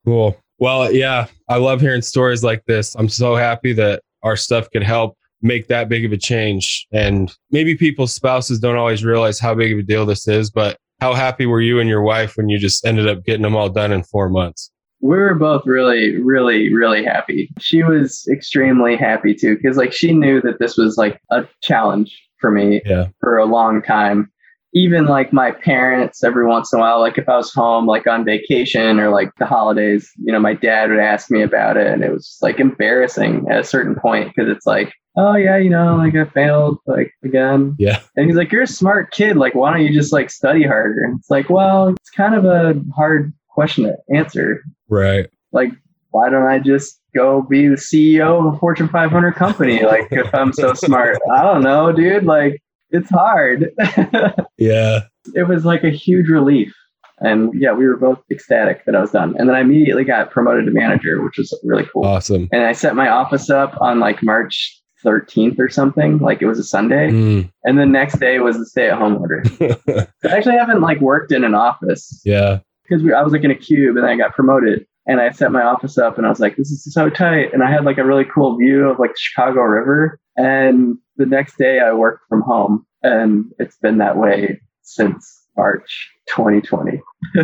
Cool. 0.06 0.38
Well, 0.60 0.91
yeah, 0.91 1.28
I 1.50 1.58
love 1.58 1.82
hearing 1.82 2.02
stories 2.02 2.43
like 2.43 2.63
this. 2.65 2.95
I'm 2.95 3.10
so 3.10 3.36
happy 3.36 3.73
that 3.73 4.02
our 4.23 4.36
stuff 4.36 4.69
could 4.71 4.84
help 4.84 5.16
make 5.41 5.67
that 5.67 5.89
big 5.89 6.06
of 6.06 6.12
a 6.12 6.17
change. 6.17 6.88
And 6.91 7.32
maybe 7.52 7.76
people's 7.76 8.13
spouses 8.13 8.60
don't 8.60 8.78
always 8.78 9.04
realize 9.04 9.39
how 9.39 9.54
big 9.56 9.73
of 9.73 9.80
a 9.80 9.84
deal 9.84 10.06
this 10.06 10.28
is, 10.28 10.50
but 10.50 10.78
how 11.00 11.13
happy 11.13 11.45
were 11.45 11.62
you 11.62 11.80
and 11.80 11.88
your 11.89 12.02
wife 12.02 12.36
when 12.38 12.50
you 12.50 12.58
just 12.58 12.86
ended 12.86 13.08
up 13.08 13.23
getting 13.23 13.43
them 13.43 13.56
all 13.56 13.69
done 13.69 13.91
in 13.91 14.04
four 14.04 14.30
months? 14.30 14.71
we 15.00 15.15
were 15.15 15.36
both 15.36 15.62
really, 15.67 16.15
really, 16.19 16.73
really 16.73 17.06
happy. 17.06 17.52
She 17.60 17.84
was 17.84 18.28
extremely 18.34 18.95
happy 18.95 19.36
too, 19.36 19.56
because 19.56 19.78
like 19.78 19.93
she 19.93 20.12
knew 20.12 20.41
that 20.41 20.58
this 20.58 20.76
was 20.76 20.97
like 20.97 21.21
a 21.30 21.45
challenge 21.62 22.19
for 22.41 22.50
me 22.50 22.82
Yeah. 22.84 23.10
for 23.19 23.38
a 23.38 23.45
long 23.45 23.84
time. 23.84 24.32
Even 24.73 25.06
like 25.06 25.32
my 25.32 25.52
parents, 25.52 26.23
every 26.23 26.47
once 26.47 26.73
in 26.73 26.80
a 26.80 26.82
while, 26.82 27.00
like 27.00 27.19
if 27.19 27.30
I 27.30 27.38
was 27.38 27.54
home, 27.54 27.86
like 27.86 28.08
on 28.08 28.26
vacation 28.26 29.00
or 29.00 29.10
like 29.12 29.30
the 29.38 29.45
holidays, 29.45 30.10
you 30.17 30.32
know, 30.34 30.39
my 30.39 30.56
dad 30.56 30.89
would 30.89 30.97
ask 31.00 31.30
me 31.30 31.43
about 31.43 31.78
it. 31.78 31.86
And 31.86 32.04
it 32.04 32.12
was 32.12 32.36
like 32.41 32.60
embarrassing 32.60 33.45
at 33.52 33.60
a 33.60 33.63
certain 33.63 33.93
point 33.93 34.32
because 34.36 34.50
it's 34.52 34.65
like, 34.65 34.91
oh, 35.17 35.36
yeah, 35.36 35.58
you 35.58 35.69
know, 35.69 35.95
like 35.95 36.15
I 36.15 36.25
failed 36.25 36.77
like 36.86 37.12
again. 37.23 37.75
Yeah. 37.80 38.01
And 38.15 38.27
he's 38.27 38.36
like, 38.36 38.51
you're 38.51 38.63
a 38.63 38.67
smart 38.67 39.12
kid. 39.12 39.36
Like, 39.36 39.56
why 39.56 39.73
don't 39.73 39.86
you 39.86 39.93
just 39.93 40.13
like 40.13 40.30
study 40.30 40.63
harder? 40.63 41.03
And 41.03 41.19
it's 41.19 41.30
like, 41.30 41.49
well, 41.49 41.89
it's 41.89 42.10
kind 42.12 42.36
of 42.36 42.45
a 42.45 42.80
hard 42.95 43.34
question 43.49 43.86
to 43.86 43.97
answer. 44.15 44.63
Right. 44.88 45.30
Like, 45.51 45.71
why 46.12 46.30
don't 46.30 46.47
I 46.47 46.60
just 46.60 47.01
go 47.15 47.41
be 47.41 47.67
the 47.67 47.75
CEO 47.75 48.47
of 48.47 48.53
a 48.53 48.58
Fortune 48.60 48.88
500 48.88 49.34
company? 49.34 49.84
Like, 49.84 50.08
if 50.12 50.34
I'm 50.34 50.53
so 50.53 50.73
smart, 50.73 51.17
I 51.32 51.43
don't 51.43 51.63
know, 51.63 51.91
dude. 51.91 52.25
Like, 52.25 52.62
it's 52.91 53.10
hard. 53.10 53.71
Yeah. 54.60 55.01
it 55.36 55.47
was 55.47 55.65
like 55.65 55.84
a 55.84 55.91
huge 55.91 56.30
relief. 56.30 56.73
And 57.19 57.53
yeah, 57.53 57.73
we 57.73 57.88
were 57.88 57.95
both 57.95 58.19
ecstatic 58.32 58.86
that 58.86 58.95
I 58.95 59.01
was 59.01 59.12
done. 59.12 59.36
And 59.38 59.47
then 59.47 59.56
I 59.56 59.62
immediately 59.62 60.03
got 60.03 60.32
promoted 60.32 60.65
to 60.65 60.71
manager, 60.71 61.23
which 61.23 61.38
was 61.38 61.53
really 61.63 61.86
cool. 61.93 62.06
Awesome. 62.06 62.49
And 62.51 62.63
I 62.63 62.71
set 62.71 62.95
my 62.95 63.08
office 63.08 63.51
up 63.51 63.80
on 63.80 63.99
like 63.99 64.23
March 64.23 64.82
13th 65.07 65.59
or 65.59 65.69
something. 65.69 66.17
Like 66.17 66.41
it 66.41 66.47
was 66.47 66.59
a 66.59 66.63
Sunday. 66.63 67.09
Mm. 67.09 67.51
And 67.63 67.79
the 67.79 67.85
next 67.85 68.19
day 68.19 68.39
was 68.39 68.57
the 68.57 68.65
stay 68.65 68.89
at 68.89 68.97
home 68.97 69.15
order. 69.15 69.43
I 69.61 70.27
actually 70.27 70.57
haven't 70.57 70.81
like 70.81 70.99
worked 70.99 71.31
in 71.31 71.43
an 71.43 71.55
office 71.55 72.21
yeah. 72.25 72.59
because 72.83 73.03
I 73.15 73.21
was 73.23 73.31
like 73.31 73.43
in 73.43 73.51
a 73.51 73.55
cube 73.55 73.95
and 73.95 74.03
then 74.03 74.11
I 74.11 74.17
got 74.17 74.33
promoted. 74.33 74.85
And 75.09 75.21
I 75.21 75.31
set 75.31 75.53
my 75.53 75.63
office 75.63 75.97
up 75.97 76.17
and 76.17 76.27
I 76.27 76.29
was 76.29 76.41
like, 76.41 76.57
this 76.57 76.69
is 76.69 76.93
so 76.93 77.09
tight. 77.09 77.53
And 77.53 77.63
I 77.63 77.71
had 77.71 77.85
like 77.85 77.97
a 77.97 78.03
really 78.03 78.25
cool 78.25 78.57
view 78.57 78.89
of 78.89 78.99
like 78.99 79.11
the 79.11 79.19
Chicago 79.19 79.61
River. 79.61 80.19
And 80.35 80.97
the 81.15 81.25
next 81.25 81.57
day 81.57 81.79
I 81.79 81.93
worked 81.93 82.25
from 82.27 82.41
home. 82.41 82.85
And 83.03 83.45
it's 83.57 83.77
been 83.77 83.99
that 83.99 84.17
way 84.17 84.59
since 84.81 85.45
March 85.55 86.11
2020. 86.35 87.01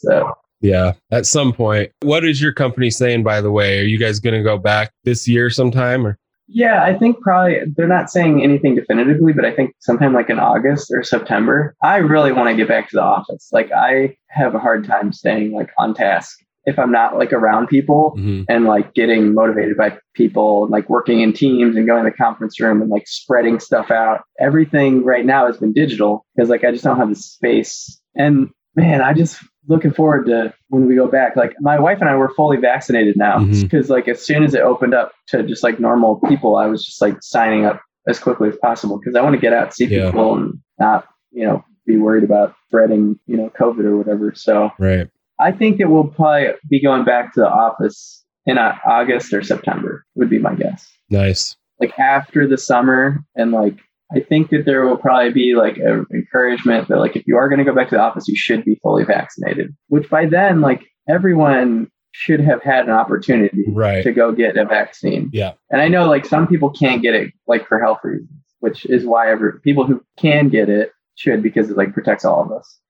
so 0.00 0.34
Yeah. 0.60 0.92
At 1.10 1.24
some 1.24 1.54
point. 1.54 1.92
What 2.02 2.26
is 2.26 2.42
your 2.42 2.52
company 2.52 2.90
saying, 2.90 3.22
by 3.22 3.40
the 3.40 3.50
way? 3.50 3.80
Are 3.80 3.84
you 3.84 3.96
guys 3.96 4.20
going 4.20 4.34
to 4.34 4.42
go 4.42 4.58
back 4.58 4.92
this 5.04 5.26
year 5.26 5.48
sometime 5.48 6.06
or? 6.06 6.18
Yeah, 6.52 6.82
I 6.82 6.98
think 6.98 7.20
probably 7.20 7.60
they're 7.76 7.86
not 7.86 8.10
saying 8.10 8.42
anything 8.42 8.74
definitively, 8.74 9.32
but 9.32 9.44
I 9.44 9.52
think 9.54 9.74
sometime 9.80 10.12
like 10.12 10.30
in 10.30 10.38
August 10.38 10.90
or 10.92 11.02
September, 11.02 11.76
I 11.82 11.98
really 11.98 12.32
want 12.32 12.48
to 12.48 12.56
get 12.56 12.68
back 12.68 12.88
to 12.90 12.96
the 12.96 13.02
office. 13.02 13.48
Like 13.52 13.70
I 13.72 14.16
have 14.30 14.54
a 14.54 14.58
hard 14.58 14.84
time 14.86 15.12
staying 15.12 15.52
like 15.52 15.70
on 15.78 15.94
task 15.94 16.38
if 16.66 16.78
I'm 16.78 16.92
not 16.92 17.16
like 17.16 17.32
around 17.32 17.68
people 17.68 18.14
Mhm. 18.18 18.44
and 18.48 18.64
like 18.66 18.92
getting 18.94 19.32
motivated 19.32 19.76
by 19.76 19.96
people, 20.14 20.64
and, 20.64 20.70
like 20.72 20.90
working 20.90 21.20
in 21.20 21.32
teams 21.32 21.74
and 21.76 21.86
going 21.86 22.04
to 22.04 22.10
the 22.10 22.16
conference 22.16 22.60
room 22.60 22.82
and 22.82 22.90
like 22.90 23.06
spreading 23.08 23.58
stuff 23.58 23.90
out. 23.90 24.20
Everything 24.38 25.02
right 25.04 25.24
now 25.24 25.46
has 25.46 25.56
been 25.56 25.72
digital 25.72 26.26
because 26.36 26.50
like 26.50 26.64
I 26.64 26.70
just 26.70 26.84
don't 26.84 26.98
have 26.98 27.08
the 27.08 27.14
space. 27.14 27.98
And 28.14 28.50
man, 28.76 29.00
I 29.02 29.14
just 29.14 29.42
looking 29.68 29.92
forward 29.92 30.26
to 30.26 30.52
when 30.68 30.86
we 30.86 30.94
go 30.94 31.06
back. 31.06 31.36
Like 31.36 31.54
my 31.60 31.78
wife 31.78 31.98
and 32.00 32.08
I 32.08 32.14
were 32.16 32.32
fully 32.34 32.56
vaccinated 32.56 33.16
now 33.16 33.44
because 33.44 33.90
like 33.90 34.08
as 34.08 34.24
soon 34.24 34.42
as 34.44 34.54
it 34.54 34.60
opened 34.62 34.94
up 34.94 35.12
to 35.28 35.42
just 35.42 35.62
like 35.62 35.78
normal 35.80 36.16
people, 36.28 36.56
I 36.56 36.66
was 36.66 36.84
just 36.84 37.00
like 37.00 37.16
signing 37.22 37.64
up 37.66 37.80
as 38.08 38.18
quickly 38.18 38.48
as 38.48 38.56
possible 38.56 38.98
because 38.98 39.14
I 39.14 39.22
want 39.22 39.34
to 39.34 39.40
get 39.40 39.52
out, 39.52 39.74
see 39.74 39.84
Yeah. 39.86 40.06
people, 40.06 40.34
and 40.36 40.58
not 40.78 41.06
you 41.32 41.44
know 41.46 41.64
be 41.86 41.96
worried 41.96 42.24
about 42.24 42.54
spreading 42.66 43.18
you 43.26 43.36
know 43.36 43.50
COVID 43.58 43.84
or 43.84 43.96
whatever. 43.96 44.32
So 44.34 44.70
Right. 44.78 45.08
I 45.38 45.52
think 45.52 45.78
that 45.78 45.88
we'll 45.88 46.04
probably 46.08 46.48
be 46.68 46.82
going 46.82 47.04
back 47.04 47.32
to 47.34 47.40
the 47.40 47.48
office 47.48 48.24
in 48.46 48.58
uh, 48.58 48.76
August 48.86 49.32
or 49.32 49.42
September, 49.42 50.04
would 50.14 50.28
be 50.30 50.38
my 50.38 50.54
guess. 50.54 50.86
Nice. 51.08 51.56
Like 51.78 51.98
after 51.98 52.46
the 52.46 52.58
summer. 52.58 53.18
And 53.36 53.52
like, 53.52 53.76
I 54.14 54.20
think 54.20 54.50
that 54.50 54.64
there 54.64 54.84
will 54.86 54.96
probably 54.96 55.32
be 55.32 55.54
like 55.54 55.76
an 55.76 56.04
encouragement 56.12 56.88
that, 56.88 56.98
like, 56.98 57.14
if 57.16 57.26
you 57.26 57.36
are 57.36 57.48
going 57.48 57.58
to 57.58 57.64
go 57.64 57.74
back 57.74 57.88
to 57.90 57.94
the 57.94 58.00
office, 58.00 58.26
you 58.28 58.36
should 58.36 58.64
be 58.64 58.78
fully 58.82 59.04
vaccinated, 59.04 59.74
which 59.88 60.10
by 60.10 60.26
then, 60.26 60.60
like, 60.60 60.82
everyone 61.08 61.88
should 62.12 62.40
have 62.40 62.60
had 62.62 62.86
an 62.86 62.90
opportunity 62.90 63.64
Right. 63.68 64.02
to 64.02 64.12
go 64.12 64.32
get 64.32 64.56
a 64.56 64.64
vaccine. 64.64 65.30
Yeah. 65.32 65.52
And 65.70 65.80
I 65.80 65.86
know 65.86 66.08
like 66.08 66.24
some 66.26 66.48
people 66.48 66.68
can't 66.70 67.02
get 67.02 67.14
it 67.14 67.32
like 67.46 67.68
for 67.68 67.78
health 67.80 68.00
reasons, 68.02 68.28
which 68.58 68.84
is 68.86 69.04
why 69.06 69.30
every, 69.30 69.60
people 69.60 69.86
who 69.86 70.02
can 70.18 70.48
get 70.48 70.68
it 70.68 70.90
should 71.14 71.40
because 71.40 71.70
it 71.70 71.76
like 71.76 71.92
protects 71.94 72.24
all 72.24 72.42
of 72.42 72.50
us. 72.50 72.80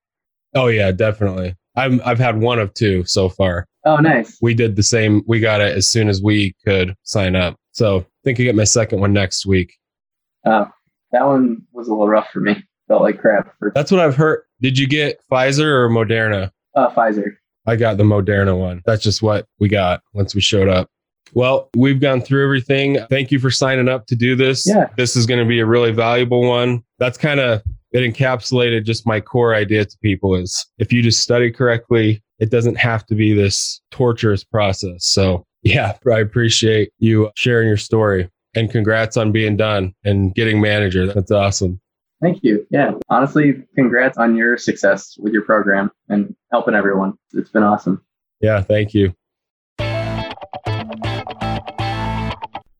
Oh 0.55 0.67
yeah, 0.67 0.91
definitely. 0.91 1.55
I'm 1.75 2.01
I've 2.03 2.17
had 2.17 2.41
one 2.41 2.57
of 2.57 2.73
two 2.73 3.05
so 3.05 3.29
far. 3.29 3.67
Oh, 3.85 3.97
nice. 3.97 4.37
We 4.41 4.55
did 4.55 4.75
the 4.75 4.81
same. 4.83 5.21
We 5.27 5.39
got 5.39 5.61
it 5.61 5.77
as 5.77 5.87
soon 5.87 6.09
as 6.09 6.19
we 6.21 6.55
could 6.65 6.95
sign 7.03 7.35
up. 7.35 7.55
So 7.73 7.99
I 7.99 8.05
think 8.23 8.39
I 8.39 8.43
get 8.43 8.55
my 8.55 8.63
second 8.63 9.01
one 9.01 9.13
next 9.13 9.45
week. 9.45 9.71
Oh, 10.45 10.67
that 11.11 11.25
one 11.25 11.63
was 11.71 11.87
a 11.87 11.91
little 11.91 12.07
rough 12.07 12.29
for 12.31 12.39
me. 12.39 12.63
Felt 12.87 13.01
like 13.01 13.19
crap 13.19 13.57
for 13.57 13.71
That's 13.73 13.91
what 13.91 14.01
I've 14.01 14.15
heard. 14.15 14.43
Did 14.61 14.77
you 14.77 14.87
get 14.87 15.21
Pfizer 15.31 15.63
or 15.63 15.89
Moderna? 15.89 16.51
uh, 16.75 16.89
Pfizer. 16.89 17.35
I 17.65 17.75
got 17.75 17.97
the 17.97 18.03
Moderna 18.03 18.57
one. 18.57 18.81
That's 18.85 19.03
just 19.03 19.21
what 19.21 19.47
we 19.59 19.69
got 19.69 20.01
once 20.13 20.33
we 20.33 20.41
showed 20.41 20.67
up. 20.67 20.89
Well, 21.33 21.69
we've 21.75 22.01
gone 22.01 22.21
through 22.21 22.43
everything. 22.43 22.97
Thank 23.09 23.31
you 23.31 23.39
for 23.39 23.51
signing 23.51 23.87
up 23.87 24.07
to 24.07 24.15
do 24.15 24.35
this. 24.35 24.67
Yeah. 24.67 24.87
This 24.97 25.15
is 25.15 25.25
going 25.25 25.39
to 25.39 25.45
be 25.45 25.59
a 25.59 25.65
really 25.65 25.91
valuable 25.91 26.47
one. 26.47 26.83
That's 26.97 27.17
kind 27.17 27.39
of 27.39 27.61
it 27.91 27.99
encapsulated 27.99 28.85
just 28.85 29.05
my 29.05 29.19
core 29.19 29.53
idea 29.53 29.85
to 29.85 29.97
people 30.01 30.35
is 30.35 30.65
if 30.77 30.91
you 30.91 31.01
just 31.01 31.21
study 31.21 31.51
correctly, 31.51 32.21
it 32.39 32.49
doesn't 32.49 32.75
have 32.75 33.05
to 33.05 33.15
be 33.15 33.33
this 33.33 33.81
torturous 33.91 34.43
process. 34.43 35.05
So, 35.05 35.45
yeah, 35.61 35.97
I 36.11 36.19
appreciate 36.19 36.91
you 36.99 37.29
sharing 37.35 37.67
your 37.67 37.77
story 37.77 38.29
and 38.55 38.69
congrats 38.69 39.17
on 39.17 39.31
being 39.31 39.57
done 39.57 39.93
and 40.03 40.33
getting 40.35 40.61
manager. 40.61 41.11
That's 41.11 41.31
awesome. 41.31 41.79
Thank 42.21 42.43
you. 42.43 42.67
Yeah. 42.69 42.91
Honestly, 43.09 43.63
congrats 43.75 44.17
on 44.17 44.35
your 44.35 44.57
success 44.57 45.17
with 45.17 45.33
your 45.33 45.41
program 45.41 45.91
and 46.09 46.35
helping 46.51 46.75
everyone. 46.75 47.17
It's 47.33 47.49
been 47.49 47.63
awesome. 47.63 48.03
Yeah, 48.41 48.61
thank 48.61 48.93
you. 48.93 49.15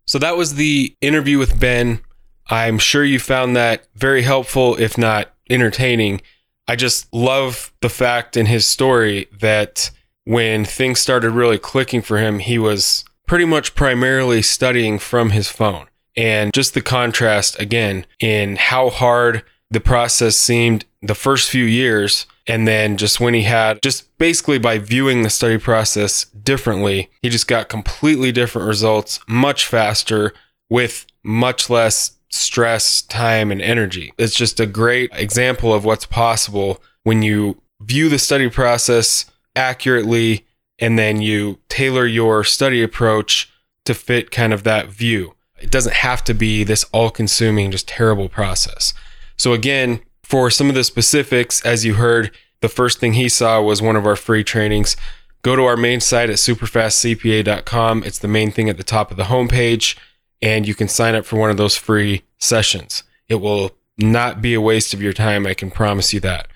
So 0.06 0.20
that 0.20 0.36
was 0.36 0.56
the 0.56 0.96
interview 1.02 1.38
with 1.38 1.60
Ben. 1.60 2.02
I'm 2.50 2.78
sure 2.78 3.04
you 3.04 3.18
found 3.18 3.56
that 3.56 3.88
very 3.96 4.24
helpful, 4.24 4.76
if 4.76 4.98
not 4.98 5.34
entertaining. 5.50 6.22
I 6.68 6.76
just 6.76 7.12
love 7.14 7.74
the 7.82 7.90
fact 7.90 8.36
in 8.36 8.46
his 8.46 8.66
story 8.66 9.28
that 9.40 9.90
when 10.26 10.66
things 10.66 11.00
started 11.00 11.32
really 11.32 11.58
clicking 11.58 12.02
for 12.02 12.18
him, 12.18 12.40
he 12.40 12.60
was 12.60 13.06
pretty 13.32 13.46
much 13.46 13.76
primarily 13.76 14.42
studying 14.42 15.00
from 15.00 15.30
his 15.30 15.48
phone. 15.48 15.88
And 16.18 16.54
just 16.54 16.74
the 16.74 16.82
contrast 16.82 17.58
again 17.62 18.06
in 18.20 18.58
how 18.58 18.90
hard 18.90 19.44
the 19.70 19.80
process 19.80 20.36
seemed 20.36 20.84
the 21.02 21.16
first 21.16 21.50
few 21.50 21.64
years. 21.64 22.26
And 22.46 22.68
then 22.68 22.98
just 22.98 23.22
when 23.22 23.34
he 23.34 23.44
had, 23.44 23.82
just 23.82 24.18
basically 24.18 24.60
by 24.60 24.80
viewing 24.80 25.22
the 25.22 25.30
study 25.30 25.58
process 25.58 26.26
differently, 26.26 27.10
he 27.22 27.30
just 27.30 27.48
got 27.48 27.70
completely 27.70 28.34
different 28.34 28.68
results 28.68 29.22
much 29.30 29.66
faster 29.66 30.34
with 30.70 31.06
much 31.24 31.70
less 31.70 32.18
stress, 32.28 33.02
time, 33.02 33.50
and 33.50 33.62
energy. 33.62 34.12
It's 34.18 34.36
just 34.36 34.60
a 34.60 34.66
great 34.66 35.10
example 35.14 35.74
of 35.74 35.86
what's 35.86 36.06
possible 36.06 36.84
when 37.04 37.22
you 37.22 37.62
view 37.80 38.10
the 38.10 38.20
study 38.20 38.50
process 38.50 39.24
accurately 39.56 40.46
and 40.82 40.98
then 40.98 41.22
you 41.22 41.60
tailor 41.70 42.06
your 42.06 42.44
study 42.44 42.82
approach 42.82 43.50
to 43.86 43.94
fit 43.94 44.32
kind 44.32 44.52
of 44.52 44.64
that 44.64 44.88
view. 44.88 45.36
It 45.62 45.72
doesn't 45.72 45.96
have 45.96 46.24
to 46.26 46.34
be 46.34 46.64
this 46.64 46.84
all 46.92 47.12
consuming, 47.12 47.72
just 47.72 47.88
terrible 47.88 48.28
process. 48.28 48.94
So, 49.38 49.54
again, 49.54 50.02
for 50.24 50.50
some 50.50 50.70
of 50.70 50.76
the 50.76 50.84
specifics, 50.84 51.64
as 51.64 51.86
you 51.86 51.94
heard, 51.94 52.32
the 52.62 52.70
first 52.70 53.00
thing 53.00 53.14
he 53.14 53.30
saw 53.30 53.62
was 53.62 53.82
one 53.82 53.96
of 53.96 54.08
our 54.08 54.16
free 54.16 54.44
trainings. 54.44 54.98
Go 55.44 55.56
to 55.56 55.64
our 55.64 55.78
main 55.78 56.00
site 56.00 56.30
at 56.30 56.38
superfastcpa.com. 56.38 58.04
It's 58.04 58.20
the 58.20 58.28
main 58.28 58.52
thing 58.52 58.70
at 58.70 58.78
the 58.78 58.84
top 58.84 59.12
of 59.12 59.18
the 59.18 59.24
homepage, 59.26 59.98
and 60.42 60.68
you 60.68 60.76
can 60.76 60.88
sign 60.88 61.16
up 61.16 61.26
for 61.26 61.38
one 61.38 61.50
of 61.50 61.58
those 61.58 61.78
free 61.78 62.24
sessions. 62.40 63.04
It 63.28 63.36
will 63.36 63.76
not 63.98 64.42
be 64.42 64.54
a 64.54 64.62
waste 64.62 64.94
of 64.94 65.02
your 65.02 65.14
time, 65.14 65.46
I 65.46 65.54
can 65.54 65.70
promise 65.70 66.14
you 66.14 66.20
that. 66.22 66.48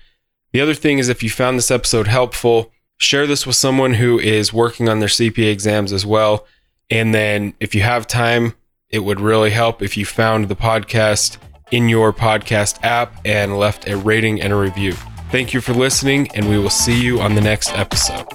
The 0.52 0.60
other 0.60 0.74
thing 0.74 0.98
is 0.98 1.08
if 1.08 1.22
you 1.22 1.30
found 1.30 1.58
this 1.58 1.70
episode 1.70 2.06
helpful, 2.06 2.72
share 2.98 3.26
this 3.26 3.46
with 3.46 3.56
someone 3.56 3.94
who 3.94 4.18
is 4.18 4.52
working 4.52 4.88
on 4.88 5.00
their 5.00 5.08
CPA 5.08 5.50
exams 5.50 5.92
as 5.92 6.06
well. 6.06 6.46
And 6.90 7.14
then 7.14 7.54
if 7.60 7.74
you 7.74 7.82
have 7.82 8.06
time, 8.06 8.54
it 8.90 9.00
would 9.00 9.20
really 9.20 9.50
help 9.50 9.82
if 9.82 9.96
you 9.96 10.06
found 10.06 10.48
the 10.48 10.56
podcast 10.56 11.38
in 11.72 11.88
your 11.88 12.12
podcast 12.12 12.82
app 12.84 13.20
and 13.24 13.58
left 13.58 13.88
a 13.88 13.96
rating 13.96 14.40
and 14.40 14.52
a 14.52 14.56
review. 14.56 14.92
Thank 15.30 15.52
you 15.52 15.60
for 15.60 15.74
listening, 15.74 16.28
and 16.34 16.48
we 16.48 16.58
will 16.58 16.70
see 16.70 17.00
you 17.02 17.20
on 17.20 17.34
the 17.34 17.40
next 17.40 17.72
episode. 17.72 18.26